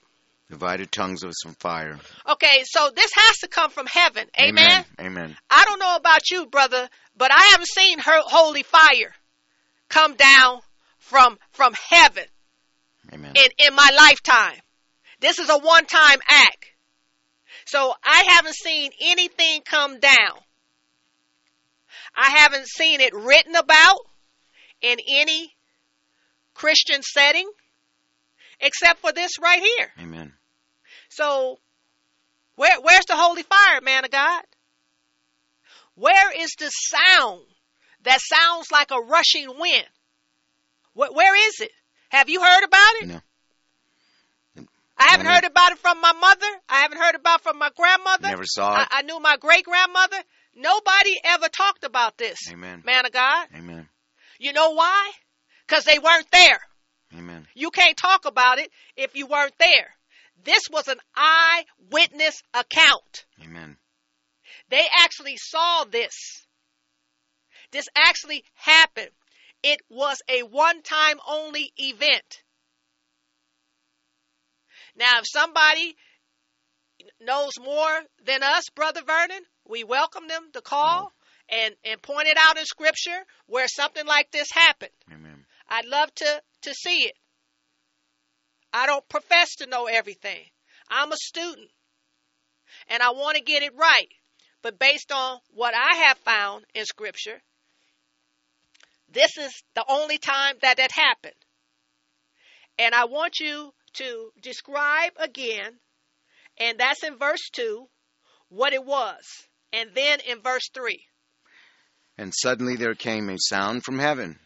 Divided 0.51 0.91
tongues 0.91 1.23
of 1.23 1.31
some 1.33 1.53
fire. 1.53 1.97
Okay, 2.27 2.63
so 2.65 2.91
this 2.93 3.09
has 3.15 3.37
to 3.37 3.47
come 3.47 3.71
from 3.71 3.87
heaven. 3.87 4.27
Amen? 4.37 4.83
Amen. 4.99 5.37
I 5.49 5.63
don't 5.63 5.79
know 5.79 5.95
about 5.95 6.29
you, 6.29 6.45
brother, 6.45 6.89
but 7.15 7.31
I 7.31 7.51
haven't 7.51 7.69
seen 7.69 7.99
her 7.99 8.21
holy 8.21 8.63
fire 8.63 9.15
come 9.87 10.15
down 10.15 10.59
from 10.99 11.39
from 11.51 11.73
heaven 11.89 12.25
Amen. 13.13 13.31
in, 13.33 13.67
in 13.67 13.73
my 13.73 13.91
lifetime. 13.95 14.59
This 15.21 15.39
is 15.39 15.49
a 15.49 15.57
one 15.57 15.85
time 15.85 16.19
act. 16.29 16.65
So 17.65 17.93
I 18.03 18.23
haven't 18.35 18.55
seen 18.55 18.91
anything 18.99 19.61
come 19.63 20.01
down. 20.01 20.37
I 22.13 22.29
haven't 22.29 22.67
seen 22.67 22.99
it 22.99 23.13
written 23.13 23.55
about 23.55 23.99
in 24.81 24.97
any 25.07 25.53
Christian 26.53 27.01
setting 27.03 27.49
except 28.59 28.99
for 28.99 29.11
this 29.11 29.39
right 29.39 29.61
here. 29.61 29.91
Amen. 29.99 30.33
So 31.11 31.59
where 32.55 32.79
where's 32.79 33.05
the 33.05 33.15
holy 33.15 33.43
fire, 33.43 33.81
man 33.81 34.05
of 34.05 34.11
God? 34.11 34.43
Where 35.95 36.31
is 36.41 36.51
the 36.57 36.69
sound 36.69 37.41
that 38.03 38.21
sounds 38.21 38.71
like 38.71 38.91
a 38.91 38.99
rushing 38.99 39.47
wind? 39.59 39.87
Where, 40.93 41.11
where 41.11 41.47
is 41.47 41.59
it? 41.59 41.71
Have 42.09 42.29
you 42.29 42.41
heard 42.41 42.63
about 42.63 42.93
it? 43.01 43.07
No. 43.09 43.21
I 44.97 45.07
haven't 45.09 45.25
heard 45.25 45.43
about 45.43 45.71
it 45.73 45.79
from 45.79 45.99
my 45.99 46.13
mother. 46.13 46.47
I 46.69 46.81
haven't 46.81 46.99
heard 46.99 47.15
about 47.15 47.39
it 47.39 47.43
from 47.43 47.57
my 47.57 47.71
grandmother. 47.75 48.27
Never 48.27 48.45
saw 48.45 48.71
I, 48.73 48.81
it. 48.83 48.87
I 48.91 49.01
knew 49.01 49.19
my 49.19 49.35
great 49.37 49.65
grandmother. 49.65 50.17
Nobody 50.55 51.19
ever 51.23 51.49
talked 51.49 51.83
about 51.83 52.17
this. 52.17 52.51
Amen. 52.51 52.83
Man 52.85 53.05
of 53.05 53.11
God. 53.11 53.47
Amen. 53.55 53.89
You 54.39 54.53
know 54.53 54.71
why? 54.71 55.11
Because 55.67 55.83
they 55.85 55.99
weren't 55.99 56.29
there. 56.31 56.59
Amen. 57.17 57.47
You 57.53 57.71
can't 57.71 57.97
talk 57.97 58.25
about 58.25 58.59
it 58.59 58.71
if 58.95 59.15
you 59.15 59.25
weren't 59.25 59.57
there. 59.59 59.95
This 60.43 60.63
was 60.71 60.87
an 60.87 60.99
eyewitness 61.15 62.41
account. 62.53 63.25
Amen. 63.43 63.77
They 64.69 64.85
actually 64.99 65.37
saw 65.37 65.83
this. 65.83 66.45
This 67.71 67.87
actually 67.95 68.43
happened. 68.55 69.11
It 69.63 69.79
was 69.89 70.17
a 70.27 70.43
one 70.43 70.81
time 70.81 71.19
only 71.27 71.71
event. 71.77 72.43
Now, 74.95 75.19
if 75.19 75.25
somebody 75.27 75.95
knows 77.19 77.53
more 77.59 78.01
than 78.25 78.43
us, 78.43 78.69
Brother 78.69 79.01
Vernon, 79.05 79.43
we 79.67 79.83
welcome 79.83 80.27
them 80.27 80.49
to 80.53 80.61
call 80.61 81.11
and, 81.49 81.75
and 81.85 82.01
point 82.01 82.27
it 82.27 82.37
out 82.37 82.57
in 82.57 82.65
Scripture 82.65 83.25
where 83.47 83.67
something 83.67 84.05
like 84.05 84.31
this 84.31 84.51
happened. 84.51 84.91
Amen. 85.11 85.45
I'd 85.69 85.85
love 85.85 86.13
to, 86.15 86.41
to 86.63 86.73
see 86.73 87.05
it. 87.05 87.15
I 88.73 88.85
don't 88.85 89.07
profess 89.09 89.55
to 89.57 89.67
know 89.67 89.85
everything. 89.85 90.45
I'm 90.89 91.11
a 91.11 91.17
student 91.17 91.69
and 92.89 93.01
I 93.01 93.11
want 93.11 93.37
to 93.37 93.43
get 93.43 93.63
it 93.63 93.75
right. 93.75 94.07
But 94.61 94.79
based 94.79 95.11
on 95.11 95.39
what 95.53 95.73
I 95.73 96.07
have 96.07 96.17
found 96.19 96.65
in 96.75 96.85
Scripture, 96.85 97.41
this 99.11 99.37
is 99.37 99.51
the 99.75 99.85
only 99.87 100.17
time 100.17 100.55
that 100.61 100.77
that 100.77 100.91
happened. 100.91 101.33
And 102.77 102.93
I 102.93 103.05
want 103.05 103.39
you 103.39 103.73
to 103.93 104.31
describe 104.41 105.11
again, 105.17 105.73
and 106.57 106.77
that's 106.77 107.03
in 107.03 107.17
verse 107.17 107.49
2, 107.53 107.87
what 108.49 108.73
it 108.73 108.85
was. 108.85 109.21
And 109.73 109.89
then 109.95 110.19
in 110.27 110.41
verse 110.41 110.69
3. 110.73 111.03
And 112.17 112.33
suddenly 112.35 112.75
there 112.75 112.93
came 112.93 113.29
a 113.29 113.37
sound 113.37 113.83
from 113.83 113.99
heaven, 113.99 114.37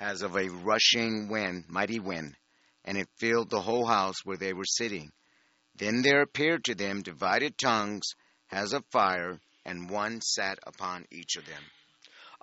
as 0.00 0.22
of 0.22 0.36
a 0.36 0.48
rushing 0.48 1.28
wind, 1.28 1.64
mighty 1.68 1.98
wind, 1.98 2.34
and 2.84 2.96
it 2.96 3.08
filled 3.16 3.50
the 3.50 3.60
whole 3.60 3.86
house 3.86 4.24
where 4.24 4.36
they 4.36 4.52
were 4.52 4.64
sitting. 4.64 5.10
Then 5.74 6.02
there 6.02 6.22
appeared 6.22 6.64
to 6.64 6.74
them 6.74 7.02
divided 7.02 7.56
tongues, 7.56 8.14
as 8.50 8.72
of 8.72 8.84
fire, 8.90 9.40
and 9.64 9.90
one 9.90 10.20
sat 10.20 10.58
upon 10.66 11.04
each 11.10 11.36
of 11.36 11.46
them. 11.46 11.62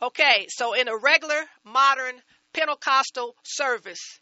Okay, 0.01 0.47
so 0.49 0.73
in 0.73 0.87
a 0.87 0.97
regular 0.97 1.41
modern 1.63 2.21
Pentecostal 2.53 3.35
service, 3.43 4.19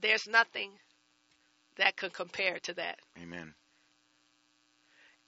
there's 0.00 0.26
nothing 0.26 0.70
that 1.76 1.96
can 1.96 2.10
compare 2.10 2.58
to 2.60 2.74
that. 2.74 2.98
Amen. 3.22 3.54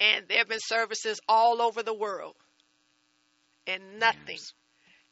And 0.01 0.27
there 0.29 0.39
have 0.39 0.49
been 0.49 0.61
services 0.61 1.21
all 1.29 1.61
over 1.61 1.83
the 1.83 1.95
world, 1.95 2.37
and 3.67 3.99
nothing 3.99 4.37
Yes. 4.37 4.53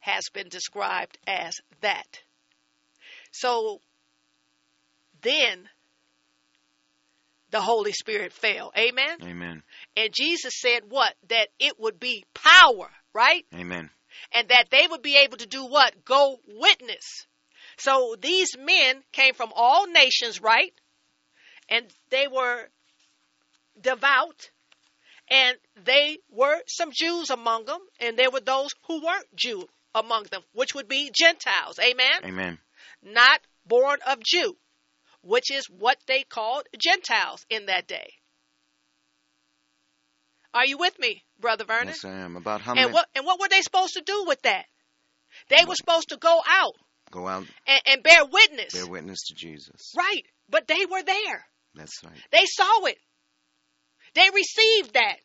Has 0.01 0.24
been 0.32 0.49
described 0.49 1.18
as 1.26 1.61
that. 1.80 2.22
So 3.32 3.80
then 5.22 5.68
the 7.51 7.61
Holy 7.61 7.92
Spirit 7.92 8.32
fell. 8.32 8.72
Amen? 8.76 9.18
Amen. 9.22 9.62
And 9.97 10.12
Jesus 10.12 10.55
said 10.61 10.82
what? 10.88 11.14
That 11.28 11.49
it 11.59 11.78
would 11.78 11.99
be 12.01 12.24
power, 12.34 12.88
right? 13.12 13.44
Amen. 13.55 13.90
and 14.32 14.49
that 14.49 14.66
they 14.70 14.86
would 14.88 15.03
be 15.03 15.16
able 15.16 15.36
to 15.38 15.47
do 15.47 15.64
what? 15.66 16.05
Go 16.05 16.38
witness. 16.47 17.26
So 17.78 18.16
these 18.20 18.57
men 18.59 19.03
came 19.12 19.34
from 19.34 19.53
all 19.55 19.86
nations, 19.86 20.40
right? 20.40 20.72
And 21.68 21.86
they 22.11 22.26
were 22.28 22.68
devout 23.80 24.51
And 25.28 25.57
they 25.84 26.18
were 26.30 26.57
some 26.68 26.90
Jews 26.92 27.30
among 27.30 27.64
them, 27.64 27.80
and 28.01 28.16
there 28.16 28.30
were 28.30 28.40
those 28.40 28.70
who 28.86 29.05
weren't 29.05 29.26
Jew 29.34 29.68
among 29.97 30.24
them, 30.24 30.42
which 30.53 30.74
would 30.74 30.86
be 30.86 31.11
Gentiles. 31.12 31.78
Amen? 31.80 32.20
Amen. 32.24 32.59
Not 33.03 33.40
born 33.66 33.99
of 34.07 34.18
Jew, 34.24 34.57
which 35.22 35.51
is 35.51 35.66
what 35.68 35.97
they 36.07 36.22
called 36.22 36.64
Gentiles 36.78 37.44
in 37.51 37.66
that 37.66 37.88
day. 37.88 38.12
Are 40.55 40.66
you 40.66 40.78
with 40.78 40.99
me, 40.99 41.24
Brother 41.40 41.64
Vernon? 41.64 41.88
Yes, 41.88 42.05
I 42.05 42.18
am. 42.20 42.36
About 42.36 42.61
how 42.61 42.72
and 42.72 42.82
many 42.82 42.92
what 42.92 43.09
and 43.14 43.26
what 43.26 43.40
were 43.40 43.49
they 43.49 43.61
supposed 43.61 43.94
to 43.94 44.03
do 44.03 44.24
with 44.26 44.40
that? 44.42 44.64
They 45.49 45.64
were 45.66 45.74
supposed 45.74 46.11
to 46.11 46.16
go 46.16 46.40
out 46.49 46.74
go 47.11 47.26
out 47.28 47.47
and, 47.66 47.80
and 47.86 48.03
bear 48.03 48.24
witness. 48.24 48.72
bear 48.72 48.86
witness 48.86 49.26
to 49.28 49.34
Jesus? 49.34 49.92
Right. 49.97 50.24
But 50.49 50.66
they 50.66 50.86
were 50.86 51.03
there. 51.03 51.47
That's 51.74 52.03
right. 52.05 52.18
They 52.30 52.44
saw 52.47 52.86
it. 52.86 52.99
They 54.14 54.28
received 54.34 54.94
that. 54.94 55.16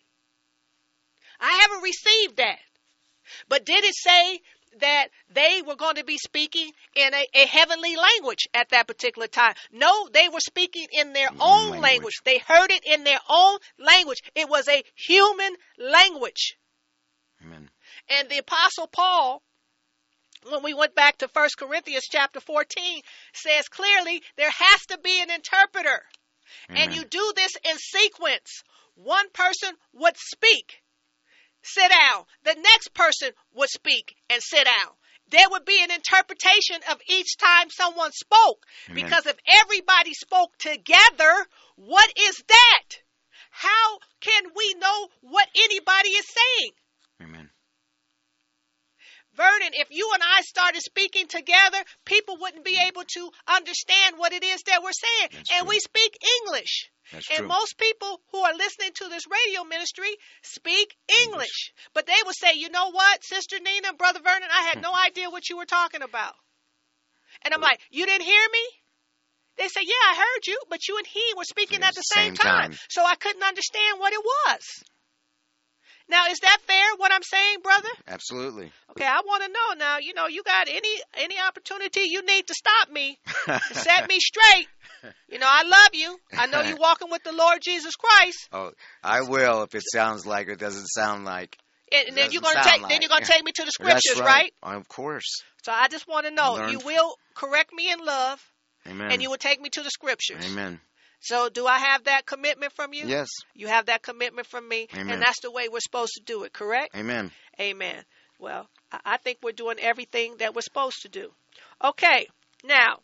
I 1.39 1.59
haven't 1.61 1.83
received 1.83 2.37
that. 2.37 2.59
But 3.47 3.65
did 3.65 3.83
it 3.83 3.95
say 3.95 4.41
that 4.79 5.09
they 5.33 5.61
were 5.65 5.75
going 5.75 5.95
to 5.95 6.03
be 6.03 6.17
speaking 6.17 6.71
in 6.95 7.13
a, 7.13 7.25
a 7.33 7.45
heavenly 7.45 7.95
language 7.95 8.47
at 8.53 8.69
that 8.69 8.87
particular 8.87 9.27
time? 9.27 9.53
No, 9.71 10.07
they 10.13 10.29
were 10.29 10.39
speaking 10.39 10.87
in 10.91 11.13
their 11.13 11.29
mm, 11.29 11.37
own 11.39 11.69
language. 11.69 11.81
language. 11.81 12.15
They 12.23 12.37
heard 12.39 12.71
it 12.71 12.83
in 12.85 13.03
their 13.03 13.19
own 13.29 13.59
language. 13.79 14.21
It 14.35 14.49
was 14.49 14.67
a 14.67 14.83
human 14.95 15.53
language. 15.77 16.57
Amen. 17.43 17.69
And 18.09 18.29
the 18.29 18.37
apostle 18.37 18.87
Paul 18.87 19.41
when 20.49 20.63
we 20.63 20.73
went 20.73 20.95
back 20.95 21.19
to 21.19 21.29
1 21.31 21.49
Corinthians 21.57 22.05
chapter 22.09 22.39
14 22.39 23.01
says 23.33 23.67
clearly 23.67 24.23
there 24.37 24.49
has 24.49 24.85
to 24.87 24.97
be 24.97 25.21
an 25.21 25.29
interpreter. 25.29 26.01
And 26.69 26.95
you 26.95 27.05
do 27.05 27.33
this 27.35 27.51
in 27.63 27.77
sequence. 27.77 28.63
One 28.95 29.29
person 29.33 29.71
would 29.93 30.17
speak, 30.17 30.81
sit 31.63 31.89
down. 31.89 32.25
The 32.43 32.55
next 32.55 32.93
person 32.93 33.29
would 33.53 33.69
speak 33.69 34.15
and 34.29 34.41
sit 34.41 34.65
down. 34.65 34.93
There 35.29 35.49
would 35.49 35.65
be 35.65 35.81
an 35.81 35.91
interpretation 35.91 36.77
of 36.91 36.97
each 37.07 37.37
time 37.37 37.69
someone 37.69 38.11
spoke. 38.11 38.65
Amen. 38.89 39.03
Because 39.03 39.25
if 39.25 39.37
everybody 39.47 40.13
spoke 40.13 40.57
together, 40.57 41.45
what 41.75 42.11
is 42.17 42.43
that? 42.47 42.97
How 43.49 43.99
can 44.19 44.43
we 44.55 44.75
know 44.75 45.07
what 45.21 45.47
anybody 45.55 46.09
is 46.09 46.25
saying? 46.27 46.71
Amen. 47.21 47.49
Vernon, 49.35 49.71
if 49.73 49.87
you 49.91 50.11
and 50.13 50.21
I 50.23 50.41
started 50.41 50.81
speaking 50.81 51.27
together, 51.27 51.77
people 52.05 52.37
wouldn't 52.39 52.65
be 52.65 52.77
able 52.77 53.03
to 53.03 53.31
understand 53.47 54.15
what 54.17 54.33
it 54.33 54.43
is 54.43 54.61
that 54.63 54.83
we're 54.83 54.91
saying. 54.91 55.29
That's 55.31 55.51
and 55.51 55.61
true. 55.61 55.69
we 55.69 55.79
speak 55.79 56.17
English. 56.41 56.91
That's 57.11 57.29
and 57.29 57.39
true. 57.39 57.47
most 57.47 57.77
people 57.77 58.21
who 58.31 58.39
are 58.39 58.53
listening 58.53 58.91
to 58.95 59.07
this 59.09 59.25
radio 59.27 59.63
ministry 59.63 60.11
speak 60.43 60.95
English. 61.23 61.73
But 61.93 62.07
they 62.07 62.19
will 62.25 62.33
say, 62.33 62.55
you 62.55 62.69
know 62.69 62.91
what, 62.91 63.23
Sister 63.23 63.57
Nina, 63.59 63.89
and 63.89 63.97
Brother 63.97 64.19
Vernon, 64.23 64.49
I 64.51 64.63
had 64.63 64.81
no 64.81 64.93
idea 65.07 65.29
what 65.29 65.49
you 65.49 65.57
were 65.57 65.65
talking 65.65 66.01
about. 66.01 66.33
And 67.43 67.53
I'm 67.53 67.61
like, 67.61 67.79
you 67.89 68.05
didn't 68.05 68.25
hear 68.25 68.47
me? 68.51 68.65
They 69.57 69.67
say, 69.67 69.81
yeah, 69.83 70.03
I 70.07 70.15
heard 70.15 70.47
you, 70.47 70.59
but 70.69 70.87
you 70.87 70.97
and 70.97 71.07
he 71.07 71.23
were 71.37 71.43
speaking 71.43 71.83
at 71.83 71.93
the 71.93 72.01
same, 72.01 72.35
same 72.35 72.35
time. 72.35 72.71
time. 72.71 72.79
So 72.89 73.03
I 73.05 73.15
couldn't 73.15 73.43
understand 73.43 73.99
what 73.99 74.13
it 74.13 74.19
was. 74.23 74.83
Now, 76.09 76.27
is 76.27 76.39
that 76.39 76.57
fair, 76.67 76.95
what 76.97 77.11
I'm 77.11 77.23
saying, 77.23 77.57
brother? 77.63 77.89
Absolutely. 78.07 78.71
Okay, 78.91 79.05
I 79.05 79.21
want 79.25 79.43
to 79.43 79.49
know 79.49 79.85
now. 79.85 79.97
You 79.99 80.13
know, 80.13 80.27
you 80.27 80.43
got 80.43 80.67
any 80.67 81.01
any 81.15 81.35
opportunity 81.39 82.01
you 82.05 82.25
need 82.25 82.47
to 82.47 82.53
stop 82.53 82.89
me, 82.91 83.17
to 83.45 83.75
set 83.75 84.07
me 84.09 84.19
straight. 84.19 84.67
You 85.29 85.39
know, 85.39 85.47
I 85.49 85.63
love 85.63 85.89
you. 85.93 86.19
I 86.37 86.47
know 86.47 86.61
you're 86.61 86.77
walking 86.79 87.09
with 87.09 87.23
the 87.23 87.31
Lord 87.31 87.59
Jesus 87.61 87.95
Christ, 87.95 88.49
Oh, 88.51 88.71
I 89.01 89.21
will 89.21 89.63
if 89.63 89.73
it 89.75 89.83
sounds 89.93 90.25
like 90.25 90.49
it 90.49 90.59
doesn't 90.59 90.87
sound 90.87 91.23
like. 91.23 91.57
and, 91.91 92.09
and 92.09 92.17
then 92.17 92.31
you're 92.31 92.41
gonna 92.41 92.61
take 92.61 92.87
then 92.87 93.01
you're 93.01 93.09
gonna 93.09 93.25
take 93.25 93.43
me 93.43 93.51
to 93.53 93.63
the 93.63 93.71
scriptures, 93.71 94.19
right. 94.19 94.53
Of 94.61 94.87
course. 94.89 95.43
So 95.63 95.71
I 95.71 95.87
just 95.87 96.07
want 96.07 96.25
to 96.25 96.31
know 96.31 96.55
Learn 96.55 96.71
you 96.71 96.79
will 96.79 97.15
correct 97.33 97.71
me 97.73 97.91
in 97.91 97.99
love, 98.03 98.43
Amen. 98.87 99.11
and 99.11 99.21
you 99.21 99.29
will 99.29 99.37
take 99.37 99.61
me 99.61 99.69
to 99.69 99.81
the 99.81 99.89
scriptures. 99.89 100.45
Amen. 100.45 100.79
So 101.21 101.49
do 101.49 101.67
I 101.67 101.77
have 101.77 102.05
that 102.05 102.25
commitment 102.25 102.73
from 102.73 102.93
you? 102.93 103.05
Yes. 103.05 103.29
You 103.53 103.67
have 103.67 103.85
that 103.85 104.01
commitment 104.01 104.47
from 104.47 104.67
me, 104.67 104.87
Amen. 104.93 105.13
and 105.13 105.21
that's 105.21 105.39
the 105.41 105.51
way 105.51 105.69
we're 105.69 105.79
supposed 105.79 106.13
to 106.15 106.21
do 106.23 106.43
it. 106.43 106.51
Correct? 106.51 106.95
Amen. 106.95 107.31
Amen. 107.59 108.03
Well, 108.39 108.67
I 108.91 108.99
I 109.05 109.17
think 109.17 109.37
we're 109.43 109.51
doing 109.51 109.77
everything 109.79 110.37
that 110.39 110.55
we're 110.55 110.61
supposed 110.61 111.03
to 111.03 111.09
do. 111.09 111.31
Okay, 111.83 112.27
now, 112.63 112.99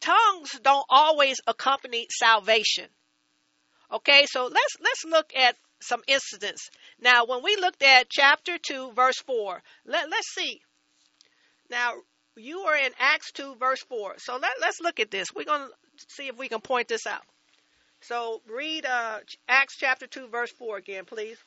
tongues 0.00 0.58
don't 0.62 0.86
always 0.90 1.40
accompany 1.46 2.06
salvation. 2.10 2.86
Okay, 3.90 4.26
so 4.26 4.44
let's 4.44 4.76
let's 4.80 5.04
look 5.06 5.32
at 5.34 5.56
some 5.80 6.02
incidents. 6.06 6.68
Now, 7.00 7.24
when 7.24 7.42
we 7.42 7.56
looked 7.56 7.82
at 7.82 8.10
chapter 8.10 8.58
two, 8.58 8.92
verse 8.92 9.18
four, 9.26 9.62
let 9.86 10.10
let's 10.10 10.34
see. 10.34 10.60
Now, 11.70 11.94
you 12.38 12.60
are 12.60 12.76
in 12.76 12.92
Acts 12.98 13.32
two, 13.32 13.54
verse 13.56 13.82
four. 13.82 14.14
So 14.18 14.36
let 14.36 14.52
let's 14.60 14.80
look 14.80 15.00
at 15.00 15.10
this. 15.10 15.28
We're 15.34 15.44
gonna 15.44 15.68
see 16.08 16.28
if 16.28 16.38
we 16.38 16.48
can 16.48 16.60
point 16.60 16.88
this 16.88 17.06
out. 17.06 17.22
So 18.00 18.42
read 18.48 18.86
uh, 18.86 19.18
Acts 19.48 19.76
chapter 19.76 20.06
two, 20.06 20.28
verse 20.28 20.52
four 20.52 20.76
again, 20.76 21.04
please. 21.04 21.38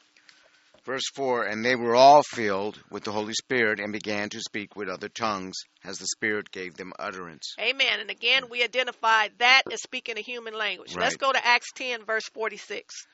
Verse 0.84 1.04
4 1.14 1.44
And 1.44 1.64
they 1.64 1.76
were 1.76 1.96
all 1.96 2.24
filled 2.24 2.80
with 2.90 3.04
the 3.04 3.12
Holy 3.12 3.34
Spirit 3.34 3.80
and 3.80 3.94
began 3.94 4.30
to 4.30 4.40
speak 4.40 4.76
with 4.76 4.90
other 4.90 5.10
tongues 5.10 5.56
as 5.84 6.00
the 6.00 6.08
Spirit 6.08 6.52
gave 6.52 6.76
them 6.76 6.94
utterance. 6.98 7.56
Amen. 7.60 8.00
And 8.00 8.10
again, 8.10 8.50
we 8.50 8.64
identify 8.64 9.28
that 9.38 9.64
as 9.72 9.82
speaking 9.82 10.18
a 10.18 10.22
human 10.22 10.56
language. 10.56 10.96
Let's 10.96 11.18
go 11.18 11.32
to 11.32 11.46
Acts 11.46 11.72
10, 11.76 12.06
verse 12.06 12.28
46. 12.34 13.06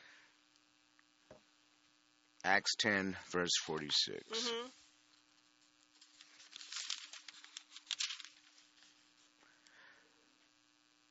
Acts 2.45 2.75
10, 2.77 3.17
verse 3.31 3.51
46. 3.65 4.49
hmm 4.49 4.67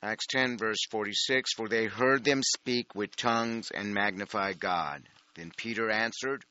Acts 0.07 0.27
10, 0.29 0.57
verse 0.57 0.79
46 0.89 1.55
For 1.55 1.69
they 1.69 1.87
heard 1.87 2.23
them 2.23 2.41
speak 2.41 2.95
with 2.95 3.17
tongues 3.17 3.73
and 3.75 3.93
magnify 3.93 4.53
God. 4.53 5.03
Then 5.35 5.51
Peter 5.57 5.91
answered, 5.91 6.45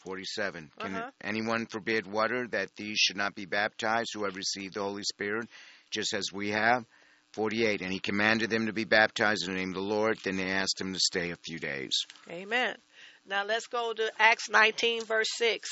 47. 0.00 0.72
Can 0.80 0.96
Uh-huh. 0.96 1.10
anyone 1.22 1.66
forbid 1.66 2.08
water 2.08 2.48
that 2.48 2.74
these 2.74 2.98
should 2.98 3.16
not 3.16 3.36
be 3.36 3.46
baptized 3.46 4.10
who 4.12 4.24
have 4.24 4.34
received 4.34 4.74
the 4.74 4.82
Holy 4.82 5.04
Spirit, 5.04 5.48
just 5.90 6.12
as 6.14 6.32
we 6.32 6.50
have? 6.50 6.84
48. 7.32 7.80
And 7.80 7.92
he 7.92 8.00
commanded 8.00 8.50
them 8.50 8.66
to 8.66 8.72
be 8.72 8.84
baptized 8.84 9.46
in 9.46 9.54
the 9.54 9.60
name 9.60 9.68
of 9.70 9.76
the 9.76 9.80
Lord. 9.80 10.18
Then 10.24 10.36
they 10.36 10.50
asked 10.50 10.80
him 10.80 10.92
to 10.94 10.98
stay 10.98 11.30
a 11.30 11.36
few 11.36 11.60
days. 11.60 11.92
Amen. 12.28 12.76
Now 13.24 13.44
let's 13.44 13.68
go 13.68 13.92
to 13.92 14.10
Acts 14.18 14.50
19, 14.50 15.04
verse 15.04 15.30
6. 15.36 15.68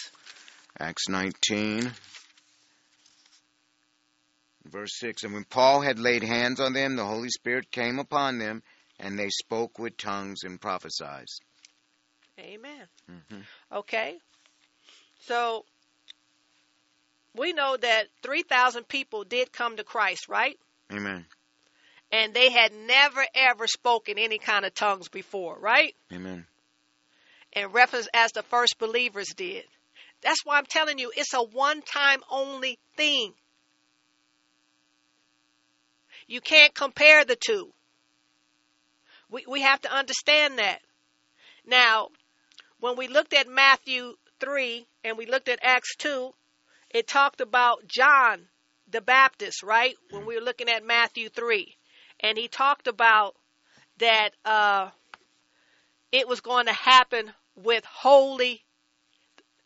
Acts 0.78 1.08
19, 1.08 1.92
verse 4.64 4.98
6. 4.98 5.24
And 5.24 5.34
when 5.34 5.44
Paul 5.44 5.80
had 5.80 5.98
laid 5.98 6.22
hands 6.22 6.60
on 6.60 6.72
them, 6.72 6.96
the 6.96 7.04
Holy 7.04 7.28
Spirit 7.30 7.70
came 7.70 7.98
upon 7.98 8.38
them, 8.38 8.62
and 8.98 9.18
they 9.18 9.28
spoke 9.30 9.78
with 9.78 9.96
tongues 9.96 10.42
and 10.44 10.60
prophesied. 10.60 11.26
Amen. 12.38 12.88
Mhm. 13.10 13.44
Okay. 13.72 14.18
So 15.20 15.64
we 17.34 17.52
know 17.52 17.76
that 17.76 18.08
3,000 18.22 18.86
people 18.88 19.24
did 19.24 19.52
come 19.52 19.76
to 19.76 19.84
Christ, 19.84 20.28
right? 20.28 20.58
Amen. 20.92 21.26
And 22.10 22.34
they 22.34 22.50
had 22.50 22.72
never 22.72 23.26
ever 23.34 23.66
spoken 23.66 24.18
any 24.18 24.38
kind 24.38 24.64
of 24.64 24.74
tongues 24.74 25.08
before, 25.08 25.58
right? 25.58 25.94
Amen. 26.12 26.46
in 27.54 27.66
reference 27.68 28.08
as 28.14 28.32
the 28.32 28.42
first 28.42 28.78
believers 28.78 29.28
did. 29.34 29.64
That's 30.22 30.42
why 30.44 30.56
I'm 30.56 30.64
telling 30.64 30.98
you, 30.98 31.12
it's 31.14 31.34
a 31.34 31.42
one 31.42 31.82
time 31.82 32.22
only 32.30 32.78
thing. 32.96 33.34
You 36.32 36.40
can't 36.40 36.74
compare 36.74 37.26
the 37.26 37.36
two. 37.36 37.68
We, 39.28 39.44
we 39.46 39.60
have 39.60 39.82
to 39.82 39.92
understand 39.92 40.58
that. 40.58 40.78
Now, 41.66 42.08
when 42.80 42.96
we 42.96 43.06
looked 43.06 43.34
at 43.34 43.46
Matthew 43.46 44.14
3 44.40 44.86
and 45.04 45.18
we 45.18 45.26
looked 45.26 45.50
at 45.50 45.58
Acts 45.60 45.94
2, 45.96 46.32
it 46.88 47.06
talked 47.06 47.42
about 47.42 47.86
John 47.86 48.48
the 48.90 49.02
Baptist, 49.02 49.62
right? 49.62 49.94
When 50.08 50.24
we 50.24 50.34
were 50.34 50.40
looking 50.40 50.70
at 50.70 50.82
Matthew 50.82 51.28
3. 51.28 51.76
And 52.20 52.38
he 52.38 52.48
talked 52.48 52.88
about 52.88 53.36
that 53.98 54.30
uh, 54.46 54.88
it 56.12 56.26
was 56.26 56.40
going 56.40 56.64
to 56.64 56.72
happen 56.72 57.30
with 57.56 57.84
Holy 57.84 58.64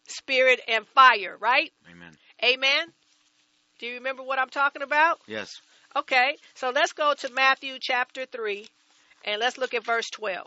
Spirit 0.09 0.61
and 0.67 0.85
fire, 0.89 1.37
right? 1.39 1.73
Amen. 1.89 2.17
Amen. 2.43 2.93
Do 3.79 3.87
you 3.87 3.95
remember 3.95 4.25
what 4.25 4.41
I'm 4.41 4.51
talking 4.51 4.83
about? 4.83 5.21
Yes. 5.29 5.61
Okay, 5.97 6.37
so 6.55 6.73
let's 6.75 6.93
go 6.93 7.15
to 7.15 7.33
Matthew 7.33 7.79
chapter 7.81 8.27
3 8.27 8.67
and 9.25 9.41
let's 9.41 9.57
look 9.57 9.73
at 9.73 9.83
verse 9.83 10.05
12. 10.13 10.47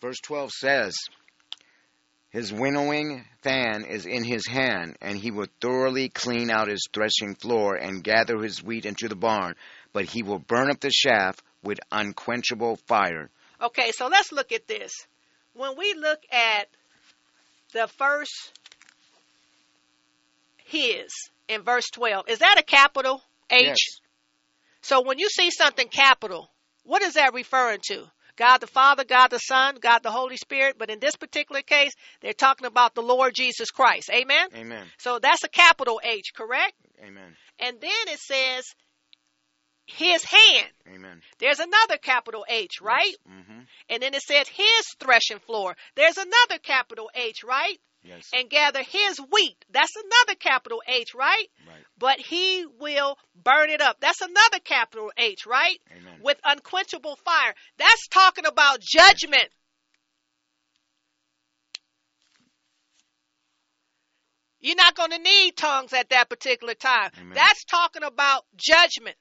Verse 0.00 0.16
12 0.24 0.50
says, 0.50 0.96
His 2.30 2.52
winnowing 2.52 3.24
fan 3.42 3.84
is 3.84 4.04
in 4.04 4.24
his 4.24 4.48
hand, 4.48 4.96
and 5.00 5.16
he 5.16 5.30
will 5.30 5.46
thoroughly 5.60 6.08
clean 6.08 6.50
out 6.50 6.66
his 6.66 6.84
threshing 6.92 7.36
floor 7.36 7.76
and 7.76 8.02
gather 8.02 8.38
his 8.38 8.60
wheat 8.60 8.84
into 8.84 9.08
the 9.08 9.14
barn, 9.14 9.54
but 9.92 10.06
he 10.06 10.24
will 10.24 10.40
burn 10.40 10.72
up 10.72 10.80
the 10.80 10.90
shaft 10.90 11.40
with 11.62 11.78
unquenchable 11.92 12.76
fire. 12.88 13.30
Okay, 13.60 13.92
so 13.92 14.08
let's 14.08 14.32
look 14.32 14.50
at 14.50 14.66
this. 14.66 14.92
When 15.54 15.76
we 15.76 15.94
look 15.94 16.20
at 16.32 16.68
the 17.72 17.86
first 17.86 18.57
his 20.68 21.08
in 21.48 21.62
verse 21.62 21.88
12, 21.90 22.28
is 22.28 22.38
that 22.40 22.58
a 22.58 22.62
capital 22.62 23.22
H? 23.50 23.66
Yes. 23.66 23.78
So 24.82 25.02
when 25.02 25.18
you 25.18 25.28
see 25.28 25.50
something 25.50 25.88
capital, 25.88 26.50
what 26.84 27.02
is 27.02 27.14
that 27.14 27.34
referring 27.34 27.80
to? 27.88 28.04
God 28.36 28.58
the 28.58 28.68
Father, 28.68 29.04
God 29.04 29.28
the 29.28 29.38
Son, 29.38 29.76
God 29.80 30.02
the 30.02 30.12
Holy 30.12 30.36
Spirit, 30.36 30.76
but 30.78 30.90
in 30.90 31.00
this 31.00 31.16
particular 31.16 31.60
case, 31.62 31.92
they're 32.20 32.32
talking 32.32 32.66
about 32.66 32.94
the 32.94 33.02
Lord 33.02 33.34
Jesus 33.34 33.70
Christ. 33.70 34.10
Amen? 34.12 34.48
Amen. 34.54 34.86
So 34.98 35.18
that's 35.18 35.42
a 35.42 35.48
capital 35.48 36.00
H, 36.04 36.32
correct? 36.36 36.74
Amen. 37.02 37.34
And 37.58 37.80
then 37.80 37.90
it 38.06 38.20
says 38.20 38.64
his 39.86 40.22
hand. 40.22 40.70
Amen. 40.94 41.20
There's 41.38 41.58
another 41.58 41.96
capital 41.96 42.44
H, 42.48 42.80
right? 42.80 43.14
Mm-hmm. 43.28 43.60
And 43.88 44.02
then 44.02 44.14
it 44.14 44.22
says 44.22 44.46
his 44.46 44.86
threshing 45.00 45.40
floor. 45.40 45.74
There's 45.96 46.18
another 46.18 46.58
capital 46.62 47.10
H, 47.14 47.42
right? 47.42 47.78
Yes. 48.02 48.28
And 48.32 48.48
gather 48.48 48.82
his 48.82 49.18
wheat. 49.18 49.64
That's 49.70 49.94
another 49.96 50.36
capital 50.38 50.82
H, 50.86 51.14
right? 51.14 51.46
Right. 51.66 51.84
But 51.98 52.20
he 52.20 52.64
will 52.78 53.16
burn 53.34 53.70
it 53.70 53.80
up. 53.80 53.98
That's 54.00 54.20
another 54.20 54.60
capital 54.64 55.10
H, 55.16 55.46
right? 55.46 55.78
Amen. 55.90 56.20
With 56.22 56.38
unquenchable 56.44 57.16
fire. 57.24 57.54
That's 57.76 58.08
talking 58.08 58.46
about 58.46 58.80
judgment. 58.80 59.48
You're 64.60 64.76
not 64.76 64.96
going 64.96 65.10
to 65.10 65.18
need 65.18 65.56
tongues 65.56 65.92
at 65.92 66.10
that 66.10 66.28
particular 66.28 66.74
time. 66.74 67.10
Amen. 67.16 67.32
That's 67.34 67.64
talking 67.64 68.02
about 68.02 68.44
judgment. 68.56 69.16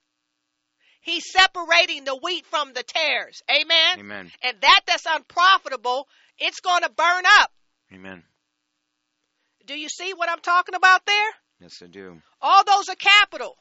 He's 1.02 1.32
separating 1.32 2.04
the 2.04 2.16
wheat 2.16 2.46
from 2.48 2.74
the 2.74 2.84
tares. 2.84 3.42
Amen. 3.50 4.00
Amen. 4.00 4.32
And 4.44 4.58
that 4.62 4.82
that's 4.88 5.06
unprofitable, 5.06 6.08
it's 6.38 6.60
going 6.60 6.82
to 6.82 6.90
burn 6.90 7.24
up. 7.40 7.52
Amen. 7.94 8.24
Do 9.68 9.78
you 9.78 9.89
see 9.89 10.13
what 10.15 10.30
I'm 10.30 10.39
talking 10.39 10.76
about 10.76 11.05
there? 11.05 11.30
Yes, 11.59 11.82
I 11.84 11.88
do. 11.88 12.22
All 12.41 12.63
those 12.63 12.88
are 12.88 12.95
capital. 12.95 13.55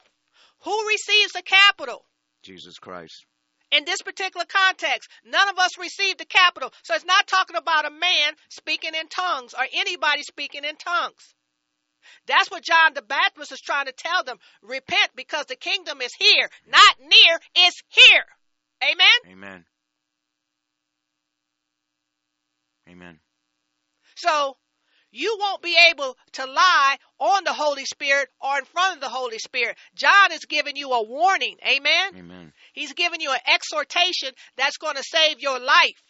Who 0.61 0.89
receives 0.89 1.33
the 1.33 1.43
capital? 1.43 2.05
Jesus 2.43 2.79
Christ. 2.79 3.27
In 3.73 3.85
this 3.85 4.03
particular 4.03 4.47
context, 4.47 5.11
none 5.25 5.49
of 5.49 5.59
us 5.59 5.77
received 5.79 6.21
the 6.21 6.25
capital. 6.25 6.73
So 6.85 6.95
it's 6.95 7.05
not 7.05 7.27
talking 7.27 7.57
about 7.57 7.87
a 7.87 7.91
man 7.91 8.35
speaking 8.49 8.93
in 8.95 9.09
tongues 9.09 9.53
or 9.55 9.67
anybody 9.75 10.23
speaking 10.23 10.63
in 10.63 10.77
tongues. 10.77 11.35
That's 12.29 12.53
what 12.53 12.63
John 12.63 12.95
the 12.95 13.03
Baptist 13.03 13.51
is 13.51 13.61
trying 13.61 13.87
to 13.87 13.93
tell 13.93 14.23
them. 14.23 14.39
Repent 14.63 15.11
because 15.17 15.47
the 15.47 15.57
kingdom 15.57 16.01
is 16.01 16.15
here, 16.17 16.49
not 16.71 16.97
near, 17.01 17.39
it's 17.57 17.83
here. 17.89 18.25
Amen? 18.85 19.33
Amen. 19.33 19.65
Amen. 22.89 23.19
So 24.15 24.57
you 25.17 25.37
won't 25.41 25.63
be 25.63 25.77
able 25.91 26.17
to 26.33 26.45
lie 26.45 26.97
on 27.19 27.45
the 27.45 27.53
Holy 27.53 27.87
Spirit 27.87 28.29
or 28.41 28.59
in 28.59 28.65
front 28.67 28.97
of 28.97 29.01
the 29.01 29.09
Holy 29.09 29.39
Spirit. 29.39 29.77
John 29.95 30.33
is 30.33 30.45
giving 30.45 30.77
you 30.77 30.93
a 30.93 31.03
warning. 31.03 31.57
Amen? 31.67 32.13
Amen. 32.17 32.53
He's 32.75 32.93
giving 32.93 33.21
you 33.21 33.33
an 33.33 33.39
exhortation 33.47 34.31
that's 34.57 34.77
going 34.77 34.97
to 34.97 35.03
save 35.03 35.41
your 35.41 35.59
life. 35.59 36.03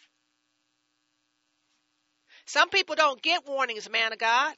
Some 2.45 2.69
people 2.69 2.95
don't 2.95 3.21
get 3.21 3.47
warnings, 3.47 3.89
man 3.89 4.11
of 4.11 4.19
God. 4.19 4.53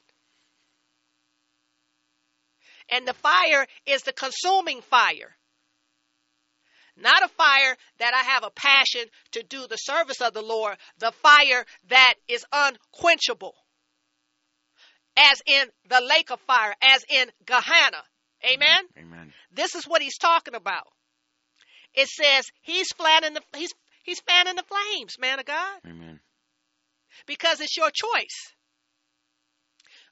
And 2.88 3.06
the 3.06 3.14
fire 3.14 3.66
is 3.86 4.02
the 4.02 4.12
consuming 4.12 4.80
fire. 4.82 5.36
Not 6.96 7.22
a 7.22 7.28
fire 7.28 7.76
that 7.98 8.14
I 8.14 8.30
have 8.32 8.44
a 8.44 8.50
passion 8.50 9.06
to 9.32 9.42
do 9.44 9.66
the 9.66 9.76
service 9.76 10.20
of 10.20 10.34
the 10.34 10.42
Lord, 10.42 10.76
the 10.98 11.12
fire 11.12 11.64
that 11.88 12.14
is 12.28 12.44
unquenchable. 12.52 13.54
As 15.16 15.42
in 15.46 15.66
the 15.88 16.00
lake 16.00 16.30
of 16.30 16.40
fire, 16.46 16.74
as 16.82 17.04
in 17.08 17.30
Gehenna. 17.44 18.02
Amen? 18.44 18.84
Amen. 18.98 19.32
This 19.52 19.74
is 19.74 19.84
what 19.84 20.02
he's 20.02 20.18
talking 20.18 20.54
about. 20.54 20.86
It 21.94 22.08
says 22.08 22.46
he's 22.62 22.88
fanning 22.92 23.34
the 23.34 23.42
he's 23.56 23.72
he's 24.04 24.20
fanning 24.20 24.56
the 24.56 24.62
flames, 24.62 25.18
man 25.18 25.40
of 25.40 25.44
God, 25.44 25.80
Amen. 25.86 26.20
because 27.26 27.60
it's 27.60 27.76
your 27.76 27.90
choice. 27.90 28.54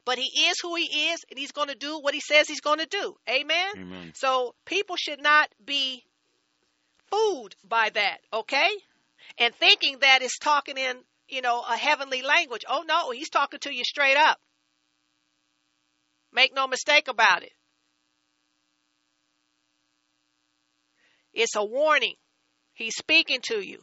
But 0.04 0.18
he 0.18 0.46
is 0.48 0.56
who 0.60 0.74
he 0.74 1.10
is, 1.10 1.20
and 1.30 1.38
he's 1.38 1.52
going 1.52 1.68
to 1.68 1.74
do 1.74 2.00
what 2.00 2.14
he 2.14 2.20
says 2.20 2.48
he's 2.48 2.62
going 2.62 2.78
to 2.78 2.86
do. 2.86 3.14
Amen. 3.28 3.72
Amen. 3.76 4.12
So 4.14 4.54
people 4.64 4.96
should 4.96 5.22
not 5.22 5.48
be 5.64 6.02
fooled 7.10 7.54
by 7.62 7.90
that, 7.90 8.18
okay? 8.32 8.70
And 9.38 9.54
thinking 9.54 9.98
that 10.00 10.22
it's 10.22 10.38
talking 10.38 10.78
in, 10.78 10.96
you 11.28 11.42
know, 11.42 11.60
a 11.60 11.76
heavenly 11.76 12.22
language. 12.22 12.64
Oh 12.68 12.84
no, 12.88 13.10
he's 13.10 13.28
talking 13.28 13.60
to 13.60 13.74
you 13.74 13.84
straight 13.84 14.16
up. 14.16 14.38
Make 16.32 16.54
no 16.54 16.66
mistake 16.66 17.08
about 17.08 17.42
it. 17.42 17.52
It's 21.32 21.56
a 21.56 21.64
warning. 21.64 22.14
He's 22.74 22.96
speaking 22.96 23.40
to 23.48 23.60
you 23.60 23.80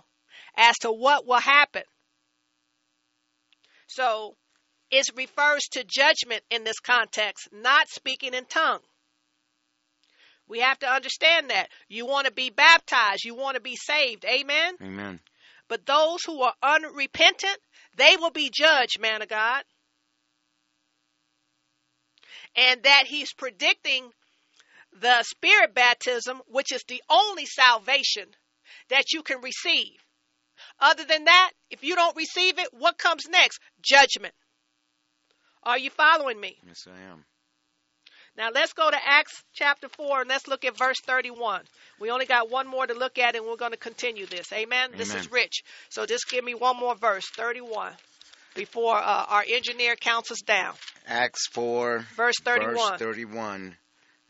as 0.57 0.77
to 0.79 0.91
what 0.91 1.25
will 1.25 1.39
happen. 1.39 1.83
So 3.87 4.35
it 4.91 5.05
refers 5.15 5.63
to 5.71 5.83
judgment 5.83 6.43
in 6.49 6.63
this 6.63 6.79
context, 6.79 7.49
not 7.51 7.89
speaking 7.89 8.33
in 8.33 8.45
tongue. 8.45 8.81
We 10.47 10.59
have 10.59 10.79
to 10.79 10.87
understand 10.87 11.49
that. 11.49 11.69
You 11.87 12.05
want 12.05 12.27
to 12.27 12.33
be 12.33 12.49
baptized, 12.51 13.25
you 13.25 13.35
want 13.35 13.55
to 13.55 13.61
be 13.61 13.75
saved. 13.75 14.25
Amen. 14.25 14.75
Amen. 14.81 15.19
But 15.67 15.85
those 15.85 16.23
who 16.23 16.41
are 16.43 16.53
unrepentant, 16.61 17.57
they 17.97 18.15
will 18.17 18.31
be 18.31 18.51
judged, 18.53 18.99
man 18.99 19.21
of 19.21 19.27
God. 19.27 19.63
And 22.55 22.83
that 22.83 23.03
he's 23.07 23.33
predicting 23.33 24.11
the 25.01 25.23
spirit 25.23 25.73
baptism, 25.73 26.41
which 26.47 26.71
is 26.71 26.83
the 26.87 27.01
only 27.09 27.45
salvation 27.45 28.25
that 28.89 29.11
you 29.11 29.23
can 29.23 29.41
receive. 29.41 29.97
Other 30.79 31.03
than 31.03 31.25
that, 31.25 31.51
if 31.69 31.83
you 31.83 31.95
don't 31.95 32.15
receive 32.15 32.59
it, 32.59 32.69
what 32.71 32.97
comes 32.97 33.27
next? 33.29 33.59
Judgment. 33.81 34.33
Are 35.63 35.77
you 35.77 35.89
following 35.89 36.39
me? 36.39 36.57
Yes, 36.65 36.87
I 36.87 37.11
am. 37.11 37.25
Now 38.37 38.49
let's 38.53 38.73
go 38.73 38.91
to 38.91 38.97
Acts 38.97 39.43
chapter 39.53 39.87
4 39.87 40.21
and 40.21 40.29
let's 40.29 40.47
look 40.47 40.65
at 40.65 40.77
verse 40.77 40.97
31. 41.05 41.61
We 41.99 42.11
only 42.11 42.25
got 42.25 42.51
one 42.51 42.67
more 42.67 42.85
to 42.85 42.93
look 42.93 43.17
at 43.17 43.35
and 43.35 43.45
we're 43.45 43.55
going 43.55 43.71
to 43.71 43.77
continue 43.77 44.25
this. 44.25 44.51
Amen? 44.51 44.91
This 44.95 45.15
is 45.15 45.31
rich. 45.31 45.63
So 45.89 46.05
just 46.05 46.29
give 46.29 46.43
me 46.43 46.53
one 46.53 46.77
more 46.77 46.95
verse, 46.95 47.25
31, 47.35 47.93
before 48.55 48.95
uh, 48.97 49.25
our 49.27 49.43
engineer 49.47 49.95
counts 49.95 50.31
us 50.31 50.41
down. 50.41 50.73
Acts 51.05 51.47
4, 51.51 52.05
Verse 52.15 52.35
31. 52.43 52.75
verse 52.75 52.99
31. 52.99 53.75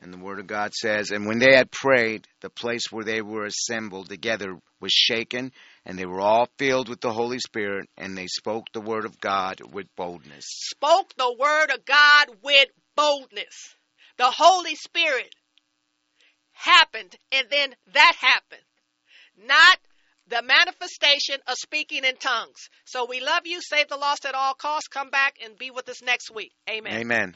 And 0.02 0.14
the 0.14 0.18
Word 0.18 0.40
of 0.40 0.48
God 0.48 0.74
says, 0.74 1.12
And 1.12 1.26
when 1.26 1.40
they 1.40 1.56
had 1.56 1.72
prayed, 1.72 2.28
the 2.42 2.50
place 2.50 2.92
where 2.92 3.06
they 3.06 3.22
were 3.22 3.46
assembled 3.46 4.10
together 4.10 4.58
was 4.82 4.92
shaken, 4.92 5.54
and 5.86 5.98
they 5.98 6.06
were 6.06 6.20
all 6.20 6.50
filled 6.58 6.90
with 6.90 7.00
the 7.00 7.14
Holy 7.14 7.40
Spirit, 7.40 7.88
and 7.98 8.18
they 8.18 8.28
spoke 8.28 8.66
the 8.74 8.82
Word 8.82 9.06
of 9.06 9.22
God 9.22 9.62
with 9.72 9.88
boldness. 9.96 10.46
Spoke 10.48 11.14
the 11.16 11.34
word 11.40 11.72
of 11.72 11.86
God 11.86 12.36
with 12.44 12.68
boldness. 12.98 13.76
The 14.18 14.32
Holy 14.32 14.76
Spirit 14.76 15.34
happened 16.56 17.16
and 17.32 17.48
then 17.50 17.76
that 17.94 18.16
happened. 18.20 18.62
Not 19.38 19.78
the 20.28 20.42
manifestation 20.42 21.38
of 21.48 21.56
speaking 21.56 22.04
in 22.04 22.16
tongues. 22.18 22.70
So 22.86 23.06
we 23.06 23.22
love 23.22 23.46
you. 23.46 23.62
Save 23.62 23.90
the 23.90 23.98
lost 23.98 24.26
at 24.26 24.36
all 24.36 24.54
costs. 24.54 24.88
Come 24.88 25.10
back 25.10 25.36
and 25.44 25.58
be 25.58 25.72
with 25.72 25.88
us 25.90 26.02
next 26.02 26.34
week. 26.34 26.52
Amen. 26.70 26.94
Amen. 26.94 27.36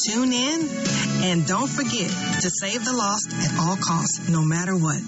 tune 0.07 0.35
in, 0.35 0.69
and 1.25 1.47
don't 1.47 1.71
forget 1.71 2.11
to 2.43 2.51
save 2.61 2.85
the 2.85 2.93
lost 2.93 3.33
at 3.33 3.59
all 3.59 3.77
costs, 3.77 4.29
no 4.29 4.45
matter 4.45 4.77
what. 4.77 5.01